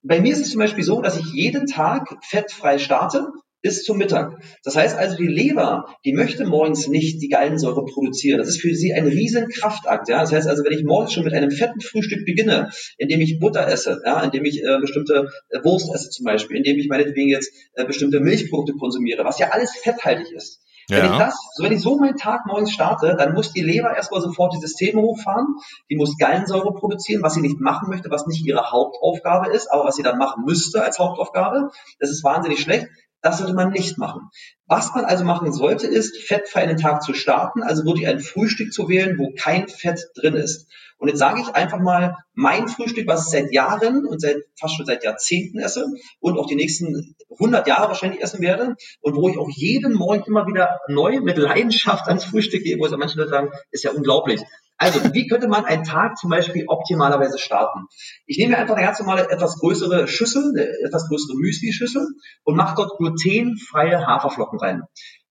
Bei 0.02 0.22
mir 0.22 0.32
ist 0.32 0.42
es 0.42 0.52
zum 0.52 0.60
Beispiel 0.60 0.84
so, 0.84 1.02
dass 1.02 1.18
ich 1.18 1.34
jeden 1.34 1.68
Tag 1.68 2.16
fettfrei 2.24 2.78
starte 2.78 3.28
bis 3.62 3.84
zum 3.84 3.98
Mittag. 3.98 4.42
Das 4.64 4.76
heißt 4.76 4.98
also, 4.98 5.18
die 5.18 5.28
Leber, 5.28 5.96
die 6.06 6.14
möchte 6.14 6.46
morgens 6.46 6.88
nicht 6.88 7.22
die 7.22 7.28
Gallensäure 7.28 7.84
produzieren. 7.84 8.38
Das 8.38 8.48
ist 8.48 8.62
für 8.62 8.74
sie 8.74 8.94
ein 8.94 9.08
riesen 9.08 9.50
Kraftakt. 9.50 10.08
Ja? 10.08 10.22
Das 10.22 10.32
heißt 10.32 10.48
also, 10.48 10.64
wenn 10.64 10.78
ich 10.78 10.86
morgens 10.86 11.14
schon 11.14 11.24
mit 11.24 11.34
einem 11.34 11.52
fetten 11.52 11.82
Frühstück 11.82 12.26
beginne, 12.26 12.70
indem 12.98 13.20
ich 13.20 13.40
Butter 13.40 13.68
esse, 13.68 14.02
ja? 14.06 14.24
indem 14.24 14.46
ich 14.46 14.64
äh, 14.64 14.80
bestimmte 14.80 15.30
äh, 15.50 15.64
Wurst 15.64 15.94
esse 15.94 16.10
zum 16.10 16.24
Beispiel, 16.24 16.58
indem 16.58 16.78
ich 16.78 16.88
meinetwegen 16.88 17.30
jetzt 17.30 17.52
äh, 17.74 17.84
bestimmte 17.84 18.20
Milchprodukte 18.20 18.74
konsumiere, 18.74 19.26
was 19.26 19.40
ja 19.40 19.50
alles 19.50 19.72
fetthaltig 19.76 20.32
ist, 20.32 20.62
ja. 20.90 21.04
Wenn 21.04 21.12
ich 21.12 21.18
das, 21.18 21.36
so 21.54 21.64
wenn 21.64 21.74
ich 21.74 21.82
so 21.82 21.98
meinen 21.98 22.16
Tag 22.16 22.46
morgens 22.46 22.72
starte, 22.72 23.16
dann 23.18 23.34
muss 23.34 23.52
die 23.52 23.62
Leber 23.62 23.94
erstmal 23.96 24.22
sofort 24.22 24.54
die 24.54 24.60
Systeme 24.60 25.02
hochfahren. 25.02 25.56
Die 25.90 25.98
muss 25.98 26.18
Gallensäure 26.18 26.74
produzieren, 26.74 27.22
was 27.24 27.34
sie 27.34 27.42
nicht 27.42 27.60
machen 27.60 27.90
möchte, 27.90 28.10
was 28.10 28.26
nicht 28.26 28.46
ihre 28.46 28.72
Hauptaufgabe 28.72 29.52
ist, 29.52 29.68
aber 29.72 29.84
was 29.84 29.96
sie 29.96 30.04
dann 30.04 30.18
machen 30.18 30.46
müsste 30.46 30.84
als 30.84 30.98
Hauptaufgabe. 30.98 31.72
Das 32.00 32.10
ist 32.10 32.24
wahnsinnig 32.24 32.62
schlecht. 32.62 32.88
Das 33.22 33.40
sollte 33.40 33.54
man 33.54 33.72
nicht 33.72 33.98
machen. 33.98 34.30
Was 34.68 34.94
man 34.94 35.06
also 35.06 35.24
machen 35.24 35.52
sollte, 35.52 35.88
ist, 35.88 36.18
fettfrei 36.18 36.64
in 36.64 36.70
den 36.70 36.78
Tag 36.78 37.02
zu 37.02 37.14
starten, 37.14 37.64
also 37.64 37.86
wirklich 37.86 38.08
ein 38.08 38.20
Frühstück 38.20 38.72
zu 38.72 38.90
wählen, 38.90 39.18
wo 39.18 39.34
kein 39.36 39.68
Fett 39.68 40.12
drin 40.16 40.36
ist. 40.36 40.68
Und 41.00 41.10
jetzt 41.10 41.20
sage 41.20 41.42
ich 41.42 41.50
einfach 41.50 41.80
mal 41.80 42.18
mein 42.34 42.68
Frühstück, 42.68 43.08
was 43.08 43.26
ich 43.26 43.32
seit 43.32 43.52
Jahren 43.52 44.06
und 44.06 44.20
seit 44.20 44.38
fast 44.60 44.76
schon 44.76 44.86
seit 44.86 45.04
Jahrzehnten 45.04 45.60
esse 45.60 45.86
und 46.20 46.40
auch 46.40 46.48
die 46.48 46.56
nächsten 46.56 47.16
100 47.40 47.68
Jahre 47.68 47.88
wahrscheinlich 47.90 48.22
essen 48.22 48.42
werde 48.42 48.76
und 49.02 49.16
wo 49.16 49.30
ich 49.30 49.38
auch 49.38 49.50
jeden 49.50 49.94
Morgen 49.94 50.24
immer 50.26 50.48
wieder 50.48 50.80
neu 50.88 51.22
mit 51.22 51.38
Leidenschaft 51.38 52.08
ans 52.08 52.26
Frühstück 52.26 52.64
gehe, 52.64 52.80
wo 52.80 52.86
also 52.86 52.98
manche 52.98 53.18
Leute 53.18 53.30
sagen, 53.30 53.52
ist 53.72 53.84
ja 53.84 53.92
unglaublich. 53.92 54.42
Also, 54.78 55.14
wie 55.14 55.28
könnte 55.28 55.48
man 55.48 55.66
einen 55.66 55.84
Tag 55.84 56.18
zum 56.18 56.30
Beispiel 56.30 56.66
optimalerweise 56.68 57.40
starten? 57.40 57.88
Ich 58.28 58.38
nehme 58.38 58.58
einfach 58.58 58.76
eine 58.76 58.86
ganz 58.86 59.00
normale, 59.00 59.30
etwas 59.30 59.58
größere 59.60 60.08
Schüssel, 60.08 60.54
eine 60.56 60.68
etwas 60.86 61.08
größere 61.08 61.36
Müsli-Schüssel 61.36 62.08
und 62.44 62.56
mache 62.56 62.76
dort 62.76 62.98
glutenfreie 62.98 64.06
Haferflocken 64.06 64.60
rein. 64.60 64.84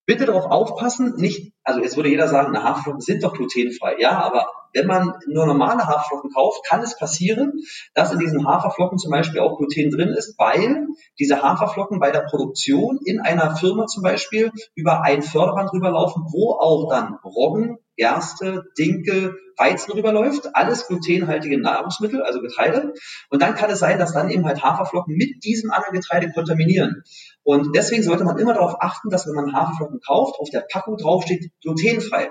Bitte 0.05 0.25
darauf 0.25 0.47
aufpassen, 0.47 1.15
nicht, 1.17 1.53
also 1.65 1.81
jetzt 1.81 1.97
würde 1.97 2.09
jeder 2.09 2.29
sagen, 2.29 2.57
Haferflocken 2.57 3.01
sind 3.01 3.25
doch 3.25 3.35
glutenfrei. 3.35 3.97
Ja, 3.99 4.21
aber 4.21 4.47
wenn 4.73 4.87
man 4.87 5.15
nur 5.27 5.47
normale 5.47 5.87
Haferflocken 5.87 6.31
kauft, 6.31 6.65
kann 6.69 6.83
es 6.83 6.99
passieren, 6.99 7.53
dass 7.95 8.13
in 8.13 8.19
diesen 8.19 8.47
Haferflocken 8.47 8.99
zum 8.99 9.11
Beispiel 9.11 9.41
auch 9.41 9.57
Gluten 9.57 9.91
drin 9.91 10.11
ist, 10.11 10.39
weil 10.39 10.87
diese 11.19 11.43
Haferflocken 11.43 11.99
bei 11.99 12.11
der 12.11 12.21
Produktion 12.21 13.01
in 13.05 13.21
einer 13.21 13.57
Firma 13.57 13.87
zum 13.87 14.03
Beispiel 14.03 14.53
über 14.75 15.03
ein 15.03 15.23
Förderband 15.23 15.73
rüberlaufen, 15.73 16.25
wo 16.31 16.53
auch 16.53 16.89
dann 16.91 17.15
Roggen, 17.25 17.79
Gerste, 17.97 18.65
Dinkel, 18.79 19.37
Weizen 19.57 19.93
rüberläuft, 19.93 20.55
alles 20.55 20.87
glutenhaltige 20.87 21.59
Nahrungsmittel, 21.59 22.23
also 22.23 22.41
Getreide. 22.41 22.93
Und 23.31 23.43
dann 23.43 23.55
kann 23.55 23.71
es 23.71 23.79
sein, 23.79 23.99
dass 23.99 24.13
dann 24.13 24.31
eben 24.31 24.45
halt 24.45 24.63
Haferflocken 24.63 25.17
mit 25.17 25.45
diesem 25.45 25.71
anderen 25.71 25.95
Getreide 25.95 26.31
kontaminieren. 26.31 27.03
Und 27.43 27.75
deswegen 27.75 28.03
sollte 28.03 28.25
man 28.25 28.39
immer 28.39 28.55
darauf 28.55 28.77
achten, 28.81 29.09
dass 29.09 29.27
wenn 29.27 29.35
man 29.35 29.55
Haferflocken 29.55 30.01
kauft, 30.01 30.39
auf 30.39 30.51
der 30.51 30.67
Packung 30.71 30.97
draufsteht 30.97 31.51
glutenfrei. 31.63 32.31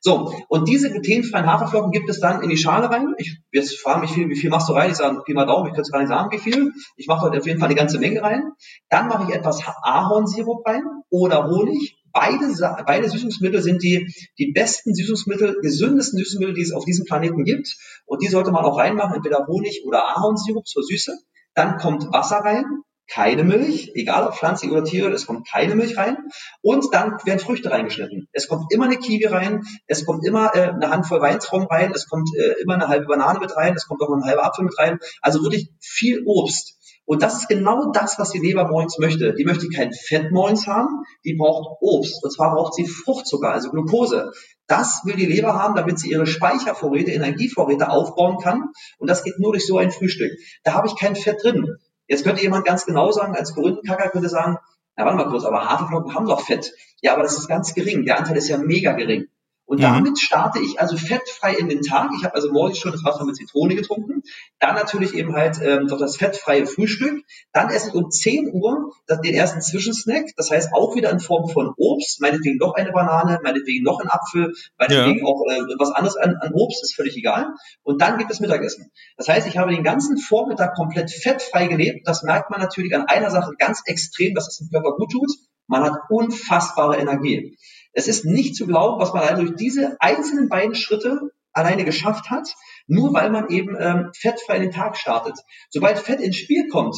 So, 0.00 0.32
und 0.48 0.68
diese 0.68 0.90
glutenfreien 0.90 1.46
Haferflocken 1.46 1.92
gibt 1.92 2.08
es 2.10 2.20
dann 2.20 2.42
in 2.42 2.48
die 2.48 2.56
Schale 2.56 2.90
rein. 2.90 3.14
Ich 3.18 3.40
jetzt 3.52 3.78
frage 3.78 4.00
mich, 4.00 4.10
viel, 4.10 4.28
wie 4.28 4.36
viel 4.36 4.50
machst 4.50 4.68
du 4.68 4.72
rein? 4.72 4.90
Ich 4.90 4.96
sage, 4.96 5.22
Pi 5.22 5.32
mal 5.32 5.46
Daumen, 5.46 5.66
ich 5.66 5.74
könnte 5.74 5.82
es 5.82 5.92
gar 5.92 6.00
nicht 6.00 6.08
sagen, 6.08 6.30
wie 6.32 6.38
viel. 6.38 6.72
Ich 6.96 7.06
mache 7.06 7.26
dort 7.26 7.38
auf 7.38 7.46
jeden 7.46 7.60
Fall 7.60 7.68
eine 7.68 7.76
ganze 7.76 7.98
Menge 7.98 8.22
rein. 8.22 8.52
Dann 8.88 9.08
mache 9.08 9.28
ich 9.28 9.36
etwas 9.36 9.62
Ahornsirup 9.82 10.66
rein 10.66 10.82
oder 11.10 11.46
Honig. 11.46 11.99
Beide, 12.12 12.54
beide 12.86 13.08
Süßungsmittel 13.08 13.62
sind 13.62 13.82
die, 13.82 14.12
die 14.38 14.52
besten 14.52 14.94
Süßungsmittel, 14.94 15.60
gesündesten 15.60 16.18
Süßungsmittel, 16.18 16.54
die 16.54 16.62
es 16.62 16.72
auf 16.72 16.84
diesem 16.84 17.04
Planeten 17.04 17.44
gibt. 17.44 17.76
Und 18.06 18.22
die 18.22 18.28
sollte 18.28 18.50
man 18.52 18.64
auch 18.64 18.78
reinmachen, 18.78 19.16
entweder 19.16 19.46
Honig 19.46 19.82
oder 19.86 20.04
Ahornsirup 20.16 20.66
zur 20.66 20.82
Süße. 20.82 21.18
Dann 21.54 21.78
kommt 21.78 22.12
Wasser 22.12 22.38
rein, 22.38 22.64
keine 23.10 23.42
Milch, 23.42 23.90
egal 23.94 24.26
ob 24.28 24.36
pflanzlich 24.36 24.70
oder 24.70 24.84
Tiere, 24.84 25.10
es 25.10 25.26
kommt 25.26 25.48
keine 25.48 25.74
Milch 25.74 25.96
rein. 25.98 26.16
Und 26.62 26.94
dann 26.94 27.18
werden 27.24 27.40
Früchte 27.40 27.70
reingeschnitten. 27.70 28.28
Es 28.32 28.46
kommt 28.46 28.72
immer 28.72 28.84
eine 28.84 28.98
Kiwi 28.98 29.26
rein, 29.26 29.64
es 29.86 30.06
kommt 30.06 30.24
immer 30.24 30.54
äh, 30.54 30.70
eine 30.70 30.90
Handvoll 30.90 31.20
Weintrauben 31.20 31.66
rein, 31.66 31.92
es 31.92 32.08
kommt 32.08 32.30
äh, 32.36 32.62
immer 32.62 32.74
eine 32.74 32.88
halbe 32.88 33.06
Banane 33.06 33.40
mit 33.40 33.54
rein, 33.56 33.74
es 33.74 33.86
kommt 33.86 34.00
auch 34.00 34.08
noch 34.08 34.18
ein 34.18 34.24
halber 34.24 34.44
Apfel 34.44 34.64
mit 34.64 34.78
rein. 34.78 34.98
Also 35.20 35.42
wirklich 35.42 35.70
viel 35.80 36.22
Obst. 36.24 36.78
Und 37.10 37.24
das 37.24 37.38
ist 37.38 37.48
genau 37.48 37.90
das, 37.90 38.20
was 38.20 38.30
die 38.30 38.38
Leber 38.38 38.68
morgens 38.68 38.96
möchte. 39.00 39.34
Die 39.34 39.44
möchte 39.44 39.68
kein 39.68 39.92
Fett 39.92 40.30
morgens 40.30 40.68
haben, 40.68 41.02
die 41.24 41.34
braucht 41.34 41.78
Obst. 41.80 42.22
Und 42.22 42.30
zwar 42.30 42.54
braucht 42.54 42.72
sie 42.74 42.86
Fruchtzucker, 42.86 43.50
also 43.50 43.72
Glucose. 43.72 44.30
Das 44.68 45.00
will 45.04 45.16
die 45.16 45.26
Leber 45.26 45.54
haben, 45.54 45.74
damit 45.74 45.98
sie 45.98 46.08
ihre 46.08 46.28
Speichervorräte, 46.28 47.10
Energievorräte 47.10 47.90
aufbauen 47.90 48.38
kann. 48.38 48.68
Und 48.98 49.10
das 49.10 49.24
geht 49.24 49.40
nur 49.40 49.50
durch 49.50 49.66
so 49.66 49.76
ein 49.76 49.90
Frühstück. 49.90 50.30
Da 50.62 50.74
habe 50.74 50.86
ich 50.86 50.94
kein 50.94 51.16
Fett 51.16 51.42
drin. 51.42 51.78
Jetzt 52.06 52.22
könnte 52.22 52.42
jemand 52.42 52.64
ganz 52.64 52.86
genau 52.86 53.10
sagen, 53.10 53.34
als 53.34 53.56
Korinthenkacker 53.56 54.10
könnte 54.10 54.28
sagen, 54.28 54.58
na 54.94 55.04
warte 55.04 55.16
mal 55.16 55.28
kurz, 55.30 55.44
aber 55.44 55.68
Haferflocken 55.68 56.14
haben 56.14 56.26
doch 56.26 56.42
Fett. 56.42 56.72
Ja, 57.02 57.14
aber 57.14 57.24
das 57.24 57.36
ist 57.36 57.48
ganz 57.48 57.74
gering. 57.74 58.04
Der 58.04 58.18
Anteil 58.18 58.36
ist 58.36 58.48
ja 58.48 58.58
mega 58.58 58.92
gering. 58.92 59.26
Und 59.70 59.78
mhm. 59.78 59.82
damit 59.82 60.18
starte 60.18 60.58
ich 60.58 60.80
also 60.80 60.96
fettfrei 60.96 61.54
in 61.54 61.68
den 61.68 61.82
Tag. 61.82 62.10
Ich 62.18 62.24
habe 62.24 62.34
also 62.34 62.50
morgens 62.50 62.78
schon 62.78 62.90
das 62.90 63.04
Wasser 63.04 63.24
mit 63.24 63.36
Zitrone 63.36 63.76
getrunken. 63.76 64.24
Dann 64.58 64.74
natürlich 64.74 65.14
eben 65.14 65.36
halt 65.36 65.60
ähm, 65.62 65.86
doch 65.86 66.00
das 66.00 66.16
fettfreie 66.16 66.66
Frühstück. 66.66 67.22
Dann 67.52 67.70
esse 67.70 67.90
ich 67.90 67.94
um 67.94 68.10
10 68.10 68.50
Uhr 68.52 68.92
den 69.08 69.32
ersten 69.32 69.60
Zwischensnack. 69.60 70.24
Das 70.36 70.50
heißt 70.50 70.72
auch 70.72 70.96
wieder 70.96 71.12
in 71.12 71.20
Form 71.20 71.48
von 71.48 71.72
Obst. 71.76 72.20
Meinetwegen 72.20 72.56
noch 72.56 72.74
eine 72.74 72.90
Banane, 72.90 73.38
meinetwegen 73.44 73.84
noch 73.84 74.00
ein 74.00 74.10
Apfel, 74.10 74.52
meinetwegen 74.76 75.20
ja. 75.20 75.24
auch 75.24 75.44
äh, 75.48 75.60
was 75.78 75.92
anderes 75.92 76.16
an, 76.16 76.34
an 76.40 76.52
Obst, 76.52 76.82
ist 76.82 76.96
völlig 76.96 77.16
egal. 77.16 77.54
Und 77.84 78.02
dann 78.02 78.18
gibt 78.18 78.32
es 78.32 78.40
Mittagessen. 78.40 78.90
Das 79.16 79.28
heißt, 79.28 79.46
ich 79.46 79.56
habe 79.56 79.70
den 79.70 79.84
ganzen 79.84 80.18
Vormittag 80.18 80.74
komplett 80.74 81.12
fettfrei 81.12 81.68
gelebt. 81.68 82.08
Das 82.08 82.24
merkt 82.24 82.50
man 82.50 82.58
natürlich 82.58 82.92
an 82.96 83.06
einer 83.06 83.30
Sache 83.30 83.52
ganz 83.56 83.82
extrem, 83.84 84.34
dass 84.34 84.48
es 84.48 84.58
dem 84.58 84.68
Körper 84.68 84.96
gut 84.96 85.12
tut. 85.12 85.30
Man 85.68 85.84
hat 85.84 85.92
unfassbare 86.08 86.96
Energie. 86.96 87.56
Es 87.92 88.08
ist 88.08 88.24
nicht 88.24 88.56
zu 88.56 88.66
glauben, 88.66 89.00
was 89.00 89.12
man 89.12 89.22
allein 89.22 89.44
durch 89.44 89.56
diese 89.56 89.96
einzelnen 90.00 90.48
beiden 90.48 90.74
Schritte 90.74 91.30
alleine 91.52 91.84
geschafft 91.84 92.30
hat, 92.30 92.54
nur 92.86 93.12
weil 93.12 93.30
man 93.30 93.48
eben 93.48 93.76
ähm, 93.78 94.10
fettfrei 94.16 94.56
in 94.56 94.62
den 94.62 94.70
Tag 94.70 94.96
startet. 94.96 95.38
Sobald 95.70 95.98
Fett 95.98 96.20
ins 96.20 96.36
Spiel 96.36 96.68
kommt, 96.68 96.96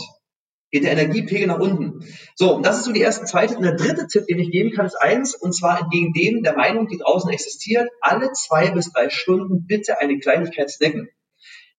geht 0.70 0.84
der 0.84 0.92
Energiepegel 0.92 1.46
nach 1.46 1.58
unten. 1.58 2.04
So, 2.34 2.60
das 2.60 2.78
ist 2.78 2.84
so 2.84 2.92
die 2.92 3.00
erste, 3.00 3.26
zweite. 3.26 3.56
Und 3.56 3.62
der 3.62 3.76
dritte 3.76 4.06
Tipp, 4.06 4.26
den 4.26 4.38
ich 4.38 4.50
geben 4.50 4.72
kann, 4.72 4.86
ist 4.86 4.96
eins, 4.96 5.34
und 5.34 5.54
zwar 5.54 5.80
entgegen 5.80 6.12
dem 6.12 6.42
der 6.42 6.56
Meinung, 6.56 6.88
die 6.88 6.98
draußen 6.98 7.30
existiert, 7.30 7.88
alle 8.00 8.32
zwei 8.32 8.70
bis 8.70 8.90
drei 8.90 9.10
Stunden 9.10 9.66
bitte 9.66 10.00
eine 10.00 10.18
Kleinigkeit 10.18 10.70
snacken. 10.70 11.08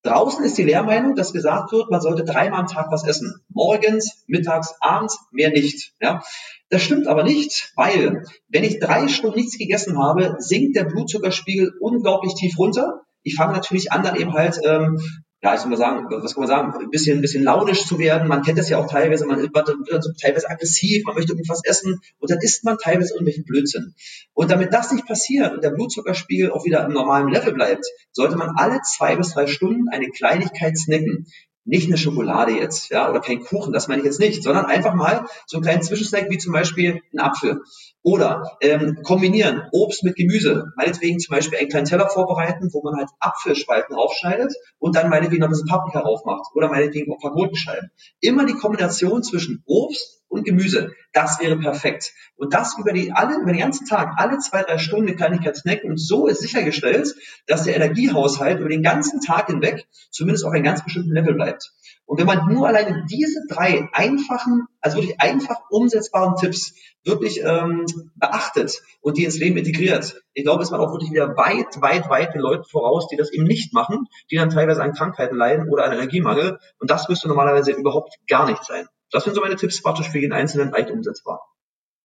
Draußen 0.04 0.44
ist 0.44 0.58
die 0.58 0.64
Lehrmeinung, 0.64 1.14
dass 1.14 1.32
gesagt 1.32 1.72
wird, 1.72 1.90
man 1.90 2.02
sollte 2.02 2.24
dreimal 2.24 2.60
am 2.60 2.66
Tag 2.66 2.88
was 2.90 3.06
essen. 3.06 3.40
Morgens, 3.48 4.22
mittags, 4.26 4.74
abends, 4.80 5.18
mehr 5.32 5.50
nicht. 5.50 5.94
Ja? 5.98 6.22
Das 6.68 6.82
stimmt 6.82 7.06
aber 7.06 7.24
nicht, 7.24 7.72
weil 7.74 8.22
wenn 8.48 8.64
ich 8.64 8.80
drei 8.80 9.08
Stunden 9.08 9.38
nichts 9.38 9.56
gegessen 9.56 9.98
habe, 9.98 10.36
sinkt 10.38 10.76
der 10.76 10.84
Blutzuckerspiegel 10.84 11.72
unglaublich 11.80 12.34
tief 12.34 12.58
runter. 12.58 13.00
Ich 13.22 13.34
fange 13.34 13.54
natürlich 13.54 13.92
an, 13.92 14.02
dann 14.02 14.16
eben 14.16 14.34
halt 14.34 14.60
ähm, 14.62 15.00
ja, 15.44 15.52
ich 15.52 15.60
soll 15.60 15.68
mal 15.68 15.76
sagen, 15.76 16.06
was 16.08 16.34
kann 16.34 16.40
man 16.40 16.48
sagen, 16.48 16.74
ein 16.80 16.88
bisschen, 16.88 17.18
ein 17.18 17.20
bisschen 17.20 17.44
launisch 17.44 17.84
zu 17.84 17.98
werden. 17.98 18.28
Man 18.28 18.40
kennt 18.40 18.58
das 18.58 18.70
ja 18.70 18.78
auch 18.78 18.90
teilweise, 18.90 19.26
man 19.26 19.42
wird 19.42 19.54
dann 19.54 19.84
teilweise 20.18 20.48
aggressiv, 20.48 21.04
man 21.04 21.14
möchte 21.14 21.32
irgendwas 21.32 21.60
essen 21.64 22.00
und 22.18 22.30
dann 22.30 22.38
isst 22.40 22.64
man 22.64 22.78
teilweise 22.78 23.12
irgendwelchen 23.12 23.44
Blödsinn. 23.44 23.94
Und 24.32 24.50
damit 24.50 24.72
das 24.72 24.90
nicht 24.90 25.06
passiert 25.06 25.52
und 25.52 25.62
der 25.62 25.68
Blutzuckerspiegel 25.68 26.50
auch 26.50 26.64
wieder 26.64 26.86
im 26.86 26.94
normalen 26.94 27.28
Level 27.28 27.52
bleibt, 27.52 27.84
sollte 28.10 28.36
man 28.36 28.56
alle 28.56 28.80
zwei 28.80 29.16
bis 29.16 29.34
drei 29.34 29.46
Stunden 29.46 29.90
eine 29.90 30.08
Kleinigkeit 30.08 30.78
snacken 30.78 31.26
nicht 31.66 31.88
eine 31.88 31.96
Schokolade 31.96 32.52
jetzt, 32.52 32.90
ja, 32.90 33.08
oder 33.08 33.20
kein 33.20 33.40
Kuchen, 33.40 33.72
das 33.72 33.88
meine 33.88 34.00
ich 34.00 34.06
jetzt 34.06 34.20
nicht, 34.20 34.42
sondern 34.42 34.66
einfach 34.66 34.94
mal 34.94 35.24
so 35.46 35.56
einen 35.56 35.64
kleinen 35.64 35.82
Zwischensnack 35.82 36.28
wie 36.28 36.36
zum 36.36 36.52
Beispiel 36.52 37.00
ein 37.14 37.18
Apfel. 37.18 37.62
Oder 38.04 38.58
ähm, 38.60 38.98
kombinieren 39.02 39.62
Obst 39.72 40.04
mit 40.04 40.14
Gemüse. 40.14 40.66
Meinetwegen 40.76 41.18
zum 41.18 41.34
Beispiel 41.34 41.58
einen 41.58 41.70
kleinen 41.70 41.86
Teller 41.86 42.10
vorbereiten, 42.10 42.68
wo 42.70 42.82
man 42.82 42.96
halt 42.96 43.08
Apfelspalten 43.18 43.96
aufschneidet 43.96 44.52
und 44.78 44.94
dann 44.94 45.08
meinetwegen 45.08 45.40
noch 45.40 45.48
ein 45.48 45.52
bisschen 45.52 45.68
Paprika 45.68 46.00
aufmacht. 46.00 46.54
Oder 46.54 46.68
meinetwegen 46.68 47.10
auch 47.10 47.16
ein 47.16 47.22
paar 47.22 47.32
Gurkenscheiben. 47.32 47.90
Immer 48.20 48.44
die 48.44 48.52
Kombination 48.52 49.22
zwischen 49.22 49.62
Obst 49.64 50.22
und 50.28 50.44
Gemüse. 50.44 50.92
Das 51.14 51.40
wäre 51.40 51.56
perfekt. 51.58 52.12
Und 52.36 52.52
das 52.52 52.76
über 52.76 52.92
die 52.92 53.10
alle, 53.10 53.36
über 53.36 53.52
den 53.52 53.60
ganzen 53.60 53.86
Tag, 53.86 54.14
alle 54.18 54.38
zwei, 54.38 54.62
drei 54.62 54.76
Stunden 54.76 55.08
eine 55.08 55.16
Kleinigkeit 55.16 55.56
snacken. 55.56 55.90
Und 55.90 55.98
so 55.98 56.26
ist 56.26 56.42
sichergestellt, 56.42 57.14
dass 57.46 57.64
der 57.64 57.76
Energiehaushalt 57.76 58.60
über 58.60 58.68
den 58.68 58.82
ganzen 58.82 59.22
Tag 59.22 59.46
hinweg 59.46 59.86
zumindest 60.10 60.44
auf 60.44 60.52
einem 60.52 60.64
ganz 60.64 60.84
bestimmten 60.84 61.12
Level 61.12 61.34
bleibt. 61.34 61.72
Und 62.04 62.18
wenn 62.18 62.26
man 62.26 62.52
nur 62.52 62.68
alleine 62.68 63.06
diese 63.08 63.40
drei 63.48 63.88
einfachen, 63.92 64.66
also 64.80 64.98
wirklich 64.98 65.18
einfach 65.20 65.56
umsetzbaren 65.70 66.36
Tipps 66.36 66.74
wirklich 67.04 67.42
ähm, 67.42 67.86
beachtet 68.16 68.82
und 69.00 69.16
die 69.16 69.24
ins 69.24 69.38
Leben 69.38 69.56
integriert, 69.56 70.22
ich 70.32 70.44
glaube, 70.44 70.62
ist 70.62 70.70
man 70.70 70.80
auch 70.80 70.92
wirklich 70.92 71.10
wieder 71.10 71.36
weit, 71.36 71.80
weit, 71.80 72.08
weit 72.08 72.34
den 72.34 72.40
Leuten 72.40 72.64
voraus, 72.64 73.08
die 73.08 73.16
das 73.16 73.32
eben 73.32 73.44
nicht 73.44 73.72
machen, 73.72 74.06
die 74.30 74.36
dann 74.36 74.50
teilweise 74.50 74.82
an 74.82 74.92
Krankheiten 74.92 75.36
leiden 75.36 75.68
oder 75.68 75.84
an 75.84 75.92
Energiemangel. 75.92 76.58
Und 76.78 76.90
das 76.90 77.08
müsste 77.08 77.28
normalerweise 77.28 77.72
überhaupt 77.72 78.14
gar 78.28 78.48
nicht 78.48 78.64
sein. 78.64 78.86
Das 79.10 79.24
sind 79.24 79.34
so 79.34 79.40
meine 79.40 79.56
Tipps 79.56 79.82
praktisch 79.82 80.08
für 80.08 80.18
jeden 80.18 80.32
Einzelnen 80.32 80.72
leicht 80.72 80.90
umsetzbar. 80.90 81.40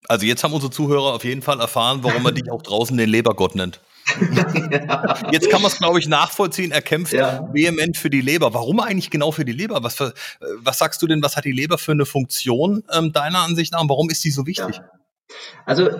Also 0.08 0.26
jetzt 0.26 0.42
haben 0.44 0.52
unsere 0.52 0.72
Zuhörer 0.72 1.14
auf 1.14 1.24
jeden 1.24 1.42
Fall 1.42 1.60
erfahren, 1.60 2.00
warum 2.02 2.22
man 2.22 2.34
dich 2.34 2.50
auch 2.50 2.62
draußen 2.62 2.96
den 2.96 3.08
Lebergott 3.08 3.54
nennt. 3.54 3.80
Jetzt 5.30 5.50
kann 5.50 5.62
man 5.62 5.70
es, 5.70 5.78
glaube 5.78 6.00
ich, 6.00 6.08
nachvollziehen. 6.08 6.72
Er 6.72 6.82
kämpft 6.82 7.12
ja. 7.12 7.48
vehement 7.52 7.96
für 7.96 8.10
die 8.10 8.20
Leber. 8.20 8.52
Warum 8.54 8.80
eigentlich 8.80 9.10
genau 9.10 9.30
für 9.30 9.44
die 9.44 9.52
Leber? 9.52 9.84
Was, 9.84 9.94
für, 9.94 10.14
was 10.56 10.78
sagst 10.78 11.00
du 11.02 11.06
denn, 11.06 11.22
was 11.22 11.36
hat 11.36 11.44
die 11.44 11.52
Leber 11.52 11.78
für 11.78 11.92
eine 11.92 12.06
Funktion 12.06 12.82
ähm, 12.92 13.12
deiner 13.12 13.40
Ansicht 13.40 13.72
nach 13.72 13.80
und 13.80 13.88
warum 13.88 14.10
ist 14.10 14.24
die 14.24 14.30
so 14.30 14.46
wichtig? 14.46 14.76
Ja. 14.76 14.90
Also 15.64 15.90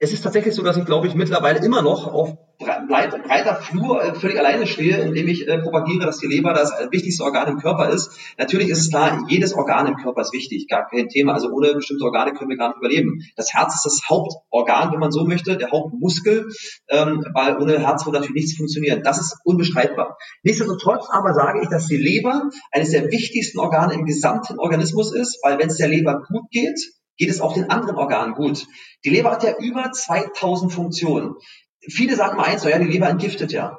es 0.00 0.12
ist 0.12 0.22
tatsächlich 0.22 0.54
so, 0.54 0.62
dass 0.62 0.76
ich, 0.76 0.84
glaube 0.84 1.08
ich, 1.08 1.14
mittlerweile 1.14 1.64
immer 1.64 1.82
noch 1.82 2.06
auf 2.06 2.36
breiter 2.58 3.56
Flur 3.56 4.02
äh, 4.02 4.14
völlig 4.14 4.38
alleine 4.38 4.66
stehe, 4.66 4.98
indem 4.98 5.28
ich 5.28 5.46
äh, 5.46 5.58
propagiere, 5.58 6.06
dass 6.06 6.18
die 6.18 6.26
Leber 6.26 6.52
das 6.52 6.72
wichtigste 6.90 7.22
Organ 7.24 7.48
im 7.48 7.58
Körper 7.58 7.90
ist. 7.90 8.10
Natürlich 8.36 8.68
ist 8.68 8.80
es 8.80 8.90
klar, 8.90 9.24
jedes 9.28 9.54
Organ 9.54 9.86
im 9.86 9.96
Körper 9.96 10.22
ist 10.22 10.32
wichtig, 10.32 10.66
gar 10.68 10.88
kein 10.88 11.08
Thema. 11.08 11.34
Also 11.34 11.50
ohne 11.50 11.74
bestimmte 11.74 12.04
Organe 12.04 12.32
können 12.32 12.50
wir 12.50 12.56
gar 12.56 12.68
nicht 12.68 12.78
überleben. 12.78 13.22
Das 13.36 13.52
Herz 13.54 13.74
ist 13.74 13.84
das 13.84 14.00
Hauptorgan, 14.08 14.92
wenn 14.92 15.00
man 15.00 15.12
so 15.12 15.24
möchte, 15.24 15.56
der 15.56 15.70
Hauptmuskel, 15.70 16.48
ähm, 16.88 17.24
weil 17.34 17.58
ohne 17.58 17.78
Herz 17.78 18.06
würde 18.06 18.18
natürlich 18.18 18.42
nichts 18.42 18.56
funktionieren. 18.56 19.02
Das 19.02 19.18
ist 19.18 19.36
unbestreitbar. 19.44 20.16
Nichtsdestotrotz 20.42 21.06
aber 21.10 21.34
sage 21.34 21.60
ich, 21.62 21.68
dass 21.68 21.86
die 21.86 21.96
Leber 21.96 22.50
eines 22.72 22.90
der 22.90 23.10
wichtigsten 23.10 23.58
Organe 23.58 23.94
im 23.94 24.04
gesamten 24.04 24.58
Organismus 24.58 25.12
ist, 25.12 25.38
weil 25.42 25.58
wenn 25.58 25.68
es 25.68 25.76
der 25.76 25.88
Leber 25.88 26.22
gut 26.28 26.50
geht, 26.50 26.80
geht 27.18 27.28
es 27.28 27.40
auch 27.40 27.52
den 27.52 27.70
anderen 27.70 27.96
Organen 27.96 28.34
gut. 28.34 28.66
Die 29.04 29.10
Leber 29.10 29.32
hat 29.32 29.42
ja 29.42 29.56
über 29.58 29.92
2000 29.92 30.72
Funktionen. 30.72 31.34
Viele 31.80 32.16
sagen 32.16 32.36
mal 32.36 32.44
eins, 32.44 32.62
so, 32.62 32.68
ja, 32.68 32.78
die 32.78 32.86
Leber 32.86 33.08
entgiftet 33.08 33.52
ja. 33.52 33.78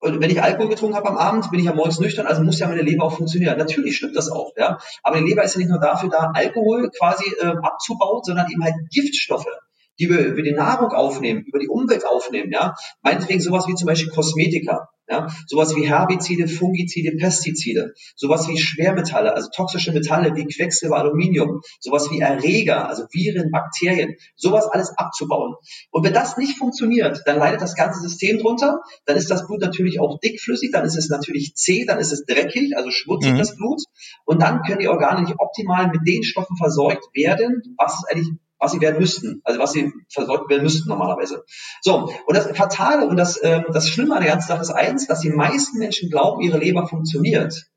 Und 0.00 0.20
wenn 0.20 0.30
ich 0.30 0.42
Alkohol 0.42 0.68
getrunken 0.68 0.96
habe 0.96 1.10
am 1.10 1.18
Abend, 1.18 1.50
bin 1.50 1.60
ich 1.60 1.66
ja 1.66 1.74
morgens 1.74 2.00
nüchtern, 2.00 2.26
also 2.26 2.42
muss 2.42 2.58
ja 2.58 2.66
meine 2.66 2.82
Leber 2.82 3.04
auch 3.04 3.12
funktionieren. 3.12 3.58
Natürlich 3.58 3.96
stimmt 3.96 4.16
das 4.16 4.30
auch, 4.30 4.52
ja. 4.56 4.78
Aber 5.02 5.18
die 5.18 5.24
Leber 5.24 5.44
ist 5.44 5.54
ja 5.54 5.58
nicht 5.58 5.70
nur 5.70 5.78
dafür 5.78 6.08
da, 6.08 6.32
Alkohol 6.34 6.90
quasi 6.90 7.30
äh, 7.38 7.54
abzubauen, 7.62 8.22
sondern 8.24 8.50
eben 8.50 8.64
halt 8.64 8.74
Giftstoffe 8.90 9.46
die 10.00 10.08
wir 10.08 10.20
über 10.20 10.42
die 10.42 10.52
Nahrung 10.52 10.90
aufnehmen, 10.90 11.44
über 11.46 11.58
die 11.58 11.68
Umwelt 11.68 12.06
aufnehmen, 12.06 12.50
ja, 12.50 12.74
meinetwegen 13.02 13.40
sowas 13.40 13.68
wie 13.68 13.74
zum 13.74 13.86
Beispiel 13.86 14.10
Kosmetika, 14.10 14.88
ja, 15.10 15.28
sowas 15.46 15.74
wie 15.76 15.86
Herbizide, 15.86 16.48
Fungizide, 16.48 17.16
Pestizide, 17.16 17.92
sowas 18.16 18.48
wie 18.48 18.56
Schwermetalle, 18.56 19.34
also 19.34 19.48
toxische 19.54 19.92
Metalle 19.92 20.34
wie 20.36 20.46
Quecksilber, 20.46 20.96
Aluminium, 20.96 21.60
sowas 21.80 22.10
wie 22.10 22.20
Erreger, 22.20 22.88
also 22.88 23.04
Viren, 23.12 23.50
Bakterien, 23.50 24.14
sowas 24.36 24.66
alles 24.66 24.96
abzubauen. 24.96 25.56
Und 25.90 26.04
wenn 26.04 26.14
das 26.14 26.36
nicht 26.36 26.56
funktioniert, 26.56 27.22
dann 27.26 27.38
leidet 27.38 27.60
das 27.60 27.74
ganze 27.74 28.00
System 28.00 28.38
drunter, 28.38 28.80
dann 29.04 29.16
ist 29.16 29.30
das 29.30 29.46
Blut 29.46 29.60
natürlich 29.60 30.00
auch 30.00 30.18
dickflüssig, 30.20 30.70
dann 30.72 30.84
ist 30.84 30.96
es 30.96 31.10
natürlich 31.10 31.54
zäh, 31.56 31.84
dann 31.84 31.98
ist 31.98 32.12
es 32.12 32.24
dreckig, 32.24 32.76
also 32.76 32.90
schmutzig 32.90 33.32
mhm. 33.32 33.38
das 33.38 33.56
Blut 33.56 33.82
und 34.24 34.40
dann 34.40 34.62
können 34.62 34.78
die 34.78 34.88
Organe 34.88 35.22
nicht 35.22 35.34
optimal 35.38 35.88
mit 35.88 36.06
den 36.06 36.22
Stoffen 36.22 36.56
versorgt 36.56 37.04
werden, 37.14 37.74
was 37.76 37.94
es 37.94 38.04
eigentlich 38.10 38.28
was 38.60 38.72
sie 38.72 38.80
werden 38.80 39.00
müssten, 39.00 39.40
also 39.44 39.58
was 39.58 39.72
sie 39.72 39.90
versorgt 40.12 40.50
werden 40.50 40.62
müssten 40.62 40.88
normalerweise. 40.88 41.44
So, 41.80 42.12
und 42.26 42.36
das 42.36 42.46
Fatale 42.56 43.06
und 43.06 43.16
das, 43.16 43.40
ähm, 43.42 43.64
das 43.72 43.88
Schlimme 43.88 44.14
an 44.14 44.22
der 44.22 44.32
ganzen 44.32 44.48
Sache 44.48 44.60
ist 44.60 44.70
eins, 44.70 45.06
dass 45.06 45.20
die 45.20 45.30
meisten 45.30 45.78
Menschen 45.78 46.10
glauben, 46.10 46.42
ihre 46.42 46.58
Leber 46.58 46.86
funktioniert. 46.86 47.70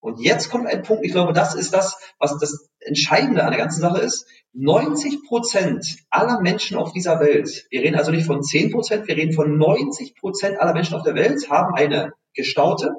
Und 0.00 0.20
jetzt 0.20 0.48
kommt 0.50 0.68
ein 0.68 0.82
Punkt, 0.82 1.04
ich 1.04 1.12
glaube, 1.12 1.32
das 1.32 1.54
ist 1.56 1.74
das, 1.74 1.98
was 2.18 2.38
das 2.38 2.68
Entscheidende 2.78 3.42
an 3.42 3.50
der 3.50 3.58
ganzen 3.58 3.80
Sache 3.80 3.98
ist. 3.98 4.26
90 4.52 5.24
Prozent 5.26 5.98
aller 6.08 6.40
Menschen 6.40 6.76
auf 6.76 6.92
dieser 6.92 7.20
Welt, 7.20 7.66
wir 7.70 7.82
reden 7.82 7.96
also 7.96 8.12
nicht 8.12 8.26
von 8.26 8.42
10 8.42 8.70
Prozent, 8.70 9.08
wir 9.08 9.16
reden 9.16 9.32
von 9.32 9.58
90 9.58 10.14
Prozent 10.14 10.60
aller 10.60 10.72
Menschen 10.72 10.94
auf 10.94 11.02
der 11.02 11.16
Welt, 11.16 11.50
haben 11.50 11.74
eine 11.74 12.12
gestaute, 12.34 12.92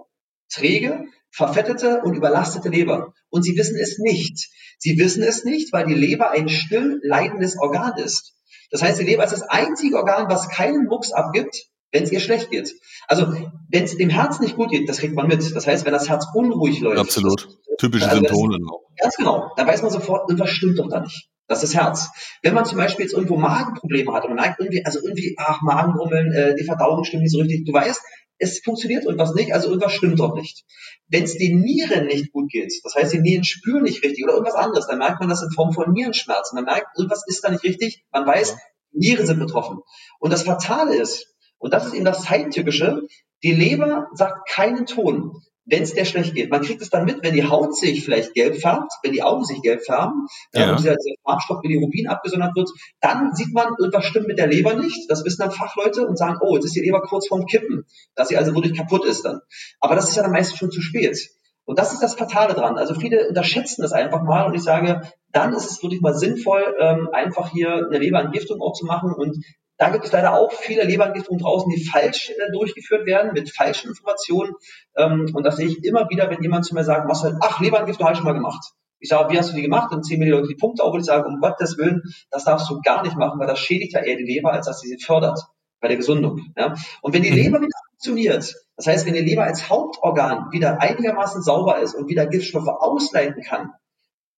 träge, 0.52 1.06
verfettete 1.32 2.02
und 2.04 2.16
überlastete 2.16 2.70
Leber. 2.70 3.14
Und 3.30 3.44
sie 3.44 3.58
wissen 3.58 3.78
es 3.78 4.00
nicht. 4.00 4.50
Sie 4.78 4.98
wissen 4.98 5.24
es 5.24 5.44
nicht, 5.44 5.74
weil 5.74 5.86
die 5.86 5.94
Leber 5.94 6.32
ein 6.32 6.50
still 6.50 7.00
leidendes 7.04 7.58
Organ 7.58 7.98
ist. 7.98 8.34
Das 8.72 8.82
heißt, 8.82 9.00
die 9.00 9.06
Leber 9.06 9.24
ist 9.24 9.34
das 9.34 9.44
einzige 9.44 9.98
Organ, 9.98 10.30
was 10.30 10.50
keinen 10.50 10.86
Mucks 10.86 11.12
abgibt, 11.12 11.66
wenn 11.92 12.04
es 12.04 12.12
ihr 12.12 12.20
schlecht 12.20 12.52
geht. 12.52 12.74
Also, 13.08 13.34
wenn 13.70 13.84
es 13.84 13.98
dem 13.98 14.10
Herz 14.10 14.40
nicht 14.40 14.56
gut 14.56 14.70
geht, 14.70 14.88
das 14.88 15.00
kriegt 15.00 15.16
man 15.16 15.28
mit. 15.28 15.56
Das 15.56 15.66
heißt, 15.66 15.86
wenn 15.86 15.94
das 15.94 16.08
Herz 16.08 16.28
unruhig 16.34 16.80
läuft. 16.80 17.00
Absolut. 17.00 17.48
Typische 17.80 18.06
also 18.08 18.18
Symptome. 18.18 18.58
Ganz 19.02 19.16
genau. 19.16 19.52
Da 19.58 19.66
weiß 19.66 19.82
man 19.82 19.92
sofort, 19.92 20.30
irgendwas 20.30 20.52
stimmt 20.52 20.78
doch 20.78 20.90
da 20.90 21.00
nicht. 21.00 21.30
Das 21.48 21.64
ist 21.64 21.74
das 21.74 21.82
Herz. 21.82 22.10
Wenn 22.44 22.54
man 22.54 22.66
zum 22.66 22.78
Beispiel 22.78 23.06
jetzt 23.06 23.14
irgendwo 23.14 23.38
Magenprobleme 23.38 24.14
hat 24.14 24.24
und 24.24 24.36
man 24.36 24.46
merkt 24.46 24.60
irgendwie, 24.60 24.86
also 24.86 25.00
irgendwie, 25.02 25.36
ach, 25.40 25.62
Magengrummeln, 25.62 26.32
äh, 26.32 26.56
die 26.56 26.64
Verdauung 26.64 27.04
stimmt 27.04 27.24
nicht 27.24 27.32
so 27.32 27.40
richtig, 27.40 27.66
du 27.66 27.74
weißt, 27.74 28.02
es 28.40 28.62
funktioniert 28.64 29.04
irgendwas 29.04 29.36
nicht, 29.36 29.54
also 29.54 29.68
irgendwas 29.68 29.94
stimmt 29.94 30.20
doch 30.20 30.34
nicht. 30.34 30.66
Wenn 31.08 31.24
es 31.24 31.38
den 31.38 31.60
Nieren 31.60 32.08
nicht 32.08 32.32
gut 32.32 32.50
geht, 32.50 32.74
das 32.84 32.96
heißt, 32.96 33.14
die 33.14 33.20
Nieren 33.20 33.44
spüren 33.44 33.84
nicht 33.84 34.04
richtig 34.04 34.24
oder 34.24 34.34
irgendwas 34.34 34.56
anderes, 34.56 34.88
dann 34.88 34.98
merkt 34.98 35.20
man 35.20 35.30
das 35.30 35.44
in 35.44 35.52
Form 35.52 35.74
von 35.74 35.92
Nierenschmerzen. 35.92 36.56
Man 36.56 36.66
merkt, 36.66 36.98
irgendwas 36.98 37.24
ist 37.28 37.44
da 37.44 37.52
nicht 37.52 37.64
richtig, 37.64 38.04
man 38.12 38.26
weiß, 38.26 38.58
Nieren 38.92 39.28
sind 39.28 39.40
betroffen. 39.40 39.80
Und 40.20 40.32
das 40.32 40.44
Fatale 40.44 40.96
ist, 40.96 41.28
und 41.58 41.74
das 41.74 41.86
ist 41.86 41.94
eben 41.94 42.06
das 42.06 42.24
Zeittypische, 42.24 43.02
die 43.44 43.54
Leber 43.54 44.08
sagt 44.14 44.50
keinen 44.50 44.86
Ton 44.86 45.42
wenn 45.70 45.84
es 45.84 45.94
der 45.94 46.06
schlecht 46.06 46.34
geht. 46.34 46.50
Man 46.50 46.62
kriegt 46.62 46.82
es 46.82 46.90
dann 46.90 47.06
mit, 47.06 47.24
wenn 47.24 47.34
die 47.34 47.48
Haut 47.48 47.76
sich 47.76 48.04
vielleicht 48.04 48.34
gelb 48.34 48.58
färbt, 48.58 48.92
wenn 49.04 49.12
die 49.12 49.24
Augen 49.24 49.44
sich 49.46 49.62
gelb 49.62 49.84
färben 49.84 50.28
ja. 50.54 50.72
und 50.72 50.80
dieser, 50.80 50.96
dieser 50.96 51.16
Farbstoff 51.24 51.62
Bilirubin 51.62 52.08
abgesondert 52.08 52.56
wird, 52.56 52.70
dann 53.02 53.34
sieht 53.34 53.54
man, 53.54 53.76
irgendwas 53.78 54.06
stimmt 54.06 54.28
mit 54.28 54.40
der 54.40 54.48
Leber 54.48 54.74
nicht. 54.74 55.10
Das 55.10 55.24
wissen 55.26 55.42
dann 55.42 55.52
Fachleute 55.52 56.08
und 56.08 56.18
sagen, 56.18 56.38
oh, 56.42 56.56
jetzt 56.56 56.66
ist 56.66 56.76
die 56.76 56.82
Leber 56.82 57.02
kurz 57.02 57.28
vorm 57.28 57.46
Kippen, 57.46 57.86
dass 58.16 58.30
sie 58.30 58.38
also 58.38 58.54
wirklich 58.56 58.76
kaputt 58.76 59.06
ist 59.06 59.24
dann. 59.24 59.42
Aber 59.80 59.96
das 59.96 60.10
ist 60.10 60.16
ja 60.16 60.24
dann 60.24 60.32
meistens 60.32 60.58
schon 60.58 60.72
zu 60.72 60.82
spät. 60.82 61.30
Und 61.66 61.78
das 61.78 61.94
ist 61.94 62.02
das 62.02 62.16
Fatale 62.16 62.56
dran. 62.56 62.78
Also 62.78 62.96
viele 62.96 63.28
unterschätzen 63.28 63.84
das 63.84 63.92
einfach 63.92 64.24
mal 64.24 64.48
und 64.48 64.56
ich 64.56 64.64
sage, 64.64 65.02
dann 65.32 65.54
ist 65.54 65.70
es 65.70 65.84
wirklich 65.84 66.02
mal 66.02 66.16
sinnvoll, 66.16 66.64
ähm, 66.80 67.10
einfach 67.12 67.52
hier 67.52 67.86
eine 67.88 68.00
Leberentgiftung 68.00 68.60
auch 68.60 68.74
zu 68.74 68.86
machen 68.86 69.14
und 69.14 69.38
da 69.80 69.90
gibt 69.90 70.06
es 70.06 70.12
leider 70.12 70.34
auch 70.34 70.52
viele 70.52 70.84
Leberentgiftungen 70.84 71.42
draußen, 71.42 71.72
die 71.72 71.84
falsch 71.86 72.32
äh, 72.32 72.52
durchgeführt 72.52 73.06
werden, 73.06 73.32
mit 73.34 73.50
falschen 73.50 73.88
Informationen. 73.88 74.54
Ähm, 74.98 75.32
und 75.34 75.44
das 75.44 75.56
sehe 75.56 75.68
ich 75.68 75.84
immer 75.86 76.10
wieder, 76.10 76.30
wenn 76.30 76.44
jemand 76.44 76.66
zu 76.66 76.76
mir 76.76 76.84
sagt, 76.84 77.10
was 77.10 77.26
ach, 77.42 77.62
Leberentgiftung 77.62 78.06
habe 78.06 78.14
ich 78.14 78.18
schon 78.18 78.28
mal 78.28 78.34
gemacht. 78.34 78.74
Ich 79.00 79.08
sage, 79.08 79.32
wie 79.32 79.38
hast 79.38 79.52
du 79.52 79.56
die 79.56 79.62
gemacht? 79.62 79.90
Dann 79.92 80.04
ziehen 80.04 80.20
mir 80.20 80.26
die 80.26 80.32
Leute 80.32 80.50
die 80.50 80.56
Punkte 80.56 80.84
auf 80.84 80.94
und 80.94 81.00
ich 81.00 81.06
sage, 81.06 81.26
um 81.26 81.40
Gottes 81.40 81.78
Willen, 81.78 82.04
das 82.30 82.44
darfst 82.44 82.70
du 82.70 82.82
gar 82.82 83.04
nicht 83.04 83.16
machen, 83.16 83.40
weil 83.40 83.48
das 83.48 83.60
schädigt 83.60 83.94
ja 83.94 84.02
eher 84.02 84.18
die 84.18 84.26
Leber, 84.26 84.52
als 84.52 84.66
dass 84.66 84.82
sie 84.82 84.90
sie 84.90 85.00
fördert 85.02 85.40
bei 85.80 85.88
der 85.88 85.96
Gesundung. 85.96 86.42
Ja? 86.58 86.76
Und 87.02 87.14
wenn 87.14 87.24
die 87.24 87.32
mhm. 87.32 87.38
Leber 87.38 87.62
wieder 87.62 87.78
funktioniert, 87.92 88.56
das 88.76 88.88
heißt, 88.88 89.06
wenn 89.06 89.14
die 89.14 89.22
Leber 89.22 89.44
als 89.44 89.70
Hauptorgan 89.70 90.52
wieder 90.52 90.82
einigermaßen 90.82 91.42
sauber 91.42 91.80
ist 91.80 91.96
und 91.96 92.10
wieder 92.10 92.28
Giftstoffe 92.28 92.68
ausleiten 92.68 93.44
kann, 93.44 93.72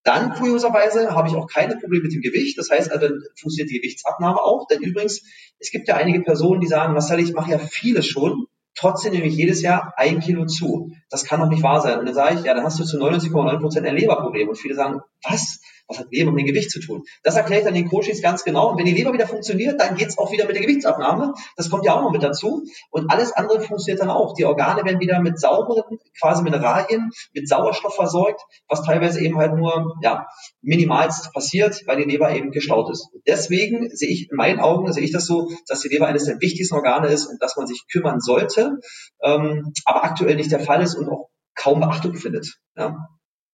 dann, 0.03 0.33
kurioserweise, 0.33 1.13
habe 1.13 1.27
ich 1.27 1.35
auch 1.35 1.47
keine 1.47 1.77
Probleme 1.77 2.03
mit 2.03 2.13
dem 2.13 2.21
Gewicht. 2.21 2.57
Das 2.57 2.69
heißt, 2.69 2.91
also, 2.91 3.07
funktioniert 3.39 3.69
die 3.69 3.79
Gewichtsabnahme 3.79 4.39
auch. 4.39 4.67
Denn 4.67 4.81
übrigens, 4.81 5.21
es 5.59 5.71
gibt 5.71 5.87
ja 5.87 5.95
einige 5.95 6.21
Personen, 6.21 6.61
die 6.61 6.67
sagen, 6.67 6.93
Marcel, 6.93 7.19
ich 7.19 7.33
mache 7.33 7.51
ja 7.51 7.59
vieles 7.59 8.07
schon. 8.07 8.45
Trotzdem 8.73 9.11
nehme 9.11 9.27
ich 9.27 9.35
jedes 9.35 9.61
Jahr 9.61 9.93
ein 9.97 10.19
Kilo 10.19 10.45
zu. 10.45 10.91
Das 11.09 11.25
kann 11.25 11.39
doch 11.39 11.49
nicht 11.49 11.61
wahr 11.61 11.81
sein. 11.81 11.99
Und 11.99 12.05
dann 12.05 12.15
sage 12.15 12.35
ich, 12.39 12.45
ja, 12.45 12.53
dann 12.53 12.63
hast 12.63 12.79
du 12.79 12.83
zu 12.83 12.97
99,9 12.97 13.59
Prozent 13.59 13.85
ein 13.85 13.95
Leberproblem. 13.95 14.49
Und 14.49 14.55
viele 14.55 14.75
sagen, 14.75 15.01
was? 15.23 15.59
Was 15.91 15.99
hat 15.99 16.07
Leber 16.11 16.31
mit 16.31 16.41
dem 16.41 16.47
Gewicht 16.47 16.71
zu 16.71 16.79
tun? 16.79 17.03
Das 17.23 17.35
erkläre 17.35 17.59
ich 17.59 17.65
dann 17.65 17.73
den 17.73 17.89
Coaches 17.89 18.21
ganz 18.21 18.45
genau. 18.45 18.71
Und 18.71 18.77
wenn 18.77 18.85
die 18.85 18.93
Leber 18.93 19.11
wieder 19.11 19.27
funktioniert, 19.27 19.79
dann 19.79 19.95
geht 19.95 20.07
es 20.07 20.17
auch 20.17 20.31
wieder 20.31 20.45
mit 20.45 20.55
der 20.55 20.63
Gewichtsabnahme. 20.63 21.33
Das 21.57 21.69
kommt 21.69 21.85
ja 21.85 21.95
auch 21.95 22.01
noch 22.01 22.11
mit 22.11 22.23
dazu. 22.23 22.63
Und 22.89 23.11
alles 23.11 23.33
andere 23.33 23.59
funktioniert 23.59 24.01
dann 24.01 24.09
auch. 24.09 24.33
Die 24.33 24.45
Organe 24.45 24.85
werden 24.85 25.01
wieder 25.01 25.19
mit 25.19 25.37
sauberen, 25.37 25.99
quasi 26.17 26.43
Mineralien, 26.43 27.11
mit 27.33 27.49
Sauerstoff 27.49 27.93
versorgt, 27.93 28.41
was 28.69 28.83
teilweise 28.83 29.19
eben 29.21 29.37
halt 29.37 29.53
nur, 29.53 29.97
ja, 30.01 30.27
minimalst 30.61 31.33
passiert, 31.33 31.81
weil 31.87 31.97
die 31.97 32.09
Leber 32.09 32.33
eben 32.33 32.51
gestaut 32.51 32.89
ist. 32.89 33.09
Deswegen 33.27 33.89
sehe 33.93 34.09
ich, 34.09 34.29
in 34.31 34.37
meinen 34.37 34.59
Augen 34.59 34.91
sehe 34.93 35.03
ich 35.03 35.11
das 35.11 35.25
so, 35.25 35.51
dass 35.67 35.81
die 35.81 35.89
Leber 35.89 36.07
eines 36.07 36.25
der 36.25 36.39
wichtigsten 36.39 36.75
Organe 36.75 37.07
ist 37.07 37.25
und 37.25 37.41
dass 37.41 37.57
man 37.57 37.67
sich 37.67 37.85
kümmern 37.91 38.21
sollte, 38.21 38.79
ähm, 39.21 39.73
aber 39.85 40.05
aktuell 40.05 40.35
nicht 40.35 40.51
der 40.51 40.61
Fall 40.61 40.81
ist 40.81 40.95
und 40.95 41.09
auch 41.09 41.29
kaum 41.55 41.79
Beachtung 41.79 42.15
findet. 42.15 42.57
Ja. 42.75 42.95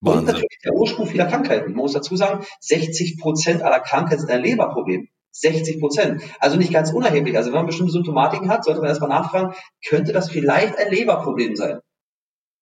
Wahnsinn. 0.01 0.19
Und 0.19 0.25
natürlich 0.25 0.59
der 0.63 0.73
Ursprung 0.73 1.07
vieler 1.07 1.25
Krankheiten. 1.25 1.71
Man 1.71 1.81
muss 1.81 1.93
dazu 1.93 2.15
sagen, 2.15 2.45
60 2.59 3.17
Prozent 3.19 3.63
aller 3.63 3.79
Krankheiten 3.79 4.21
sind 4.21 4.31
ein 4.31 4.43
Leberproblem. 4.43 5.07
60 5.31 5.79
Prozent. 5.79 6.21
Also 6.39 6.57
nicht 6.57 6.73
ganz 6.73 6.91
unerheblich. 6.91 7.37
Also 7.37 7.49
wenn 7.49 7.57
man 7.57 7.67
bestimmte 7.67 7.93
Symptomatiken 7.93 8.49
hat, 8.49 8.63
sollte 8.63 8.79
man 8.79 8.89
erstmal 8.89 9.09
nachfragen, 9.09 9.53
könnte 9.87 10.13
das 10.13 10.29
vielleicht 10.29 10.77
ein 10.77 10.91
Leberproblem 10.91 11.55
sein? 11.55 11.79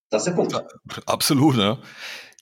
Das 0.09 0.21
ist 0.21 0.27
der 0.27 0.33
Punkt. 0.33 0.55
Absolut, 1.05 1.55
ne? 1.55 1.77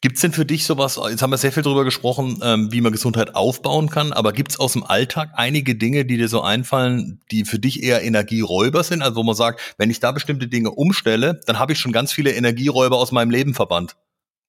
Gibt 0.02 0.16
es 0.16 0.22
denn 0.22 0.34
für 0.34 0.46
dich 0.46 0.66
sowas, 0.66 1.00
jetzt 1.10 1.22
haben 1.22 1.30
wir 1.30 1.38
sehr 1.38 1.54
viel 1.54 1.64
darüber 1.64 1.86
gesprochen, 1.86 2.38
ähm, 2.44 2.70
wie 2.74 2.82
man 2.82 2.92
Gesundheit 2.92 3.36
aufbauen 3.36 3.90
kann, 3.90 4.12
aber 4.12 4.34
gibt 4.34 4.52
es 4.52 4.60
aus 4.60 4.74
dem 4.74 4.84
Alltag 4.84 5.30
einige 5.36 5.76
Dinge, 5.76 6.04
die 6.04 6.18
dir 6.18 6.28
so 6.28 6.42
einfallen, 6.42 7.22
die 7.32 7.46
für 7.46 7.58
dich 7.58 7.82
eher 7.82 8.04
Energieräuber 8.04 8.84
sind? 8.84 9.02
Also 9.02 9.16
wo 9.16 9.24
man 9.24 9.34
sagt, 9.34 9.62
wenn 9.78 9.90
ich 9.90 10.02
da 10.02 10.12
bestimmte 10.12 10.50
Dinge 10.50 10.72
umstelle, 10.72 11.40
dann 11.46 11.58
habe 11.58 11.72
ich 11.72 11.80
schon 11.80 11.94
ganz 11.94 12.12
viele 12.12 12.32
Energieräuber 12.34 12.98
aus 12.98 13.14
meinem 13.14 13.32
Leben 13.32 13.54
verbannt. 13.54 13.96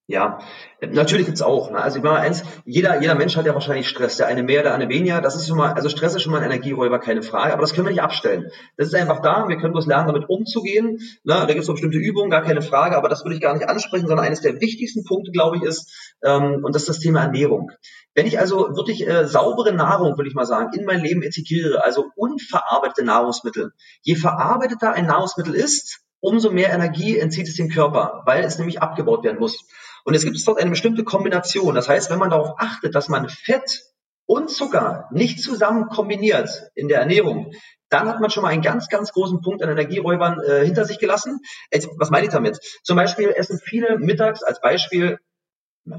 Ja, 0.07 0.38
natürlich 0.83 1.25
gibt's 1.25 1.40
auch. 1.40 1.71
Ne? 1.71 1.79
Also 1.79 1.97
ich 1.97 2.03
meine 2.03 2.19
eins, 2.19 2.45
jeder, 2.67 3.01
jeder 3.01 3.14
Mensch 3.14 3.38
hat 3.38 3.47
ja 3.47 3.55
wahrscheinlich 3.55 3.88
Stress, 3.88 4.19
der 4.19 4.27
eine 4.27 4.43
mehr, 4.43 4.62
der 4.62 4.75
eine 4.75 4.90
weniger. 4.90 5.23
Das 5.23 5.35
ist 5.35 5.49
schon 5.49 5.57
mal, 5.57 5.73
also 5.73 5.88
Stress 5.88 6.14
ist 6.14 6.21
schon 6.21 6.33
mal 6.33 6.40
ein 6.40 6.45
Energieräuber, 6.45 6.99
keine 6.99 7.23
Frage, 7.23 7.55
aber 7.55 7.62
das 7.62 7.73
können 7.73 7.87
wir 7.87 7.93
nicht 7.93 8.03
abstellen. 8.03 8.51
Das 8.77 8.88
ist 8.88 8.95
einfach 8.95 9.21
da, 9.21 9.49
wir 9.49 9.57
können 9.57 9.73
bloß 9.73 9.87
lernen, 9.87 10.09
damit 10.09 10.29
umzugehen. 10.29 10.99
Ne? 11.25 11.45
Da 11.47 11.47
gibt's 11.47 11.67
so 11.67 11.73
bestimmte 11.73 11.97
Übungen, 11.97 12.29
gar 12.29 12.43
keine 12.43 12.61
Frage, 12.61 12.99
aber 12.99 13.09
das 13.09 13.25
würde 13.25 13.37
ich 13.37 13.40
gar 13.40 13.55
nicht 13.55 13.67
ansprechen, 13.67 14.07
sondern 14.07 14.27
eines 14.27 14.43
der 14.43 14.61
wichtigsten 14.61 15.05
Punkte, 15.05 15.31
glaube 15.31 15.57
ich, 15.57 15.62
ist, 15.62 15.90
ähm, 16.23 16.61
und 16.62 16.75
das 16.75 16.83
ist 16.83 16.88
das 16.90 16.99
Thema 16.99 17.23
Ernährung. 17.23 17.71
Wenn 18.14 18.27
ich 18.27 18.38
also 18.38 18.77
wirklich 18.77 19.09
äh, 19.09 19.27
saubere 19.27 19.73
Nahrung, 19.73 20.19
würde 20.19 20.29
ich 20.29 20.35
mal 20.35 20.45
sagen, 20.45 20.79
in 20.79 20.85
mein 20.85 21.01
Leben 21.01 21.23
integriere, 21.23 21.83
also 21.83 22.11
unverarbeitete 22.14 23.07
Nahrungsmittel, 23.07 23.73
je 24.03 24.17
verarbeiteter 24.17 24.93
ein 24.93 25.07
Nahrungsmittel 25.07 25.55
ist, 25.55 26.05
umso 26.25 26.51
mehr 26.51 26.73
Energie 26.73 27.19
entzieht 27.19 27.49
es 27.49 27.57
dem 27.57 27.69
Körper, 27.69 28.23
weil 28.25 28.45
es 28.45 28.59
nämlich 28.59 28.81
abgebaut 28.81 29.25
werden 29.25 29.38
muss. 29.38 29.67
Und 30.05 30.14
es 30.14 30.25
gibt 30.25 30.38
dort 30.47 30.61
eine 30.61 30.71
bestimmte 30.71 31.03
Kombination. 31.05 31.75
Das 31.75 31.88
heißt, 31.88 32.11
wenn 32.11 32.19
man 32.19 32.31
darauf 32.31 32.55
achtet, 32.59 32.95
dass 32.95 33.09
man 33.09 33.29
Fett 33.29 33.83
und 34.27 34.51
Zucker 34.51 35.09
nicht 35.11 35.43
zusammen 35.43 35.88
kombiniert 35.88 36.71
in 36.75 36.88
der 36.88 37.01
Ernährung, 37.01 37.53
dann 37.88 38.09
hat 38.09 38.21
man 38.21 38.31
schon 38.31 38.43
mal 38.43 38.51
einen 38.51 38.62
ganz, 38.62 38.88
ganz 38.88 39.12
großen 39.12 39.40
Punkt 39.40 39.62
an 39.62 39.71
Energieräubern 39.71 40.40
äh, 40.40 40.64
hinter 40.64 40.85
sich 40.85 40.99
gelassen. 40.99 41.40
Jetzt, 41.73 41.88
was 41.97 42.11
meine 42.11 42.27
ich 42.27 42.33
damit? 42.33 42.59
Zum 42.83 42.97
Beispiel 42.97 43.31
essen 43.31 43.59
viele 43.62 43.99
mittags 43.99 44.43
als 44.43 44.61
Beispiel, 44.61 45.19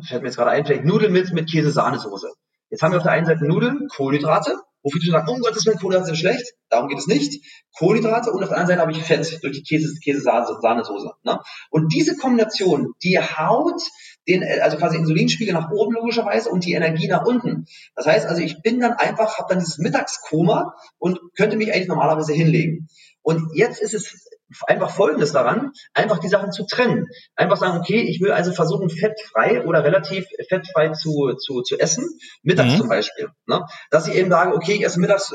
fällt 0.08 0.22
mir 0.22 0.30
jetzt 0.30 0.38
gerade 0.38 0.52
ein, 0.52 0.66
vielleicht 0.66 0.86
Nudeln 0.86 1.14
mit, 1.14 1.32
mit 1.34 1.50
Käse-Sahnesoße. 1.50 2.32
Jetzt 2.70 2.82
haben 2.82 2.92
wir 2.92 2.98
auf 2.98 3.04
der 3.04 3.12
einen 3.12 3.26
Seite 3.26 3.46
Nudeln, 3.46 3.88
Kohlenhydrate, 3.88 4.58
wo 4.86 4.92
viele 4.92 5.12
sagen, 5.12 5.28
oh 5.28 5.40
Gott, 5.40 5.56
das 5.56 5.66
Willen, 5.66 5.80
Kohlenhydrate 5.80 6.06
sind 6.06 6.18
schlecht. 6.18 6.54
Darum 6.70 6.88
geht 6.90 7.00
es 7.00 7.08
nicht. 7.08 7.44
Kohlenhydrate 7.76 8.32
und 8.32 8.44
auf 8.44 8.50
der 8.50 8.58
anderen 8.60 8.78
Seite 8.78 8.82
habe 8.82 8.92
ich 8.92 9.04
Fett 9.04 9.44
durch 9.44 9.58
die 9.58 9.64
Käse, 9.64 9.92
Käse-Sahnesoße. 10.00 11.10
Ne? 11.24 11.40
Und 11.72 11.92
diese 11.92 12.16
Kombination, 12.16 12.94
die 13.04 13.18
haut 13.18 13.82
den, 14.28 14.44
also 14.62 14.78
quasi 14.78 14.98
Insulinspiegel 14.98 15.56
nach 15.56 15.72
oben 15.72 15.96
logischerweise 15.96 16.50
und 16.50 16.66
die 16.66 16.74
Energie 16.74 17.08
nach 17.08 17.26
unten. 17.26 17.66
Das 17.96 18.06
heißt 18.06 18.28
also, 18.28 18.44
ich 18.44 18.62
bin 18.62 18.80
dann 18.80 18.94
einfach, 18.94 19.40
habe 19.40 19.48
dann 19.50 19.60
dieses 19.60 19.80
Mittagskoma 19.80 20.76
und 21.00 21.20
könnte 21.36 21.58
mich 21.58 21.74
eigentlich 21.74 21.88
normalerweise 21.88 22.34
hinlegen. 22.34 22.88
Und 23.24 23.56
jetzt 23.56 23.82
ist 23.82 23.96
es 23.96 24.28
einfach 24.68 24.92
Folgendes 24.92 25.32
daran, 25.32 25.72
einfach 25.94 26.20
die 26.20 26.28
Sachen 26.28 26.52
zu 26.52 26.66
trennen. 26.66 27.08
Einfach 27.36 27.58
sagen, 27.58 27.80
okay, 27.80 28.02
ich 28.02 28.22
will 28.22 28.32
also 28.32 28.52
versuchen, 28.52 28.90
fettfrei 28.90 29.66
oder 29.66 29.84
relativ 29.84 30.26
fettfrei 30.48 30.90
zu, 30.90 31.34
zu, 31.34 31.62
zu 31.62 31.80
essen, 31.80 32.08
mittags 32.44 32.74
mhm. 32.74 32.78
zum 32.78 32.90
Beispiel. 32.90 33.30
Ne? 33.48 33.66
Dass 33.90 34.08
ich 34.08 34.16
eben 34.16 34.30
sage, 34.30 34.56
okay, 34.56 34.74
ich 34.74 34.86
esse 34.86 35.00
mittags, 35.00 35.34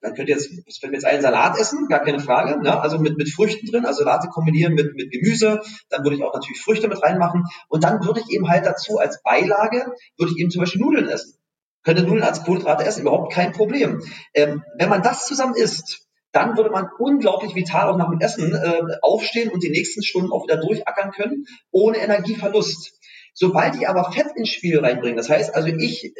dann 0.00 0.14
könnt 0.14 0.28
ihr 0.28 0.36
jetzt, 0.36 0.50
das 0.66 0.78
fällt 0.78 0.92
mir 0.92 0.98
jetzt 0.98 1.06
einen 1.06 1.22
Salat 1.22 1.58
essen, 1.58 1.88
gar 1.88 2.00
keine 2.00 2.20
Frage, 2.20 2.60
ne? 2.62 2.80
also 2.80 2.98
mit, 2.98 3.16
mit 3.16 3.28
Früchten 3.32 3.66
drin, 3.66 3.84
also 3.84 4.04
Salate 4.04 4.28
kombinieren 4.28 4.74
mit, 4.74 4.94
mit 4.94 5.10
Gemüse, 5.10 5.60
dann 5.90 6.04
würde 6.04 6.16
ich 6.16 6.22
auch 6.22 6.34
natürlich 6.34 6.60
Früchte 6.60 6.88
mit 6.88 7.02
reinmachen 7.02 7.44
und 7.68 7.84
dann 7.84 8.04
würde 8.04 8.20
ich 8.20 8.34
eben 8.34 8.48
halt 8.48 8.64
dazu 8.66 8.98
als 8.98 9.22
Beilage, 9.22 9.92
würde 10.16 10.32
ich 10.32 10.38
eben 10.38 10.50
zum 10.50 10.60
Beispiel 10.60 10.80
Nudeln 10.80 11.08
essen. 11.08 11.34
Könnte 11.82 12.02
Nudeln 12.02 12.24
als 12.24 12.42
Kohlenhydrate 12.42 12.84
essen, 12.84 13.02
überhaupt 13.02 13.32
kein 13.32 13.52
Problem. 13.52 14.02
Ähm, 14.34 14.64
wenn 14.76 14.88
man 14.88 15.02
das 15.02 15.26
zusammen 15.26 15.54
isst, 15.54 16.05
dann 16.36 16.54
würde 16.58 16.68
man 16.68 16.90
unglaublich 16.98 17.54
vital 17.54 17.88
auch 17.88 17.96
nach 17.96 18.10
dem 18.10 18.20
Essen 18.20 18.54
äh, 18.54 18.82
aufstehen 19.00 19.50
und 19.50 19.62
die 19.62 19.70
nächsten 19.70 20.02
Stunden 20.02 20.30
auch 20.30 20.44
wieder 20.44 20.58
durchackern 20.58 21.10
können, 21.10 21.46
ohne 21.70 21.96
Energieverlust. 21.96 22.92
Sobald 23.32 23.74
ich 23.76 23.88
aber 23.88 24.12
Fett 24.12 24.26
ins 24.36 24.50
Spiel 24.50 24.78
reinbringe, 24.78 25.16
das 25.16 25.30
heißt 25.30 25.54
also, 25.54 25.68
ich 25.68 26.04
äh, 26.04 26.10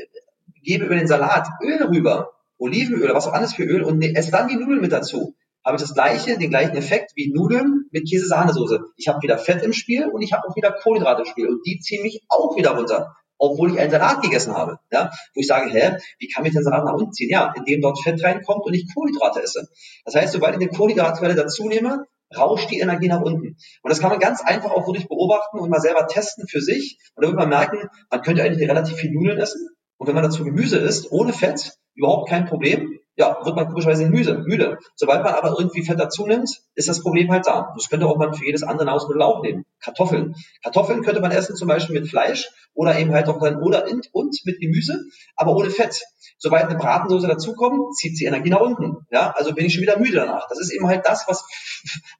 gebe 0.62 0.86
über 0.86 0.94
den 0.94 1.06
Salat 1.06 1.46
Öl 1.62 1.82
rüber, 1.82 2.32
Olivenöl 2.56 3.04
oder 3.04 3.14
was 3.14 3.26
auch 3.26 3.34
anderes 3.34 3.54
für 3.54 3.64
Öl 3.64 3.82
und 3.82 3.98
ne, 3.98 4.14
esse 4.14 4.30
dann 4.30 4.48
die 4.48 4.56
Nudeln 4.56 4.80
mit 4.80 4.90
dazu, 4.90 5.34
habe 5.62 5.76
ich 5.76 5.82
das 5.82 5.92
gleiche, 5.92 6.38
den 6.38 6.48
gleichen 6.48 6.76
Effekt 6.76 7.12
wie 7.14 7.30
Nudeln 7.30 7.84
mit 7.90 8.08
Käse-Sahnesoße. 8.08 8.84
Ich 8.96 9.08
habe 9.08 9.20
wieder 9.20 9.36
Fett 9.36 9.62
im 9.62 9.74
Spiel 9.74 10.06
und 10.06 10.22
ich 10.22 10.32
habe 10.32 10.48
auch 10.48 10.56
wieder 10.56 10.72
Kohlenhydrate 10.72 11.22
im 11.22 11.28
Spiel 11.28 11.48
und 11.48 11.66
die 11.66 11.78
ziehen 11.80 12.02
mich 12.02 12.22
auch 12.30 12.56
wieder 12.56 12.70
runter 12.70 13.14
obwohl 13.38 13.72
ich 13.72 13.80
einen 13.80 13.90
Salat 13.90 14.22
gegessen 14.22 14.54
habe. 14.54 14.78
Ja, 14.90 15.10
wo 15.34 15.40
ich 15.40 15.46
sage, 15.46 15.70
hä, 15.70 15.96
wie 16.18 16.28
kann 16.28 16.42
mich 16.42 16.52
der 16.52 16.62
Salat 16.62 16.84
nach 16.84 16.94
unten 16.94 17.12
ziehen? 17.12 17.30
Ja, 17.30 17.52
indem 17.56 17.80
dort 17.80 18.00
Fett 18.02 18.22
reinkommt 18.22 18.64
und 18.64 18.74
ich 18.74 18.92
Kohlenhydrate 18.94 19.42
esse. 19.42 19.68
Das 20.04 20.14
heißt, 20.14 20.32
sobald 20.32 20.56
ich 20.56 20.60
eine 20.60 20.70
Kohlenhydratquelle 20.70 21.34
dazu 21.34 21.68
nehme, 21.68 22.06
rauscht 22.36 22.70
die 22.70 22.80
Energie 22.80 23.08
nach 23.08 23.22
unten. 23.22 23.56
Und 23.82 23.90
das 23.90 24.00
kann 24.00 24.10
man 24.10 24.18
ganz 24.18 24.42
einfach 24.42 24.70
auch 24.70 24.86
wirklich 24.86 25.08
beobachten 25.08 25.58
und 25.58 25.70
mal 25.70 25.80
selber 25.80 26.06
testen 26.06 26.46
für 26.48 26.60
sich. 26.60 26.98
Und 27.14 27.24
da 27.24 27.28
wird 27.28 27.38
man 27.38 27.48
merken, 27.48 27.88
man 28.10 28.22
könnte 28.22 28.42
eigentlich 28.42 28.68
relativ 28.68 28.96
viel 28.96 29.12
Nudeln 29.12 29.38
essen. 29.38 29.68
Und 29.98 30.08
wenn 30.08 30.14
man 30.14 30.24
dazu 30.24 30.44
Gemüse 30.44 30.78
isst, 30.78 31.10
ohne 31.10 31.32
Fett, 31.32 31.74
überhaupt 31.94 32.28
kein 32.28 32.46
Problem 32.46 32.98
ja, 33.16 33.38
wird 33.44 33.56
man 33.56 33.68
komischerweise 33.68 34.08
müde, 34.08 34.44
müde. 34.46 34.78
Sobald 34.94 35.24
man 35.24 35.34
aber 35.34 35.54
irgendwie 35.58 35.82
Fett 35.82 35.98
dazu 35.98 36.26
nimmt, 36.26 36.50
ist 36.74 36.88
das 36.88 37.00
Problem 37.00 37.30
halt 37.30 37.46
da. 37.46 37.72
Das 37.74 37.88
könnte 37.88 38.06
auch 38.06 38.18
man 38.18 38.34
für 38.34 38.44
jedes 38.44 38.62
andere 38.62 38.86
Nahrungsmittel 38.86 39.22
auch 39.22 39.42
nehmen. 39.42 39.64
Kartoffeln. 39.80 40.34
Kartoffeln 40.62 41.02
könnte 41.02 41.22
man 41.22 41.30
essen 41.30 41.56
zum 41.56 41.66
Beispiel 41.66 41.98
mit 41.98 42.10
Fleisch 42.10 42.50
oder 42.74 42.98
eben 42.98 43.12
halt 43.12 43.28
auch 43.28 43.40
dann 43.40 43.62
oder 43.62 43.86
in, 43.86 44.02
und 44.12 44.36
mit 44.44 44.60
Gemüse, 44.60 45.02
aber 45.34 45.56
ohne 45.56 45.70
Fett. 45.70 46.02
Sobald 46.38 46.64
eine 46.64 46.78
Bratensoße 46.78 47.26
dazukommt, 47.26 47.96
zieht 47.96 48.18
sie 48.18 48.26
Energie 48.26 48.50
nach 48.50 48.60
unten. 48.60 49.06
Ja, 49.10 49.32
also 49.34 49.54
bin 49.54 49.64
ich 49.64 49.72
schon 49.72 49.82
wieder 49.82 49.98
müde 49.98 50.16
danach. 50.16 50.46
Das 50.50 50.60
ist 50.60 50.70
eben 50.70 50.86
halt 50.86 51.06
das, 51.06 51.24
was, 51.26 51.46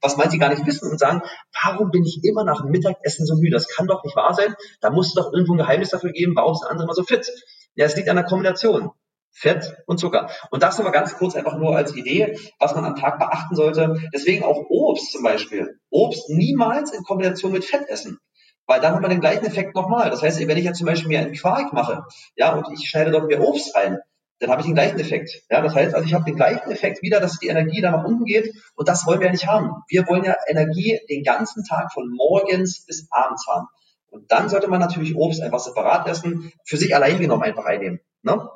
was 0.01 0.16
manche 0.16 0.38
gar 0.38 0.49
nicht 0.49 0.64
wissen 0.64 0.90
und 0.90 0.99
sagen, 0.99 1.20
warum 1.62 1.90
bin 1.90 2.05
ich 2.05 2.20
immer 2.22 2.44
nach 2.44 2.62
dem 2.62 2.70
Mittagessen 2.70 3.26
so 3.26 3.36
müde? 3.36 3.53
Das 3.53 3.68
kann 3.68 3.86
doch 3.86 4.03
nicht 4.03 4.16
wahr 4.16 4.32
sein. 4.32 4.55
Da 4.80 4.90
muss 4.90 5.09
es 5.09 5.14
doch 5.14 5.30
irgendwo 5.30 5.53
ein 5.53 5.59
Geheimnis 5.59 5.90
dafür 5.90 6.12
geben, 6.12 6.32
warum 6.34 6.55
sind 6.55 6.68
andere 6.68 6.84
immer 6.84 6.94
so 6.94 7.03
fit? 7.03 7.30
Ja, 7.74 7.84
es 7.84 7.97
liegt 7.97 8.09
an 8.09 8.16
der 8.16 8.24
Kombination. 8.24 8.90
Fett 9.39 9.76
und 9.87 9.99
Zucker. 9.99 10.30
Und 10.51 10.62
das 10.62 10.78
nochmal 10.78 10.95
ganz 10.95 11.14
kurz 11.16 11.37
einfach 11.37 11.59
nur 11.59 11.76
als 11.76 11.95
Idee, 11.95 12.39
was 12.59 12.74
man 12.74 12.87
am 12.87 12.97
Tag 12.97 13.18
beachten 13.18 13.55
sollte. 13.55 14.01
Deswegen 14.14 14.45
auch 14.45 14.64
Obst 14.70 15.12
zum 15.12 15.22
Beispiel. 15.22 15.78
Obst 15.91 16.30
niemals 16.30 16.93
in 16.93 17.03
Kombination 17.03 17.53
mit 17.53 17.64
Fett 17.64 17.87
essen. 17.89 18.18
Weil 18.66 18.80
dann 18.80 18.95
haben 18.95 19.03
wir 19.03 19.11
den 19.11 19.20
gleichen 19.20 19.45
Effekt 19.45 19.76
nochmal. 19.76 20.09
Das 20.09 20.22
heißt, 20.22 20.41
wenn 20.41 20.57
ich 20.57 20.64
jetzt 20.64 20.78
zum 20.78 20.87
Beispiel 20.87 21.09
mir 21.09 21.20
einen 21.20 21.34
Quark 21.34 21.74
mache, 21.74 22.05
ja, 22.34 22.55
und 22.55 22.66
ich 22.72 22.89
schneide 22.89 23.11
dort 23.11 23.26
mir 23.26 23.41
Obst 23.41 23.76
rein, 23.76 23.99
dann 24.39 24.51
habe 24.51 24.62
ich 24.62 24.66
den 24.66 24.74
gleichen 24.74 24.99
Effekt. 24.99 25.43
Ja, 25.51 25.61
das 25.61 25.74
heißt, 25.74 25.95
also 25.95 26.07
ich 26.07 26.14
habe 26.14 26.24
den 26.24 26.37
gleichen 26.37 26.70
Effekt 26.70 27.03
wieder, 27.03 27.20
dass 27.20 27.39
die 27.39 27.49
Energie 27.49 27.82
da 27.82 27.91
nach 27.91 28.05
unten 28.05 28.24
geht 28.24 28.55
und 28.74 28.89
das 28.89 29.07
wollen 29.07 29.20
wir 29.20 29.26
ja 29.26 29.32
nicht 29.32 29.47
haben. 29.47 29.70
Wir 29.89 30.07
wollen 30.09 30.24
ja 30.24 30.34
Energie 30.47 30.99
den 31.11 31.22
ganzen 31.22 31.62
Tag 31.64 31.93
von 31.93 32.11
morgens 32.11 32.84
bis 32.87 33.07
abends 33.11 33.47
haben. 33.47 33.66
Und 34.09 34.32
dann 34.32 34.49
sollte 34.49 34.68
man 34.68 34.80
natürlich 34.80 35.14
Obst 35.14 35.43
einfach 35.43 35.59
separat 35.59 36.09
essen, 36.09 36.53
für 36.64 36.78
sich 36.78 36.95
allein 36.95 37.18
genommen 37.18 37.43
einfach 37.43 37.66
einnehmen. 37.66 38.01
Ne? 38.22 38.49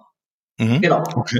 Mhm. 0.60 0.80
Genau. 0.80 1.02
Okay. 1.14 1.38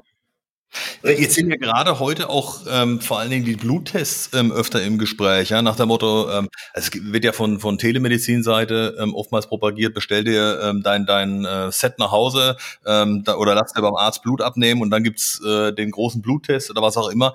Jetzt 1.02 1.34
sind 1.34 1.50
ja 1.50 1.56
gerade 1.56 1.98
heute 1.98 2.30
auch 2.30 2.60
ähm, 2.70 3.00
vor 3.00 3.18
allen 3.18 3.30
Dingen 3.30 3.44
die 3.44 3.56
Bluttests 3.56 4.30
ähm, 4.34 4.52
öfter 4.52 4.80
im 4.82 4.98
Gespräch, 4.98 5.50
ja, 5.50 5.62
nach 5.62 5.74
dem 5.74 5.88
Motto, 5.88 6.30
ähm, 6.30 6.48
also 6.72 6.90
es 6.94 7.12
wird 7.12 7.24
ja 7.24 7.32
von, 7.32 7.58
von 7.58 7.76
Telemedizinseite 7.76 8.96
ähm, 9.00 9.14
oftmals 9.14 9.48
propagiert, 9.48 9.94
bestell 9.94 10.22
dir 10.22 10.60
ähm, 10.62 10.82
dein, 10.84 11.06
dein 11.06 11.44
äh, 11.44 11.72
Set 11.72 11.98
nach 11.98 12.12
Hause 12.12 12.56
ähm, 12.86 13.24
da, 13.24 13.34
oder 13.34 13.56
lass 13.56 13.72
dir 13.72 13.82
beim 13.82 13.96
Arzt 13.96 14.22
Blut 14.22 14.42
abnehmen 14.42 14.80
und 14.80 14.90
dann 14.90 15.02
gibt's 15.02 15.44
äh, 15.44 15.72
den 15.72 15.90
großen 15.90 16.22
Bluttest 16.22 16.70
oder 16.70 16.82
was 16.82 16.96
auch 16.96 17.08
immer. 17.08 17.34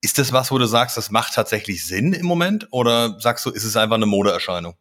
Ist 0.00 0.18
das 0.18 0.32
was, 0.32 0.50
wo 0.50 0.56
du 0.56 0.64
sagst, 0.64 0.96
das 0.96 1.10
macht 1.10 1.34
tatsächlich 1.34 1.84
Sinn 1.84 2.14
im 2.14 2.24
Moment 2.24 2.68
oder 2.70 3.20
sagst 3.20 3.44
du, 3.44 3.50
ist 3.50 3.64
es 3.64 3.76
einfach 3.76 3.96
eine 3.96 4.06
Modeerscheinung? 4.06 4.74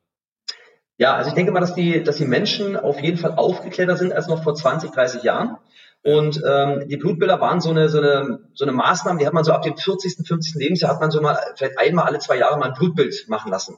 Ja, 1.00 1.16
also 1.16 1.30
ich 1.30 1.36
denke 1.36 1.52
mal, 1.52 1.62
dass 1.62 1.76
die, 1.76 2.04
dass 2.04 2.18
die 2.18 2.26
Menschen 2.26 2.76
auf 2.78 3.02
jeden 3.02 3.18
Fall 3.18 3.34
aufgeklärter 3.36 3.96
sind 3.98 4.14
als 4.14 4.28
noch 4.28 4.44
vor 4.44 4.54
20, 4.54 4.92
30 4.92 5.24
Jahren. 5.24 5.58
Und 6.04 6.42
ähm, 6.48 6.88
die 6.88 6.98
Blutbilder 6.98 7.42
waren 7.42 7.60
so 7.60 7.72
eine, 7.72 7.90
so, 7.90 8.00
eine, 8.00 8.40
so 8.54 8.66
eine 8.66 8.72
Maßnahme, 8.72 9.20
die 9.20 9.28
hat 9.28 9.34
man 9.34 9.44
so 9.44 9.52
ab 9.52 9.64
dem 9.64 9.76
40., 9.76 10.26
50. 10.26 10.56
Lebensjahr, 10.56 10.94
hat 10.94 11.02
man 11.02 11.12
so 11.12 11.22
mal 11.22 11.38
vielleicht 11.56 11.78
einmal 11.78 12.06
alle 12.06 12.20
zwei 12.20 12.38
Jahre 12.38 12.58
mal 12.58 12.68
ein 12.68 12.74
Blutbild 12.74 13.26
machen 13.28 13.52
lassen. 13.52 13.78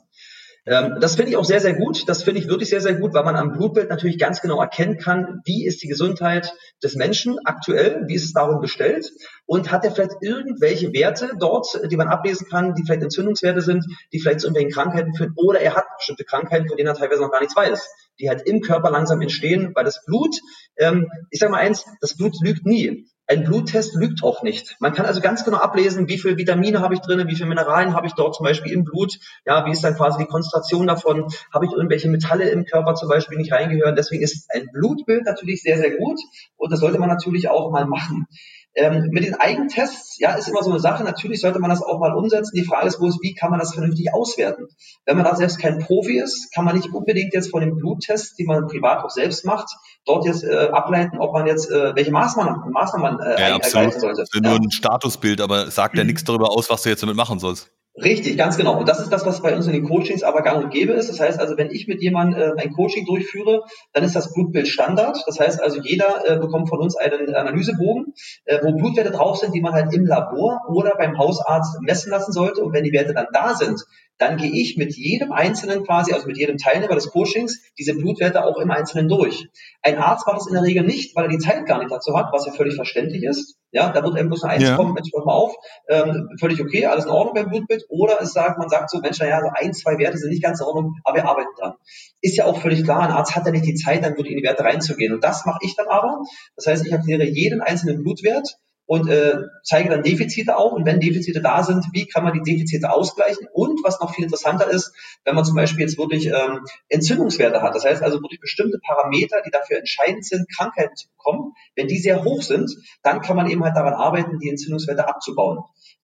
Ähm, 0.68 0.98
das 1.00 1.16
finde 1.16 1.32
ich 1.32 1.38
auch 1.38 1.46
sehr, 1.46 1.60
sehr 1.60 1.74
gut. 1.74 2.08
Das 2.08 2.22
finde 2.22 2.40
ich 2.40 2.48
wirklich 2.48 2.70
sehr, 2.70 2.82
sehr 2.82 2.94
gut, 2.94 3.14
weil 3.16 3.24
man 3.24 3.36
am 3.36 3.54
Blutbild 3.54 3.90
natürlich 3.90 4.20
ganz 4.20 4.42
genau 4.42 4.62
erkennen 4.62 4.98
kann, 4.98 5.42
wie 5.46 5.66
ist 5.66 5.82
die 5.82 5.88
Gesundheit 5.88 6.54
des 6.84 6.96
Menschen 6.96 7.40
aktuell, 7.46 8.04
wie 8.08 8.14
ist 8.14 8.26
es 8.26 8.34
darum 8.34 8.62
bestellt 8.62 9.12
und 9.48 9.72
hat 9.72 9.84
er 9.84 9.92
vielleicht 9.92 10.22
irgendwelche 10.22 10.94
Werte 10.94 11.32
dort, 11.40 11.68
die 11.90 11.98
man 11.98 12.08
ablesen 12.08 12.48
kann, 12.48 12.76
die 12.76 12.84
vielleicht 12.86 13.02
Entzündungswerte 13.02 13.62
sind, 13.62 13.86
die 14.14 14.20
vielleicht 14.20 14.42
zu 14.42 14.48
irgendwelchen 14.48 14.72
Krankheiten 14.72 15.16
führen 15.16 15.34
oder 15.36 15.60
er 15.60 15.76
hat 15.76 15.86
bestimmte 15.98 16.26
Krankheiten, 16.26 16.68
von 16.68 16.78
denen 16.78 16.88
er 16.88 16.94
teilweise 16.96 17.22
noch 17.22 17.32
gar 17.32 17.40
nichts 17.40 17.56
weiß, 17.56 17.90
die 18.22 18.30
halt 18.30 18.44
im 18.46 18.62
Körper 18.62 18.92
langsam 18.92 19.22
entstehen, 19.22 19.72
weil 19.76 19.84
das 19.84 20.06
Blut, 20.06 20.36
ähm, 20.78 21.10
ich 21.30 21.40
sage 21.40 21.52
mal 21.52 21.60
eins, 21.60 21.86
das 22.00 22.16
Blut 22.16 22.36
lügt 22.42 22.66
nie. 22.66 23.08
Ein 23.28 23.46
Bluttest 23.46 23.96
lügt 23.96 24.24
auch 24.24 24.44
nicht. 24.44 24.76
Man 24.80 24.92
kann 24.94 25.06
also 25.06 25.22
ganz 25.22 25.46
genau 25.46 25.58
ablesen, 25.58 26.10
wie 26.10 26.18
viel 26.18 26.38
Vitamine 26.38 26.82
habe 26.82 26.96
ich 26.96 27.00
drin, 27.00 27.26
wie 27.30 27.36
viel 27.36 27.46
Mineralien 27.46 27.96
habe 27.96 28.06
ich 28.06 28.14
dort 28.14 28.36
zum 28.36 28.44
Beispiel 28.44 28.74
im 28.74 28.84
Blut, 28.84 29.20
ja, 29.46 29.66
wie 29.66 29.72
ist 29.72 29.86
dann 29.86 29.96
quasi 29.96 30.18
die 30.20 30.26
Konzentration 30.26 30.86
davon, 30.86 31.28
habe 31.54 31.66
ich 31.66 31.72
irgendwelche 31.72 32.10
Metalle 32.10 32.50
im 32.50 32.66
Körper 32.66 32.94
zum 32.96 33.08
Beispiel 33.08 33.38
nicht 33.38 33.54
reingehören. 33.54 33.96
Deswegen 33.96 34.22
ist 34.22 34.50
ein 34.54 34.68
Blutbild 34.74 35.24
natürlich 35.24 35.62
sehr, 35.62 35.78
sehr 35.78 35.96
gut 35.96 36.20
und 36.58 36.74
das 36.74 36.82
sollte 36.82 37.00
man 37.00 37.08
natürlich 37.08 37.48
auch 37.48 37.72
mal 37.72 37.86
machen. 37.86 38.28
Ähm, 38.74 39.10
mit 39.12 39.26
den 39.26 39.36
Eigentests, 39.36 40.18
ja, 40.20 40.34
ist 40.34 40.48
immer 40.48 40.64
so 40.64 40.70
eine 40.70 40.80
Sache. 40.80 41.04
Natürlich 41.04 41.42
sollte 41.42 41.60
man 41.60 41.70
das 41.70 41.82
auch 41.82 42.00
mal 42.00 42.14
umsetzen. 42.14 42.56
Die 42.56 42.64
Frage 42.64 42.88
ist 42.88 43.00
bloß, 43.00 43.20
wie 43.22 43.34
kann 43.34 43.52
man 43.52 43.60
das 43.60 43.74
vernünftig 43.74 44.14
auswerten? 44.14 44.68
Wenn 45.06 45.18
man 45.18 45.26
da 45.26 45.36
selbst 45.36 45.60
kein 45.60 45.80
Profi 45.80 46.20
ist, 46.20 46.54
kann 46.54 46.64
man 46.64 46.76
nicht 46.76 46.94
unbedingt 46.94 47.34
jetzt 47.34 47.52
von 47.52 47.60
den 47.60 47.76
Bluttests, 47.76 48.36
die 48.36 48.46
man 48.46 48.68
privat 48.68 49.04
auch 49.04 49.10
selbst 49.10 49.46
macht, 49.46 49.68
dort 50.06 50.26
jetzt 50.26 50.44
äh, 50.44 50.70
ableiten, 50.72 51.18
ob 51.20 51.34
man 51.34 51.48
jetzt 51.48 51.70
äh, 51.70 51.94
welche 51.96 52.12
Maßnahmen, 52.12 52.72
Maßnahmen 52.72 53.18
man 53.18 53.28
äh, 53.28 53.40
ja, 53.40 53.48
ergreifen 53.56 54.00
sollte. 54.00 54.22
Das 54.22 54.30
ist 54.34 54.42
nur 54.42 54.54
ein 54.54 54.72
Statusbild, 54.72 55.42
aber 55.42 55.70
sagt 55.70 55.98
ja 55.98 56.04
nichts 56.06 56.24
darüber 56.24 56.52
aus, 56.52 56.70
was 56.70 56.84
du 56.84 56.90
jetzt 56.90 57.04
damit 57.04 57.18
machen 57.18 57.40
sollst. 57.40 57.72
Richtig, 57.96 58.38
ganz 58.38 58.56
genau. 58.56 58.80
Und 58.80 58.88
das 58.88 59.02
ist 59.02 59.10
das, 59.12 59.26
was 59.26 59.42
bei 59.42 59.54
uns 59.54 59.68
in 59.68 59.74
den 59.74 59.86
Coachings 59.86 60.24
aber 60.24 60.44
gang 60.44 60.64
und 60.64 60.70
gäbe 60.72 60.94
ist. 60.94 61.10
Das 61.10 61.20
heißt 61.20 61.42
also, 61.42 61.58
wenn 61.58 61.72
ich 61.72 61.88
mit 61.88 62.02
jemandem 62.02 62.40
äh, 62.40 62.62
ein 62.62 62.72
Coaching 62.72 63.06
durchführe, 63.06 63.64
dann 63.92 64.06
ist 64.06 64.16
das 64.16 64.34
Blutbild 64.34 64.70
Standard. 64.70 65.22
Das 65.28 65.40
heißt 65.42 65.62
also, 65.62 65.82
jeder 65.82 66.24
äh, 66.26 66.40
bekommt 66.40 66.70
von 66.70 66.80
uns 66.80 66.96
einen 66.96 67.36
Analysebogen, 67.36 68.14
äh, 68.46 68.60
wo 68.64 68.72
Blutwerte 68.78 69.12
drauf 69.12 69.38
sind, 69.38 69.54
die 69.54 69.60
man 69.60 69.74
halt 69.74 69.94
im 69.94 70.06
Labor 70.06 70.62
oder 70.70 70.96
beim 70.98 71.18
Hausarzt 71.18 71.82
messen 71.82 72.12
lassen 72.12 72.32
sollte. 72.32 72.64
Und 72.64 72.72
wenn 72.72 72.86
die 72.86 72.94
Werte 72.94 73.14
dann 73.14 73.28
da 73.34 73.56
sind, 73.56 73.84
dann 74.18 74.38
gehe 74.38 74.52
ich 74.52 74.78
mit 74.78 74.96
jedem 74.96 75.34
Einzelnen 75.34 75.84
quasi, 75.84 76.14
also 76.14 76.28
mit 76.28 76.38
jedem 76.38 76.58
Teilnehmer 76.58 76.96
des 76.96 77.10
Coachings, 77.10 77.60
diese 77.78 77.96
Blutwerte 77.96 78.46
auch 78.46 78.58
im 78.60 78.72
Einzelnen 78.72 79.10
durch. 79.10 79.50
Ein 79.82 79.98
Arzt 79.98 80.26
macht 80.28 80.38
das 80.38 80.48
in 80.48 80.54
der 80.54 80.64
Regel 80.64 80.86
nicht, 80.86 81.14
weil 81.16 81.26
er 81.26 81.32
die 81.32 81.40
Zeit 81.40 81.66
gar 81.66 81.80
nicht 81.80 81.92
dazu 81.92 82.16
hat, 82.16 82.32
was 82.32 82.46
ja 82.46 82.54
völlig 82.54 82.76
verständlich 82.76 83.24
ist. 83.24 83.58
Ja, 83.72 83.92
da 83.92 84.04
wird 84.04 84.18
eben 84.18 84.28
bloß 84.30 84.44
eine 84.44 84.54
Eins 84.54 84.64
ja. 84.64 84.76
kommen, 84.76 84.94
Mensch, 84.94 85.10
pass 85.12 85.26
mal 85.26 85.34
auf, 85.34 85.56
ähm, 85.88 86.30
völlig 86.40 86.62
okay, 86.62 86.86
alles 86.86 87.06
in 87.06 87.12
Ordnung 87.12 87.34
beim 87.34 87.50
Blutbild. 87.50 87.86
Oder 87.90 88.22
es 88.22 88.34
sagt, 88.34 88.58
man 88.60 88.70
sagt 88.70 88.90
so, 88.90 89.00
Mensch, 89.00 89.20
naja, 89.20 89.42
so 89.42 89.50
ein, 89.54 89.74
zwei 89.74 89.98
Werte 89.98 90.18
sind 90.18 90.30
nicht 90.30 90.44
ganz 90.44 90.60
in 90.60 90.68
Ordnung, 90.68 90.96
aber 91.04 91.18
wir 91.18 91.26
arbeiten 91.26 91.50
dran. 91.58 91.74
Ist 92.22 92.38
ja 92.38 92.46
auch 92.46 92.60
völlig 92.60 92.84
klar, 92.84 93.02
ein 93.02 93.12
Arzt 93.12 93.36
hat 93.36 93.46
ja 93.46 93.52
nicht 93.52 93.66
die 93.66 93.76
Zeit, 93.76 94.04
dann 94.04 94.12
wirklich 94.18 94.32
in 94.32 94.38
die 94.38 94.44
Werte 94.44 94.64
reinzugehen. 94.64 95.14
Und 95.14 95.24
das 95.24 95.46
mache 95.46 95.60
ich 95.62 95.76
dann 95.76 95.88
aber. 95.88 96.22
Das 96.56 96.68
heißt, 96.68 96.86
ich 96.86 96.92
erkläre 96.92 97.24
jeden 97.24 97.62
einzelnen 97.62 98.04
Blutwert 98.04 98.58
und 98.92 99.08
äh, 99.08 99.48
zeige 99.64 99.88
dann 99.88 100.04
Defizite 100.04 100.58
auf. 100.58 100.74
Und 100.74 100.86
wenn 100.86 101.00
Defizite 101.00 101.42
da 101.42 101.64
sind, 101.64 101.86
wie 101.94 102.08
kann 102.08 102.26
man 102.26 102.34
die 102.34 102.42
Defizite 102.42 102.92
ausgleichen? 102.92 103.48
Und 103.54 103.80
was 103.86 104.02
noch 104.02 104.14
viel 104.14 104.26
interessanter 104.26 104.70
ist, 104.70 104.94
wenn 105.24 105.34
man 105.34 105.46
zum 105.46 105.56
Beispiel 105.56 105.86
jetzt 105.86 105.98
wirklich 105.98 106.26
ähm, 106.26 106.66
Entzündungswerte 106.90 107.62
hat, 107.62 107.74
das 107.74 107.86
heißt 107.86 108.04
also 108.04 108.18
wirklich 108.18 108.42
bestimmte 108.42 108.80
Parameter, 108.86 109.38
die 109.46 109.50
dafür 109.50 109.78
entscheidend 109.78 110.26
sind, 110.26 110.46
Krankheiten 110.54 110.94
zu 110.98 111.08
bekommen, 111.08 111.54
wenn 111.78 111.88
die 111.88 112.00
sehr 112.00 112.26
hoch 112.26 112.42
sind, 112.42 112.70
dann 113.02 113.22
kann 113.22 113.38
man 113.38 113.50
eben 113.50 113.64
halt 113.64 113.78
daran 113.78 113.94
arbeiten, 113.94 114.40
die 114.40 114.50
Entzündungswerte 114.50 115.08
abzubauen. 115.08 115.60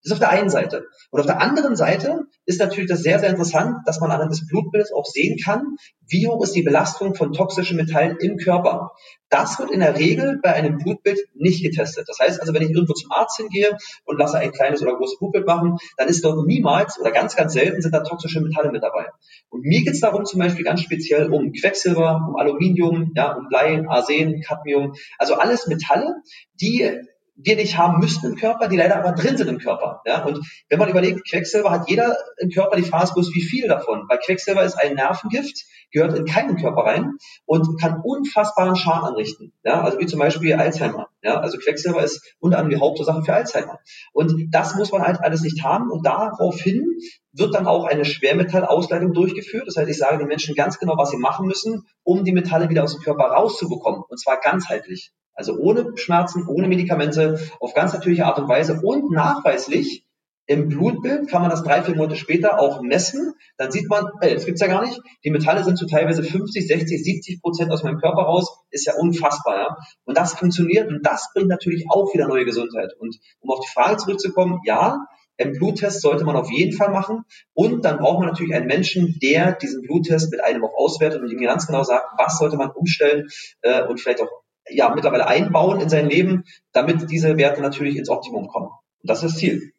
Das 0.08 0.18
ist 0.18 0.24
auf 0.24 0.30
der 0.30 0.40
einen 0.40 0.50
Seite. 0.50 0.86
Und 1.12 1.20
auf 1.20 1.26
der 1.26 1.42
anderen 1.42 1.76
Seite 1.76 2.28
ist 2.46 2.62
natürlich 2.62 2.90
das 2.90 3.02
sehr, 3.02 3.20
sehr 3.20 3.30
interessant, 3.30 3.80
dass 3.86 4.00
man 4.00 4.10
anhand 4.10 4.32
des 4.32 4.48
Blutbildes 4.48 4.94
auch 4.94 5.04
sehen 5.04 5.38
kann, 5.44 5.76
wie 6.08 6.28
hoch 6.28 6.42
ist 6.42 6.56
die 6.56 6.62
Belastung 6.62 7.14
von 7.14 7.34
toxischen 7.34 7.76
Metallen 7.76 8.16
im 8.22 8.38
Körper. 8.38 8.92
Das 9.30 9.60
wird 9.60 9.70
in 9.70 9.82
der 9.82 10.00
Regel 10.00 10.40
bei 10.42 10.54
einem 10.54 10.78
Blutbild 10.78 11.20
nicht 11.34 11.62
getestet. 11.62 12.08
Das 12.08 12.20
heißt 12.20 12.40
also, 12.40 12.54
wenn 12.54 12.62
ich 12.62 12.70
irgendwo 12.70 12.94
zum 12.94 13.12
Arzt 13.12 13.36
hingehe 13.36 13.78
und 14.06 14.18
lasse 14.18 14.38
ein 14.38 14.54
kleines 14.54 14.82
oder 14.82 14.96
großes 14.96 15.20
Blutbild 15.20 15.46
machen, 15.46 15.76
dann 15.98 16.08
ist 16.08 16.24
dort 16.24 16.48
niemals 16.48 16.98
oder 17.02 17.12
ganz, 17.12 17.36
ganz 17.36 17.52
selten 17.52 17.82
sind 17.82 17.94
da 17.94 18.00
toxische 18.00 18.40
Metalle 18.40 18.72
mit 18.72 18.84
dabei. 18.84 19.08
Und 19.50 19.66
mir 19.66 19.82
geht 19.82 19.94
es 19.94 20.00
darum 20.00 20.24
zum 20.24 20.40
Beispiel 20.40 20.64
ganz 20.64 20.80
speziell 20.80 21.34
um 21.34 21.52
Quecksilber, 21.52 22.26
um 22.30 22.38
Aluminium, 22.38 23.12
ja, 23.14 23.34
um 23.34 23.50
Blei, 23.50 23.84
Arsen, 23.90 24.42
Cadmium, 24.42 24.94
also 25.18 25.34
alles 25.34 25.68
Metalle, 25.68 26.16
die 26.62 26.98
wir 27.38 27.56
nicht 27.56 27.78
haben 27.78 28.00
müssten 28.00 28.26
im 28.26 28.36
Körper, 28.36 28.68
die 28.68 28.76
leider 28.76 28.98
aber 28.98 29.12
drin 29.12 29.38
sind 29.38 29.48
im 29.48 29.60
Körper. 29.60 30.02
Ja? 30.06 30.26
Und 30.26 30.40
wenn 30.70 30.80
man 30.80 30.90
überlegt, 30.90 31.30
Quecksilber 31.30 31.70
hat 31.70 31.88
jeder 31.88 32.18
im 32.38 32.50
Körper, 32.50 32.76
die 32.76 32.84
Frage 32.84 33.06
ist 33.06 33.14
bloß, 33.14 33.34
wie 33.34 33.44
viel 33.44 33.68
davon? 33.68 34.06
Weil 34.10 34.18
Quecksilber 34.20 34.64
ist 34.64 34.76
ein 34.76 34.96
Nervengift, 34.96 35.66
gehört 35.92 36.18
in 36.18 36.26
keinen 36.26 36.58
Körper 36.58 36.82
rein 36.82 37.14
und 37.46 37.80
kann 37.80 38.02
unfassbaren 38.04 38.76
Schaden 38.76 39.10
anrichten. 39.10 39.54
Ja? 39.64 39.82
Also 39.82 40.00
wie 40.00 40.08
zum 40.08 40.20
Beispiel 40.20 40.56
Alzheimer. 40.56 41.10
Ja? 41.22 41.40
Also 41.40 41.60
Quecksilber 41.60 42.04
ist 42.04 42.36
unter 42.40 42.58
anderem 42.58 42.78
die 42.78 42.84
Hauptursache 42.84 43.24
für 43.24 43.34
Alzheimer. 43.34 43.80
Und 44.14 44.48
das 44.52 44.76
muss 44.76 44.92
man 44.92 45.04
halt 45.04 45.20
alles 45.22 45.42
nicht 45.42 45.64
haben 45.64 45.92
und 45.92 46.06
daraufhin 46.06 46.86
wird 47.34 47.54
dann 47.54 47.68
auch 47.68 47.86
eine 47.86 48.04
Schwermetallausleitung 48.04 49.14
durchgeführt. 49.14 49.68
Das 49.68 49.78
heißt, 49.78 49.90
ich 49.90 49.98
sage 49.98 50.18
den 50.18 50.28
Menschen 50.28 50.56
ganz 50.56 50.80
genau, 50.80 50.98
was 50.98 51.12
sie 51.12 51.18
machen 51.18 51.46
müssen, 51.46 51.86
um 52.04 52.24
die 52.24 52.32
Metalle 52.32 52.70
wieder 52.70 52.84
aus 52.84 52.94
dem 52.94 53.04
Körper 53.04 53.26
rauszubekommen. 53.26 54.02
Und 54.10 54.20
zwar 54.20 54.40
ganzheitlich. 54.40 55.12
Also 55.38 55.56
ohne 55.58 55.96
Schmerzen, 55.96 56.46
ohne 56.48 56.68
Medikamente, 56.68 57.40
auf 57.60 57.74
ganz 57.74 57.94
natürliche 57.94 58.26
Art 58.26 58.40
und 58.40 58.50
Weise 58.50 58.82
und 58.82 59.12
nachweislich 59.12 60.04
im 60.50 60.70
Blutbild 60.70 61.28
kann 61.28 61.42
man 61.42 61.52
das 61.52 61.64
drei, 61.64 61.84
vier 61.84 61.96
Monate 61.96 62.16
später 62.16 62.58
auch 62.60 62.82
messen. 62.82 63.34
Dann 63.58 63.70
sieht 63.70 63.90
man, 63.90 64.10
ey, 64.22 64.34
das 64.34 64.46
gibt's 64.46 64.62
ja 64.62 64.68
gar 64.68 64.82
nicht. 64.82 65.00
Die 65.26 65.30
Metalle 65.30 65.64
sind 65.64 65.78
zu 65.78 65.86
teilweise 65.86 66.24
50, 66.24 66.66
60, 66.66 67.04
70 67.04 67.42
Prozent 67.42 67.70
aus 67.70 67.84
meinem 67.84 67.98
Körper 67.98 68.22
raus. 68.22 68.58
Ist 68.72 68.88
ja 68.88 68.94
unfassbar, 68.96 69.58
ja. 69.58 69.78
Und 70.06 70.18
das 70.18 70.36
funktioniert 70.36 70.90
und 70.90 71.06
das 71.06 71.30
bringt 71.34 71.50
natürlich 71.50 71.86
auch 71.90 72.14
wieder 72.14 72.30
neue 72.30 72.46
Gesundheit. 72.46 72.94
Und 72.98 73.18
um 73.42 73.52
auf 73.52 73.60
die 73.60 73.72
Frage 73.72 73.98
zurückzukommen, 73.98 74.62
ja, 74.66 75.06
ein 75.38 75.52
Bluttest 75.52 76.02
sollte 76.02 76.24
man 76.24 76.38
auf 76.38 76.50
jeden 76.50 76.76
Fall 76.76 76.92
machen. 76.92 77.26
Und 77.54 77.84
dann 77.84 77.98
braucht 77.98 78.20
man 78.20 78.30
natürlich 78.30 78.56
einen 78.56 78.68
Menschen, 78.68 79.20
der 79.22 79.52
diesen 79.52 79.82
Bluttest 79.82 80.32
mit 80.32 80.42
einem 80.42 80.64
auch 80.64 80.76
auswertet 80.78 81.22
und 81.22 81.30
ihm 81.30 81.42
ganz 81.42 81.68
genau 81.68 81.84
sagt, 81.84 82.06
was 82.18 82.38
sollte 82.38 82.56
man 82.56 82.72
umstellen 82.72 83.28
äh, 83.62 83.84
und 83.84 84.00
vielleicht 84.00 84.22
auch 84.22 84.30
ja, 84.70 84.94
mittlerweile 84.94 85.28
einbauen 85.28 85.80
in 85.80 85.90
sein 85.90 86.10
Leben, 86.10 86.44
damit 86.74 87.10
diese 87.10 87.38
Werte 87.38 87.62
natürlich 87.62 87.98
ins 87.98 88.10
Optimum 88.10 88.48
kommen. 88.48 88.68
Und 88.68 89.10
das 89.10 89.24
ist 89.24 89.34
das 89.34 89.40
Ziel. 89.40 89.74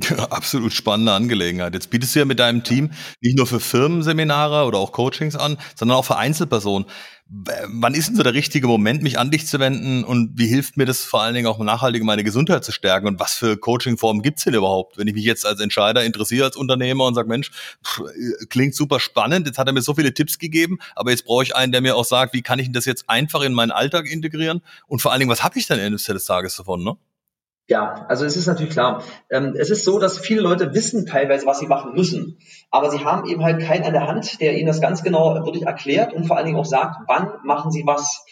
Ja, 0.00 0.16
absolut 0.30 0.72
spannende 0.72 1.12
Angelegenheit. 1.12 1.74
Jetzt 1.74 1.90
bietest 1.90 2.14
du 2.14 2.20
ja 2.20 2.24
mit 2.24 2.38
deinem 2.38 2.62
Team 2.62 2.92
nicht 3.20 3.36
nur 3.36 3.48
für 3.48 3.58
Firmenseminare 3.58 4.64
oder 4.64 4.78
auch 4.78 4.92
Coachings 4.92 5.34
an, 5.34 5.58
sondern 5.74 5.96
auch 5.96 6.04
für 6.04 6.16
Einzelpersonen. 6.16 6.86
Wann 7.30 7.92
ist 7.92 8.08
denn 8.08 8.16
so 8.16 8.22
der 8.22 8.32
richtige 8.32 8.66
Moment, 8.66 9.02
mich 9.02 9.18
an 9.18 9.30
dich 9.30 9.46
zu 9.46 9.60
wenden 9.60 10.02
und 10.02 10.38
wie 10.38 10.46
hilft 10.46 10.78
mir 10.78 10.86
das 10.86 11.04
vor 11.04 11.20
allen 11.20 11.34
Dingen 11.34 11.46
auch 11.46 11.58
nachhaltig 11.58 12.02
meine 12.02 12.24
Gesundheit 12.24 12.64
zu 12.64 12.72
stärken 12.72 13.06
und 13.06 13.20
was 13.20 13.34
für 13.34 13.58
Coachingformen 13.58 14.22
gibt's 14.22 14.44
denn 14.44 14.54
überhaupt? 14.54 14.96
Wenn 14.96 15.08
ich 15.08 15.14
mich 15.14 15.24
jetzt 15.24 15.44
als 15.44 15.60
Entscheider 15.60 16.04
interessiere, 16.04 16.46
als 16.46 16.56
Unternehmer 16.56 17.04
und 17.04 17.14
sage, 17.14 17.28
Mensch, 17.28 17.50
pff, 17.84 18.00
klingt 18.48 18.74
super 18.74 18.98
spannend, 18.98 19.46
jetzt 19.46 19.58
hat 19.58 19.66
er 19.66 19.74
mir 19.74 19.82
so 19.82 19.92
viele 19.92 20.14
Tipps 20.14 20.38
gegeben, 20.38 20.78
aber 20.96 21.10
jetzt 21.10 21.26
brauche 21.26 21.42
ich 21.42 21.54
einen, 21.54 21.70
der 21.70 21.82
mir 21.82 21.96
auch 21.96 22.06
sagt, 22.06 22.32
wie 22.32 22.40
kann 22.40 22.58
ich 22.60 22.72
das 22.72 22.86
jetzt 22.86 23.10
einfach 23.10 23.42
in 23.42 23.52
meinen 23.52 23.72
Alltag 23.72 24.06
integrieren 24.06 24.62
und 24.86 25.02
vor 25.02 25.12
allen 25.12 25.20
Dingen, 25.20 25.30
was 25.30 25.42
habe 25.42 25.58
ich 25.58 25.66
dann 25.66 25.78
Ende 25.78 25.98
des 25.98 26.24
Tages 26.24 26.56
davon, 26.56 26.82
ne? 26.82 26.96
Ja, 27.68 28.06
also 28.08 28.24
es 28.24 28.34
ist 28.34 28.46
natürlich 28.46 28.72
klar. 28.72 29.02
Ähm, 29.30 29.54
es 29.58 29.68
ist 29.68 29.84
so, 29.84 29.98
dass 29.98 30.18
viele 30.18 30.40
Leute 30.40 30.72
wissen 30.72 31.04
teilweise, 31.04 31.44
was 31.44 31.58
sie 31.58 31.66
machen 31.66 31.92
müssen, 31.92 32.38
aber 32.70 32.90
sie 32.90 33.04
haben 33.04 33.28
eben 33.28 33.44
halt 33.44 33.60
keinen 33.60 33.84
an 33.84 33.92
der 33.92 34.06
Hand, 34.06 34.40
der 34.40 34.56
ihnen 34.56 34.66
das 34.66 34.80
ganz 34.80 35.02
genau 35.02 35.34
wirklich 35.44 35.64
erklärt 35.66 36.14
und 36.14 36.24
vor 36.24 36.38
allen 36.38 36.46
Dingen 36.46 36.58
auch 36.58 36.64
sagt, 36.64 36.96
wann 37.06 37.30
machen 37.44 37.70
sie 37.70 37.82
was. 37.84 38.24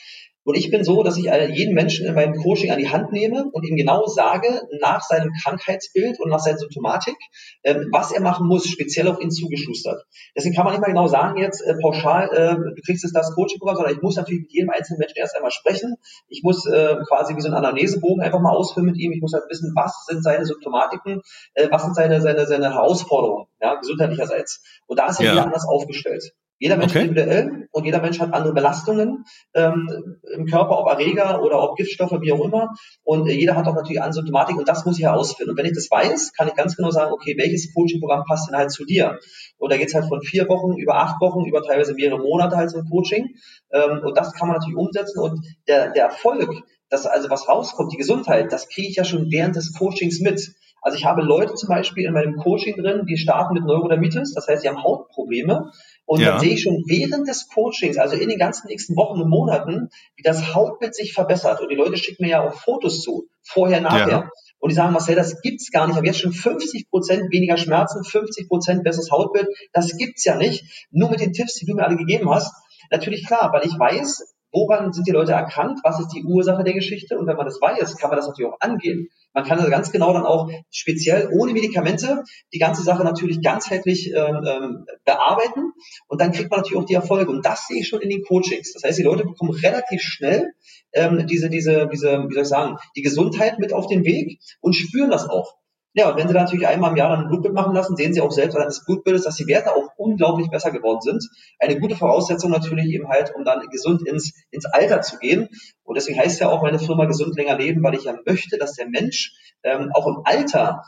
Und 0.47 0.57
ich 0.57 0.71
bin 0.71 0.85
so, 0.85 1.03
dass 1.03 1.17
ich 1.17 1.25
jeden 1.25 1.75
Menschen 1.75 2.07
in 2.07 2.15
meinem 2.15 2.37
Coaching 2.37 2.71
an 2.71 2.79
die 2.79 2.89
Hand 2.89 3.11
nehme 3.11 3.51
und 3.53 3.67
ihm 3.67 3.75
genau 3.75 4.07
sage, 4.07 4.63
nach 4.81 5.03
seinem 5.03 5.33
Krankheitsbild 5.43 6.21
und 6.21 6.31
nach 6.31 6.39
seiner 6.39 6.59
Symptomatik, 6.59 7.17
ähm, 7.65 7.89
was 7.91 8.13
er 8.13 8.21
machen 8.21 8.47
muss, 8.47 8.69
speziell 8.69 9.09
auf 9.09 9.21
ihn 9.21 9.33
zugeschustert. 9.33 10.05
Deswegen 10.37 10.55
kann 10.55 10.65
man 10.65 10.75
nicht 10.75 10.81
mal 10.81 10.87
genau 10.87 11.09
sagen, 11.09 11.37
jetzt 11.37 11.63
äh, 11.63 11.75
pauschal, 11.83 12.31
äh, 12.33 12.55
du 12.55 12.81
kriegst 12.85 13.03
jetzt 13.03 13.17
das 13.17 13.35
Coaching-Programm, 13.35 13.75
sondern 13.75 13.97
ich 13.97 14.03
muss 14.03 14.15
natürlich 14.15 14.43
mit 14.43 14.53
jedem 14.53 14.71
einzelnen 14.71 15.01
Menschen 15.01 15.17
erst 15.17 15.35
einmal 15.35 15.51
sprechen. 15.51 15.97
Ich 16.29 16.45
muss 16.45 16.65
äh, 16.67 16.95
quasi 17.09 17.35
wie 17.35 17.41
so 17.41 17.49
ein 17.49 17.55
Anamnesebogen 17.55 18.23
einfach 18.23 18.41
mal 18.41 18.55
ausfüllen 18.55 18.87
mit 18.87 18.99
ihm. 18.99 19.11
Ich 19.11 19.21
muss 19.21 19.33
halt 19.33 19.45
wissen, 19.49 19.73
was 19.75 20.05
sind 20.07 20.23
seine 20.23 20.47
Symptomatiken, 20.47 21.23
äh, 21.55 21.67
was 21.73 21.83
sind 21.83 21.97
seine, 21.97 22.21
seine, 22.21 22.47
seine 22.47 22.73
Herausforderungen, 22.73 23.47
ja, 23.61 23.75
gesundheitlicherseits. 23.75 24.63
Und 24.87 25.01
da 25.01 25.09
ist 25.09 25.19
ja, 25.19 25.27
ja. 25.27 25.33
jeder 25.33 25.45
anders 25.47 25.67
aufgestellt. 25.67 26.35
Jeder 26.59 26.77
Mensch 26.77 26.93
okay. 26.93 27.01
ist 27.01 27.09
individuell 27.09 27.69
und 27.71 27.85
jeder 27.85 28.01
Mensch 28.01 28.19
hat 28.19 28.33
andere 28.33 28.55
Belastungen 28.55 29.25
ähm, 29.55 30.21
im 30.35 30.47
Körper, 30.47 30.79
ob 30.79 30.89
Erreger 30.89 31.43
oder 31.43 31.63
ob 31.63 31.77
Giftstoffe, 31.77 32.19
wie 32.23 32.33
auch 32.33 32.43
immer. 32.43 32.75
Und 33.05 33.29
äh, 33.29 33.33
jeder 33.33 33.57
hat 33.57 33.67
auch 33.67 33.75
natürlich 33.75 34.01
eine 34.01 34.13
Symptomatik 34.15 34.57
und 34.57 34.67
das 34.67 34.87
muss 34.87 34.99
ich 34.99 35.05
herausfinden. 35.05 35.51
Und 35.51 35.59
wenn 35.59 35.67
ich 35.67 35.75
das 35.75 35.91
weiß, 35.91 36.33
kann 36.33 36.49
ich 36.49 36.55
ganz 36.55 36.77
genau 36.77 36.91
sagen, 36.91 37.13
okay, 37.13 37.37
welches 37.37 37.75
Coaching-Programm 37.75 38.25
passt 38.27 38.49
denn 38.49 38.57
halt 38.57 38.71
zu 38.71 38.87
dir? 38.87 39.19
Und 39.59 39.71
da 39.71 39.77
geht's 39.77 39.95
halt 39.95 40.07
von 40.07 40.23
vier 40.23 40.49
Wochen 40.49 40.79
über 40.79 40.97
acht 40.97 41.21
Wochen, 41.21 41.45
über 41.45 41.63
teilweise 41.63 41.95
mehrere 41.95 42.19
Monate 42.19 42.57
halt 42.57 42.71
so 42.71 42.79
ein 42.79 42.89
Coaching. 42.89 43.37
Ähm, 43.73 44.01
und 44.03 44.17
das 44.17 44.33
kann 44.33 44.49
man 44.49 44.57
natürlich 44.57 44.79
umsetzen. 44.79 45.21
Und 45.21 45.45
der, 45.69 45.93
der 45.93 46.05
Erfolg, 46.05 46.51
dass 46.89 47.07
also 47.07 47.29
was 47.29 47.49
rauskommt, 47.49 47.93
die 47.93 47.99
Gesundheit, 47.99 48.53
das 48.53 48.69
kriege 48.69 48.89
ich 48.89 48.97
ja 48.97 49.05
schon 49.05 49.31
während 49.31 49.57
des 49.57 49.75
Coachings 49.75 50.21
mit. 50.21 50.55
Also 50.81 50.99
ich 50.99 51.05
habe 51.05 51.23
Leute 51.23 51.55
zum 51.55 51.69
Beispiel 51.69 52.07
in 52.07 52.13
meinem 52.13 52.37
Coaching 52.37 52.77
drin, 52.77 53.07
die 53.07 53.17
starten 53.17 53.55
mit 53.55 53.65
Neurodermitis, 53.65 54.35
das 54.35 54.47
heißt, 54.47 54.63
sie 54.63 54.69
haben 54.69 54.85
Hautprobleme 54.85 55.73
und 56.07 56.21
ja. 56.21 56.31
dann 56.31 56.41
sehe 56.41 56.55
ich 56.55 56.63
schon 56.63 56.85
während 56.87 57.29
des 57.29 57.49
Coachings, 57.49 57.99
also 57.99 58.17
in 58.17 58.29
den 58.29 58.39
ganzen 58.39 58.69
nächsten 58.69 58.97
Wochen 58.97 59.21
und 59.21 59.29
Monaten, 59.29 59.91
wie 60.15 60.23
das 60.23 60.55
Hautbild 60.55 60.95
sich 60.95 61.13
verbessert. 61.13 61.61
Und 61.61 61.69
die 61.69 61.75
Leute 61.75 61.97
schicken 61.97 62.25
mir 62.25 62.31
ja 62.31 62.47
auch 62.47 62.55
Fotos 62.55 63.03
zu, 63.03 63.27
vorher, 63.43 63.81
nachher. 63.81 64.09
Ja. 64.09 64.31
Und 64.61 64.71
die 64.71 64.77
sagen, 64.77 64.93
Marcel, 64.93 65.17
das 65.17 65.43
gibt's 65.43 65.71
gar 65.71 65.87
nicht. 65.87 65.95
Ich 65.95 65.97
habe 65.97 66.07
jetzt 66.07 66.21
schon 66.21 66.33
50 66.33 66.89
Prozent 66.91 67.33
weniger 67.33 67.57
Schmerzen, 67.57 68.05
50 68.05 68.49
Prozent 68.49 68.85
besseres 68.85 69.11
Hautbild. 69.11 69.49
Das 69.73 69.97
gibt's 69.97 70.25
ja 70.25 70.37
nicht. 70.37 70.87
Nur 70.91 71.11
mit 71.11 71.21
den 71.21 71.33
Tipps, 71.33 71.55
die 71.55 71.67
du 71.67 71.75
mir 71.75 71.85
alle 71.85 71.97
gegeben 71.97 72.31
hast. 72.31 72.55
Natürlich 72.91 73.27
klar, 73.27 73.53
weil 73.53 73.67
ich 73.67 73.77
weiß, 73.77 74.35
woran 74.53 74.93
sind 74.93 75.07
die 75.07 75.13
Leute 75.13 75.33
erkannt, 75.33 75.81
was 75.83 76.01
ist 76.01 76.09
die 76.09 76.25
Ursache 76.25 76.63
der 76.63 76.73
Geschichte 76.73 77.19
und 77.19 77.27
wenn 77.27 77.37
man 77.37 77.47
das 77.47 77.61
weiß, 77.61 77.97
kann 77.99 78.11
man 78.11 78.17
das 78.17 78.29
natürlich 78.29 78.53
auch 78.53 78.61
angehen. 78.61 79.09
Man 79.37 79.45
kann 79.45 79.59
also 79.59 79.71
ganz 79.71 79.93
genau 79.93 80.15
dann 80.15 80.25
auch 80.25 80.51
speziell 80.71 81.29
ohne 81.31 81.53
Medikamente 81.53 82.25
die 82.55 82.59
ganze 82.59 82.83
Sache 82.83 83.05
natürlich 83.05 83.43
ganzheitlich 83.43 84.11
ähm, 84.15 84.41
ähm, 84.47 84.87
bearbeiten 85.05 85.73
und 86.09 86.23
dann 86.23 86.33
kriegt 86.33 86.51
man 86.51 86.61
natürlich 86.61 86.83
auch 86.83 86.87
die 86.87 86.95
Erfolge 86.95 87.31
und 87.31 87.45
das 87.45 87.67
sehe 87.67 87.81
ich 87.81 87.89
schon 87.89 88.01
in 88.01 88.09
den 88.09 88.25
Coachings. 88.25 88.73
Das 88.73 88.83
heißt, 88.83 88.99
die 88.99 89.03
Leute 89.03 89.25
bekommen 89.25 89.51
relativ 89.51 90.01
schnell 90.01 90.55
ähm, 90.95 91.27
diese, 91.27 91.51
diese, 91.51 91.87
diese, 91.87 92.25
wie 92.31 92.33
soll 92.33 92.45
ich 92.45 92.49
sagen, 92.49 92.79
die 92.97 93.03
Gesundheit 93.03 93.59
mit 93.59 93.75
auf 93.75 93.87
den 93.89 94.07
Weg 94.07 94.41
und 94.61 94.73
spüren 94.73 95.11
das 95.11 95.29
auch. 95.29 95.59
Ja, 95.99 96.11
und 96.11 96.19
wenn 96.19 96.29
Sie 96.29 96.35
natürlich 96.35 96.69
einmal 96.69 96.91
im 96.91 96.97
Jahr 96.99 97.09
dann 97.09 97.21
ein 97.21 97.29
Blutbild 97.29 97.55
machen 97.55 97.75
lassen, 97.75 97.97
sehen 97.97 98.13
Sie 98.13 98.21
auch 98.21 98.31
selbst 98.31 98.55
anhand 98.55 98.71
des 98.71 98.85
Blutbildes, 98.85 99.25
dass 99.25 99.37
die 99.37 99.47
Werte 99.47 99.75
auch 99.75 99.89
unglaublich 99.97 100.51
besser 100.51 100.71
geworden 100.71 101.01
sind. 101.01 101.27
Eine 101.59 101.81
gute 101.81 101.97
Voraussetzung 101.97 102.51
natürlich 102.51 102.85
eben 102.93 103.09
halt, 103.09 103.35
um 103.35 103.45
dann 103.45 103.67
gesund 103.71 104.07
ins, 104.07 104.35
ins 104.51 104.67
Alter 104.67 105.01
zu 105.01 105.17
gehen. 105.17 105.49
Und 105.85 105.95
deswegen 105.95 106.19
heißt 106.19 106.39
ja 106.39 106.51
auch 106.51 106.61
meine 106.61 106.79
Firma 106.79 107.07
Gesund 107.07 107.35
länger 107.37 107.57
leben, 107.57 107.83
weil 107.83 107.95
ich 107.95 108.05
ja 108.05 108.15
möchte, 108.27 108.59
dass 108.59 108.75
der 108.75 108.91
Mensch 108.91 109.33
ähm, 109.63 109.91
auch 109.95 110.07
im 110.07 110.21
Alter 110.25 110.83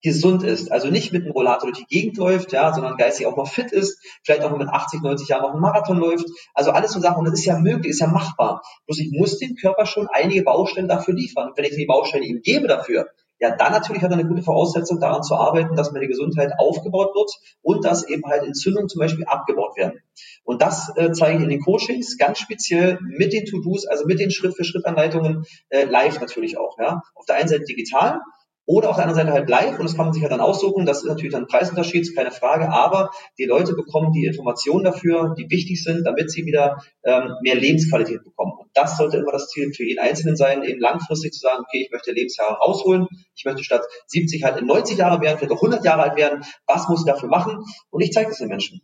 gesund 0.00 0.44
ist, 0.44 0.70
also 0.70 0.90
nicht 0.90 1.12
mit 1.12 1.24
einem 1.24 1.32
Rollator 1.32 1.68
durch 1.68 1.84
die 1.84 1.92
Gegend 1.92 2.16
läuft, 2.18 2.52
ja, 2.52 2.72
sondern 2.72 2.96
geistig 2.96 3.26
auch 3.26 3.36
noch 3.36 3.48
fit 3.48 3.72
ist, 3.72 3.98
vielleicht 4.22 4.42
auch 4.42 4.56
mit 4.56 4.68
80, 4.68 5.02
90 5.02 5.28
Jahren 5.28 5.42
noch 5.42 5.52
einen 5.52 5.60
Marathon 5.60 5.98
läuft. 5.98 6.26
Also 6.54 6.70
alles 6.70 6.92
so 6.92 7.00
Sachen, 7.00 7.18
und 7.18 7.24
das 7.24 7.40
ist 7.40 7.46
ja 7.46 7.58
möglich, 7.58 7.90
ist 7.90 8.00
ja 8.00 8.06
machbar. 8.06 8.62
Bloß 8.86 9.00
ich 9.00 9.10
muss 9.10 9.38
dem 9.38 9.56
Körper 9.56 9.86
schon 9.86 10.06
einige 10.12 10.44
Baustellen 10.44 10.86
dafür 10.86 11.14
liefern. 11.14 11.48
Und 11.48 11.56
wenn 11.56 11.64
ich 11.64 11.74
die 11.74 11.86
Baustellen 11.86 12.24
ihm 12.24 12.42
gebe 12.42 12.68
dafür, 12.68 13.08
ja, 13.42 13.50
dann 13.56 13.72
natürlich 13.72 14.02
hat 14.02 14.12
er 14.12 14.18
eine 14.18 14.28
gute 14.28 14.42
Voraussetzung 14.42 15.00
daran 15.00 15.24
zu 15.24 15.34
arbeiten, 15.34 15.74
dass 15.74 15.90
meine 15.90 16.06
Gesundheit 16.06 16.52
aufgebaut 16.58 17.12
wird 17.16 17.28
und 17.60 17.84
dass 17.84 18.08
eben 18.08 18.22
halt 18.24 18.44
Entzündungen 18.44 18.88
zum 18.88 19.00
Beispiel 19.00 19.24
abgebaut 19.24 19.76
werden. 19.76 19.98
Und 20.44 20.62
das 20.62 20.96
äh, 20.96 21.10
zeige 21.10 21.38
ich 21.38 21.42
in 21.42 21.50
den 21.50 21.60
Coachings 21.60 22.16
ganz 22.18 22.38
speziell 22.38 23.00
mit 23.02 23.32
den 23.32 23.44
To-Dos, 23.44 23.86
also 23.86 24.06
mit 24.06 24.20
den 24.20 24.30
Schritt-für-Schritt-Anleitungen 24.30 25.44
äh, 25.70 25.86
live 25.86 26.20
natürlich 26.20 26.56
auch. 26.56 26.78
Ja. 26.78 27.02
Auf 27.16 27.26
der 27.26 27.34
einen 27.34 27.48
Seite 27.48 27.64
digital, 27.64 28.20
oder 28.64 28.90
auf 28.90 28.96
der 28.96 29.06
anderen 29.06 29.26
Seite 29.26 29.36
halt 29.36 29.48
live 29.48 29.78
und 29.78 29.84
das 29.84 29.96
kann 29.96 30.06
man 30.06 30.12
sich 30.12 30.22
ja 30.22 30.28
dann 30.28 30.40
aussuchen. 30.40 30.86
Das 30.86 30.98
ist 30.98 31.08
natürlich 31.08 31.32
dann 31.32 31.44
ein 31.44 31.48
Preisunterschied, 31.48 32.14
keine 32.14 32.30
Frage. 32.30 32.70
Aber 32.70 33.10
die 33.38 33.44
Leute 33.44 33.74
bekommen 33.74 34.12
die 34.12 34.24
Informationen 34.24 34.84
dafür, 34.84 35.34
die 35.36 35.50
wichtig 35.50 35.82
sind, 35.82 36.04
damit 36.04 36.30
sie 36.30 36.46
wieder 36.46 36.82
ähm, 37.02 37.32
mehr 37.42 37.56
Lebensqualität 37.56 38.22
bekommen. 38.22 38.52
Und 38.58 38.70
das 38.74 38.96
sollte 38.96 39.16
immer 39.16 39.32
das 39.32 39.48
Ziel 39.48 39.72
für 39.74 39.84
jeden 39.84 39.98
Einzelnen 39.98 40.36
sein, 40.36 40.62
eben 40.62 40.80
langfristig 40.80 41.32
zu 41.32 41.40
sagen, 41.40 41.64
okay, 41.66 41.82
ich 41.84 41.90
möchte 41.90 42.12
Lebensjahre 42.12 42.54
rausholen. 42.54 43.08
Ich 43.34 43.44
möchte 43.44 43.64
statt 43.64 43.82
70 44.06 44.44
halt 44.44 44.58
in 44.58 44.66
90 44.66 44.98
Jahre 44.98 45.20
werden, 45.20 45.38
vielleicht 45.38 45.52
auch 45.52 45.62
100 45.62 45.84
Jahre 45.84 46.02
alt 46.02 46.16
werden. 46.16 46.44
Was 46.66 46.88
muss 46.88 47.00
ich 47.00 47.06
dafür 47.06 47.28
machen? 47.28 47.64
Und 47.90 48.00
ich 48.00 48.12
zeige 48.12 48.28
das 48.28 48.38
den 48.38 48.48
Menschen. 48.48 48.80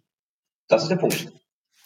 Das 0.67 0.83
ist 0.83 0.89
der 0.89 0.97
Punkt. 0.97 1.33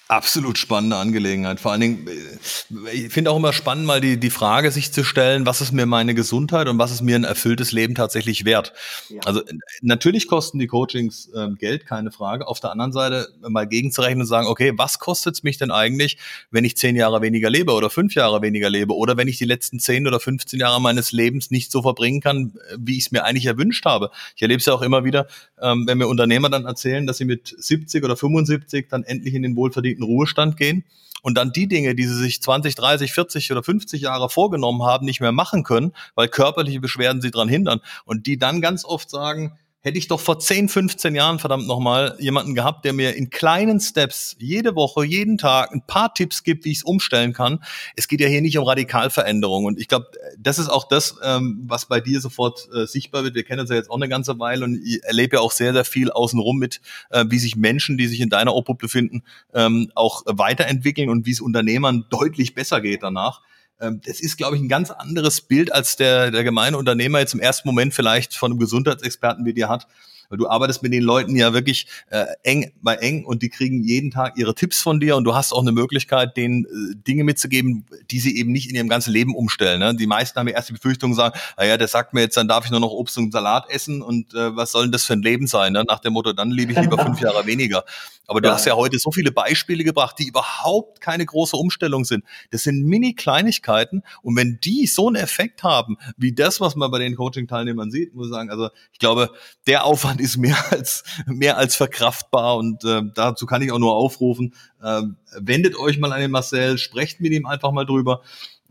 Absolut 0.09 0.59
spannende 0.59 0.97
Angelegenheit. 0.97 1.59
Vor 1.59 1.73
allen 1.73 1.81
Dingen, 1.81 2.07
äh, 2.07 2.91
ich 2.93 3.13
finde 3.13 3.31
auch 3.31 3.37
immer 3.37 3.53
spannend, 3.53 3.87
mal 3.87 4.01
die, 4.01 4.19
die 4.19 4.31
Frage 4.31 4.71
sich 4.71 4.93
zu 4.93 5.05
stellen, 5.05 5.47
was 5.47 5.61
ist 5.61 5.73
mir 5.73 5.87
meine 5.87 6.15
Gesundheit 6.15 6.69
und 6.69 6.79
was 6.79 6.93
ist 6.93 7.01
mir 7.01 7.17
ein 7.17 7.25
erfülltes 7.25 7.73
Leben 7.73 7.95
tatsächlich 7.95 8.45
wert? 8.45 8.75
Ja. 9.09 9.23
Also 9.25 9.41
natürlich 9.81 10.29
kosten 10.29 10.59
die 10.59 10.67
Coachings 10.67 11.31
äh, 11.35 11.49
Geld, 11.59 11.87
keine 11.87 12.13
Frage. 12.13 12.47
Auf 12.47 12.61
der 12.61 12.73
anderen 12.73 12.93
Seite 12.93 13.29
mal 13.41 13.67
gegenzurechnen 13.67 14.21
und 14.21 14.27
sagen, 14.27 14.49
okay, 14.49 14.73
was 14.77 14.99
kostet 14.99 15.37
es 15.37 15.43
mich 15.45 15.57
denn 15.57 15.71
eigentlich, 15.71 16.19
wenn 16.51 16.65
ich 16.65 16.77
zehn 16.77 16.95
Jahre 16.95 17.23
weniger 17.23 17.49
lebe 17.49 17.73
oder 17.73 17.89
fünf 17.89 18.15
Jahre 18.15 18.43
weniger 18.43 18.69
lebe 18.69 18.95
oder 18.95 19.17
wenn 19.17 19.29
ich 19.29 19.39
die 19.39 19.47
letzten 19.47 19.79
zehn 19.79 20.07
oder 20.07 20.21
15 20.21 20.61
Jahre 20.61 20.81
meines 20.81 21.13
Lebens 21.13 21.51
nicht 21.51 21.73
so 21.73 21.81
verbringen 21.81 22.21
kann, 22.21 22.53
wie 22.77 22.99
ich 22.99 23.07
es 23.07 23.13
mir 23.13 23.25
eigentlich 23.25 23.47
erwünscht 23.47 23.87
habe. 23.87 24.11
Ich 24.37 24.43
erlebe 24.43 24.59
es 24.59 24.67
ja 24.67 24.75
auch 24.75 24.83
immer 24.83 25.05
wieder, 25.05 25.27
ähm, 25.61 25.87
wenn 25.87 25.97
mir 25.97 26.09
Unternehmer 26.09 26.51
dann 26.51 26.67
erzählen, 26.67 27.07
dass 27.07 27.17
sie 27.17 27.25
mit 27.25 27.55
70 27.57 28.05
oder 28.05 28.17
75 28.17 28.89
dann 28.91 29.05
endlich 29.05 29.35
in 29.35 29.43
den 29.43 29.57
wohlverdienten 29.57 29.92
in 29.99 30.03
Ruhestand 30.03 30.57
gehen 30.57 30.85
und 31.23 31.37
dann 31.37 31.53
die 31.53 31.69
Dinge, 31.69 31.95
die 31.95 32.05
sie 32.05 32.17
sich 32.17 32.43
20, 32.43 32.75
30, 32.75 33.13
40 33.13 33.53
oder 33.53 33.63
50 33.63 34.03
Jahre 34.03 34.29
vorgenommen 34.29 34.83
haben, 34.83 35.07
nicht 35.07 35.21
mehr 35.21 35.33
machen 35.33 35.63
können, 35.63 35.93
weil 36.15 36.29
körperliche 36.29 36.81
Beschwerden 36.81 37.23
sie 37.23 37.31
daran 37.31 37.49
hindern. 37.49 37.81
Und 38.05 38.27
die 38.27 38.39
dann 38.39 38.61
ganz 38.61 38.85
oft 38.85 39.09
sagen, 39.09 39.57
hätte 39.83 39.99
ich 39.99 40.09
doch 40.09 40.21
vor 40.21 40.39
10, 40.39 40.69
15 40.69 41.15
Jahren 41.15 41.39
verdammt 41.39 41.67
nochmal 41.67 42.17
jemanden 42.19 42.55
gehabt, 42.55 42.85
der 42.85 42.93
mir 42.93 43.15
in 43.17 43.31
kleinen 43.31 43.81
Steps 43.81 44.37
jede 44.39 44.75
Woche, 44.77 45.05
jeden 45.05 45.39
Tag 45.39 45.73
ein 45.73 45.85
paar 45.87 46.15
Tipps 46.15 46.45
gibt, 46.45 46.65
wie 46.65 46.71
ich 46.71 46.79
es 46.79 46.83
umstellen 46.85 47.33
kann. 47.33 47.59
Es 47.97 48.07
geht 48.07 48.21
ja 48.21 48.29
hier 48.29 48.41
nicht 48.41 48.57
um 48.59 48.65
Radikalveränderung. 48.65 49.65
Und 49.65 49.81
ich 49.81 49.89
glaube, 49.89 50.07
das 50.39 50.59
ist 50.59 50.69
auch 50.69 50.87
das, 50.89 51.17
ähm, 51.25 51.63
was 51.67 51.87
bei 51.87 52.01
dir 52.01 52.21
sofort 52.21 52.69
äh, 52.73 52.87
sichtbar 52.87 53.25
wird. 53.25 53.35
Wir 53.35 53.43
kennen 53.43 53.61
uns 53.61 53.71
ja 53.71 53.77
jetzt 53.77 53.91
auch 53.91 53.97
eine 53.97 54.09
ganze 54.09 54.39
Weile 54.39 54.65
und 54.65 54.81
ich 54.85 55.03
erlebe 55.03 55.37
ja 55.37 55.43
auch 55.43 55.53
sehr, 55.53 55.73
sehr 55.73 55.85
viel 55.85 56.11
außenrum 56.11 56.59
mit, 56.59 56.81
äh, 57.11 57.25
wie 57.29 57.39
sich 57.39 57.57
Menschen, 57.57 57.99
die 57.99 58.07
sich 58.07 58.21
in 58.21 58.31
deiner 58.31 58.55
Obhut 58.55 58.79
befinden, 58.79 59.23
ähm, 59.53 59.91
auch 59.97 60.23
weiterentwickeln 60.27 61.09
und 61.09 61.27
wie 61.27 61.33
es 61.33 61.41
Unternehmern 61.41 62.07
deutlich 62.09 62.55
besser 62.55 62.81
geht 62.81 63.03
danach. 63.03 63.43
Ähm, 63.83 64.01
das 64.07 64.21
ist, 64.21 64.37
glaube 64.39 64.57
ich, 64.57 64.63
ein 64.63 64.69
ganz 64.69 64.91
anderes 64.91 65.41
Bild, 65.41 65.73
als 65.73 65.97
der, 65.97 66.31
der 66.31 66.45
gemeine 66.45 66.79
Unternehmer 66.79 67.19
jetzt 67.19 67.35
im 67.35 67.41
ersten 67.41 67.69
Moment 67.69 67.93
vielleicht 67.93 68.35
von 68.35 68.53
einem 68.53 68.61
Gesundheitsexperten 68.61 69.45
wie 69.45 69.53
dir 69.53 69.69
hat. 69.69 69.87
Weil 70.33 70.39
du 70.39 70.49
arbeitest 70.49 70.83
mit 70.83 70.95
den 70.95 71.03
Leuten 71.03 71.37
ja 71.37 71.53
wirklich 71.53 71.87
äh, 72.09 72.25
eng 72.43 72.73
bei 72.81 72.95
eng 72.95 73.27
und 73.27 73.43
die 73.43 73.51
kriegen 73.51 73.83
jeden 73.83 74.11
Tag 74.11 74.39
ihre 74.39 74.55
Tipps 74.55 74.81
von 74.81 74.99
dir 74.99 75.15
und 75.17 75.25
du 75.25 75.35
hast 75.35 75.53
auch 75.53 75.61
eine 75.61 75.73
Möglichkeit, 75.73 76.39
denen 76.39 76.65
äh, 76.65 76.97
Dinge 77.07 77.23
mitzugeben, 77.23 77.85
die 78.11 78.19
sie 78.19 78.39
eben 78.39 78.51
nicht 78.51 78.71
in 78.71 78.75
ihrem 78.75 78.89
ganzen 78.89 79.13
Leben 79.13 79.35
umstellen. 79.35 79.81
Ne? 79.81 79.95
Die 79.95 80.07
meisten 80.07 80.41
haben 80.41 80.49
ja 80.49 80.55
erst 80.55 80.71
die 80.71 80.73
Befürchtung, 80.73 81.13
sagen, 81.13 81.39
naja, 81.59 81.77
der 81.77 81.87
sagt 81.87 82.15
mir 82.15 82.23
jetzt, 82.23 82.39
dann 82.39 82.49
darf 82.49 82.65
ich 82.65 82.71
nur 82.71 82.81
noch 82.81 82.93
Obst 82.93 83.19
und 83.19 83.31
Salat 83.31 83.69
essen 83.69 84.01
und 84.01 84.33
äh, 84.33 84.57
was 84.57 84.73
soll 84.73 84.85
denn 84.85 84.93
das 84.93 85.05
für 85.05 85.13
ein 85.13 85.23
Leben 85.23 85.47
sein? 85.47 85.75
Ne? 85.75 85.85
Nach 85.87 86.01
dem 86.01 86.15
Motto, 86.15 86.33
dann 86.33 86.51
lebe 86.51 86.73
ich 86.73 86.81
lieber 86.81 86.97
fünf 86.97 87.21
Jahre 87.21 87.45
weniger. 87.45 87.85
Aber 88.27 88.41
du 88.41 88.49
ja. 88.49 88.55
hast 88.55 88.65
ja 88.65 88.75
heute 88.75 88.99
so 88.99 89.11
viele 89.11 89.33
Beispiele 89.33 89.85
gebracht, 89.85 90.19
die 90.19 90.29
überhaupt 90.29 91.03
keine 91.03 91.27
große 91.27 91.55
Umstellung 91.55 92.07
sind. 92.07 92.25
Das 92.51 92.63
sind 92.63 92.83
Mini-Kleinigkeiten 92.83 94.03
und 94.23 94.37
wenn 94.37 94.59
die 94.65 94.87
so 94.87 95.09
einen 95.09 95.17
Effekt 95.17 95.63
haben, 95.63 95.99
wie 96.17 96.33
das, 96.33 96.59
was 96.59 96.75
man 96.75 96.91
bei 96.91 96.99
den 96.99 97.17
Coaching-Teilnehmern 97.17 97.91
sieht, 97.91 98.15
muss 98.15 98.29
ich 98.29 98.33
sagen, 98.33 98.49
also 98.49 98.71
ich 98.93 98.99
glaube, 98.99 99.33
der 99.67 99.85
Aufwand 99.85 100.22
ist 100.23 100.39
mehr 100.39 100.57
als, 100.71 101.05
mehr 101.27 101.59
als 101.59 101.77
verkraftbar 101.77 102.57
und 102.57 102.85
äh, 102.85 103.03
dazu 103.15 103.47
kann 103.47 103.63
ich 103.63 103.73
auch 103.73 103.79
nur 103.79 103.95
aufrufen, 103.95 104.55
äh, 104.83 105.03
wendet 105.39 105.77
euch 105.77 105.99
mal 105.99 106.13
an 106.13 106.21
den 106.21 106.31
Marcel, 106.31 106.79
sprecht 106.79 107.21
mit 107.21 107.33
ihm 107.33 107.47
einfach 107.47 107.73
mal 107.73 107.85
drüber. 107.85 108.23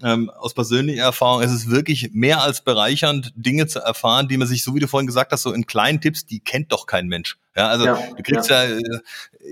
Ähm, 0.03 0.29
aus 0.29 0.53
persönlicher 0.53 1.03
Erfahrung, 1.03 1.41
es 1.41 1.51
ist 1.51 1.69
wirklich 1.69 2.09
mehr 2.13 2.41
als 2.41 2.63
bereichernd, 2.63 3.33
Dinge 3.35 3.67
zu 3.67 3.79
erfahren, 3.79 4.27
die 4.27 4.37
man 4.37 4.47
sich, 4.47 4.63
so 4.63 4.75
wie 4.75 4.79
du 4.79 4.87
vorhin 4.87 5.07
gesagt 5.07 5.31
hast, 5.31 5.43
so 5.43 5.53
in 5.53 5.65
kleinen 5.65 6.01
Tipps, 6.01 6.25
die 6.25 6.39
kennt 6.39 6.71
doch 6.71 6.85
kein 6.85 7.07
Mensch. 7.07 7.37
Ja, 7.55 7.67
also 7.67 7.85
ja, 7.85 7.99
du 8.15 8.23
kriegst 8.23 8.49
ja. 8.49 8.63
ja, 8.63 8.77
äh, 8.77 8.81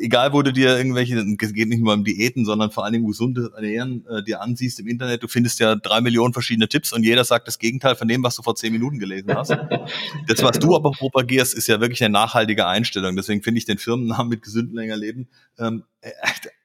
egal 0.01 0.31
wo 0.31 0.41
du 0.41 0.53
dir 0.53 0.77
irgendwelche, 0.77 1.17
es 1.17 1.53
geht 1.53 1.67
nicht 1.67 1.81
nur 1.81 1.93
um 1.93 2.05
Diäten, 2.05 2.45
sondern 2.45 2.71
vor 2.71 2.85
allen 2.85 2.93
Dingen 2.93 3.05
gesunde 3.05 3.51
Ernähren 3.53 4.05
äh, 4.07 4.23
dir 4.23 4.41
ansiehst 4.41 4.79
im 4.79 4.87
Internet, 4.87 5.21
du 5.21 5.27
findest 5.27 5.59
ja 5.59 5.75
drei 5.75 5.99
Millionen 5.99 6.33
verschiedene 6.33 6.69
Tipps 6.69 6.93
und 6.93 7.03
jeder 7.03 7.25
sagt 7.25 7.47
das 7.47 7.59
Gegenteil 7.59 7.95
von 7.95 8.07
dem, 8.07 8.23
was 8.23 8.35
du 8.35 8.41
vor 8.41 8.55
zehn 8.55 8.71
Minuten 8.71 8.99
gelesen 8.99 9.35
hast. 9.35 9.51
das, 10.27 10.43
was 10.43 10.59
du 10.59 10.75
aber 10.75 10.91
propagierst, 10.91 11.53
ist 11.53 11.67
ja 11.67 11.81
wirklich 11.81 12.01
eine 12.01 12.13
nachhaltige 12.13 12.67
Einstellung. 12.67 13.17
Deswegen 13.17 13.43
finde 13.43 13.57
ich 13.57 13.65
den 13.65 13.77
Firmennamen 13.77 14.29
mit 14.29 14.43
gesünden 14.43 14.75
länger 14.75 14.95
leben 14.95 15.27
ähm, 15.57 15.83
äh, 16.01 16.11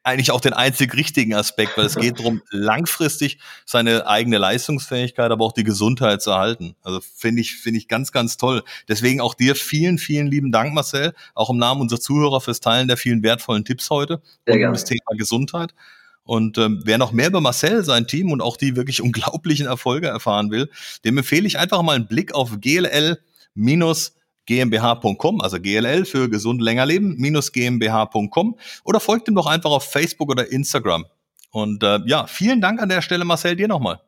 eigentlich 0.04 0.30
auch 0.30 0.40
den 0.40 0.52
einzig 0.52 0.94
richtigen 0.94 1.34
Aspekt, 1.34 1.76
weil 1.76 1.86
es 1.86 1.96
geht 1.96 2.20
darum, 2.20 2.42
langfristig 2.50 3.38
seine 3.64 4.06
eigene 4.06 4.38
Leistungsfähigkeit, 4.38 5.30
aber 5.30 5.44
auch 5.44 5.52
die 5.52 5.64
Gesundheit 5.64 6.22
zu 6.22 6.30
erhalten. 6.30 6.76
Also 6.82 7.00
finde 7.00 7.40
ich, 7.40 7.56
finde 7.56 7.78
ich 7.78 7.88
ganz, 7.88 8.12
ganz 8.12 8.36
toll. 8.36 8.62
Deswegen 8.86 9.20
auch 9.20 9.34
dir 9.34 9.56
vielen, 9.56 9.98
vielen 9.98 10.26
lieben 10.26 10.52
Dank, 10.52 10.74
Marcel, 10.74 11.14
auch 11.34 11.50
im 11.50 11.56
Namen 11.56 11.80
unserer 11.80 12.00
Zuhörer 12.00 12.40
fürs 12.40 12.60
Teilen 12.60 12.86
der 12.86 12.96
vielen 12.96 13.22
wertvollen 13.22 13.64
Tipps 13.64 13.90
heute 13.90 14.22
Sehr 14.46 14.66
um 14.66 14.74
das 14.74 14.84
Thema 14.84 15.16
Gesundheit. 15.16 15.74
Und 16.22 16.56
ähm, 16.58 16.82
wer 16.84 16.98
noch 16.98 17.12
mehr 17.12 17.28
über 17.28 17.40
Marcel, 17.40 17.84
sein 17.84 18.06
Team 18.06 18.30
und 18.30 18.40
auch 18.40 18.56
die 18.56 18.76
wirklich 18.76 19.02
unglaublichen 19.02 19.66
Erfolge 19.66 20.06
erfahren 20.06 20.50
will, 20.50 20.70
dem 21.04 21.18
empfehle 21.18 21.46
ich 21.46 21.58
einfach 21.58 21.82
mal 21.82 21.96
einen 21.96 22.06
Blick 22.06 22.34
auf 22.34 22.52
GLL- 22.52 23.18
gmbh.com, 24.46 25.40
also 25.40 25.58
GLL 25.60 26.04
für 26.04 26.28
gesund 26.28 26.60
länger 26.60 26.86
leben, 26.86 27.14
minus 27.18 27.52
gmbh.com 27.52 28.56
oder 28.84 29.00
folgt 29.00 29.28
ihm 29.28 29.34
doch 29.34 29.46
einfach 29.46 29.70
auf 29.70 29.90
Facebook 29.90 30.30
oder 30.30 30.50
Instagram. 30.50 31.06
Und 31.50 31.82
äh, 31.82 32.00
ja, 32.06 32.26
vielen 32.26 32.60
Dank 32.60 32.82
an 32.82 32.88
der 32.88 33.00
Stelle, 33.00 33.24
Marcel, 33.24 33.56
dir 33.56 33.68
nochmal. 33.68 34.00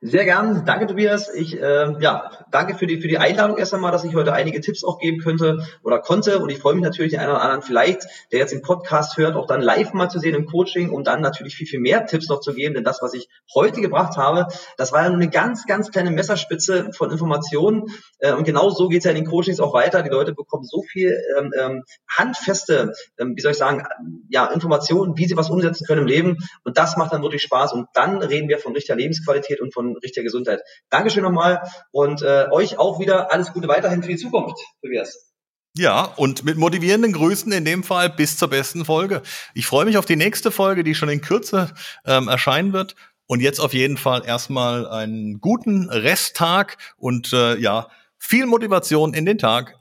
Sehr 0.00 0.24
gern. 0.24 0.64
Danke, 0.64 0.86
Tobias. 0.86 1.32
Ich, 1.32 1.60
äh, 1.60 1.94
ja, 2.00 2.30
danke 2.50 2.74
für 2.74 2.86
die, 2.86 3.00
für 3.00 3.08
die 3.08 3.18
Einladung 3.18 3.56
erst 3.56 3.72
einmal, 3.72 3.92
dass 3.92 4.04
ich 4.04 4.14
heute 4.14 4.32
einige 4.32 4.60
Tipps 4.60 4.84
auch 4.84 4.98
geben 4.98 5.20
könnte 5.20 5.64
oder 5.82 6.00
konnte. 6.00 6.40
Und 6.40 6.50
ich 6.50 6.58
freue 6.58 6.74
mich 6.74 6.82
natürlich, 6.82 7.12
den 7.12 7.20
einen 7.20 7.30
oder 7.30 7.42
anderen 7.42 7.62
vielleicht, 7.62 8.06
der 8.32 8.40
jetzt 8.40 8.52
im 8.52 8.62
Podcast 8.62 9.16
hört, 9.16 9.36
auch 9.36 9.46
dann 9.46 9.60
live 9.60 9.92
mal 9.92 10.08
zu 10.08 10.18
sehen 10.18 10.34
im 10.34 10.46
Coaching, 10.46 10.90
um 10.90 11.04
dann 11.04 11.20
natürlich 11.20 11.54
viel, 11.54 11.66
viel 11.66 11.80
mehr 11.80 12.06
Tipps 12.06 12.28
noch 12.28 12.40
zu 12.40 12.52
geben. 12.54 12.74
Denn 12.74 12.84
das, 12.84 13.00
was 13.00 13.14
ich 13.14 13.28
heute 13.54 13.80
gebracht 13.80 14.16
habe, 14.16 14.46
das 14.76 14.92
war 14.92 15.02
ja 15.02 15.08
nur 15.08 15.18
eine 15.18 15.30
ganz, 15.30 15.66
ganz 15.66 15.90
kleine 15.90 16.10
Messerspitze 16.10 16.90
von 16.92 17.10
Informationen. 17.10 17.84
Äh, 18.18 18.32
und 18.32 18.44
genau 18.44 18.70
so 18.70 18.88
geht 18.88 18.98
es 18.98 19.04
ja 19.04 19.10
in 19.10 19.16
den 19.16 19.26
Coachings 19.26 19.60
auch 19.60 19.74
weiter. 19.74 20.02
Die 20.02 20.10
Leute 20.10 20.34
bekommen 20.34 20.64
so 20.64 20.82
viel 20.82 21.16
ähm, 21.38 21.52
ähm, 21.58 21.84
handfeste, 22.08 22.92
ähm, 23.18 23.34
wie 23.36 23.40
soll 23.40 23.52
ich 23.52 23.58
sagen, 23.58 23.84
ja, 24.30 24.46
Informationen, 24.46 25.16
wie 25.16 25.26
sie 25.26 25.36
was 25.36 25.50
umsetzen 25.50 25.86
können 25.86 26.02
im 26.02 26.08
Leben. 26.08 26.38
Und 26.64 26.78
das 26.78 26.96
macht 26.96 27.12
dann 27.12 27.22
wirklich 27.22 27.42
Spaß. 27.42 27.72
Und 27.72 27.86
dann 27.94 28.18
reden 28.18 28.48
wir 28.48 28.58
von 28.58 28.72
richtiger 28.72 28.96
Lebensqualität 28.96 29.60
und 29.60 29.71
von 29.72 29.96
richtiger 29.96 30.24
Gesundheit. 30.24 30.60
Dankeschön 30.90 31.22
nochmal 31.22 31.62
und 31.90 32.22
äh, 32.22 32.46
euch 32.50 32.78
auch 32.78 33.00
wieder 33.00 33.32
alles 33.32 33.52
Gute 33.52 33.68
weiterhin 33.68 34.02
für 34.02 34.10
die 34.10 34.16
Zukunft, 34.16 34.58
Tobias. 34.82 35.32
Ja, 35.74 36.04
und 36.04 36.44
mit 36.44 36.58
motivierenden 36.58 37.12
Grüßen 37.12 37.50
in 37.50 37.64
dem 37.64 37.82
Fall 37.82 38.10
bis 38.10 38.36
zur 38.36 38.48
besten 38.48 38.84
Folge. 38.84 39.22
Ich 39.54 39.66
freue 39.66 39.86
mich 39.86 39.96
auf 39.96 40.04
die 40.04 40.16
nächste 40.16 40.50
Folge, 40.50 40.84
die 40.84 40.94
schon 40.94 41.08
in 41.08 41.22
Kürze 41.22 41.72
ähm, 42.04 42.28
erscheinen 42.28 42.74
wird. 42.74 42.94
Und 43.26 43.40
jetzt 43.40 43.60
auf 43.60 43.72
jeden 43.72 43.96
Fall 43.96 44.26
erstmal 44.26 44.86
einen 44.86 45.40
guten 45.40 45.88
Resttag 45.88 46.76
und 46.98 47.32
äh, 47.32 47.56
ja, 47.56 47.88
viel 48.18 48.44
Motivation 48.44 49.14
in 49.14 49.24
den 49.24 49.38
Tag. 49.38 49.74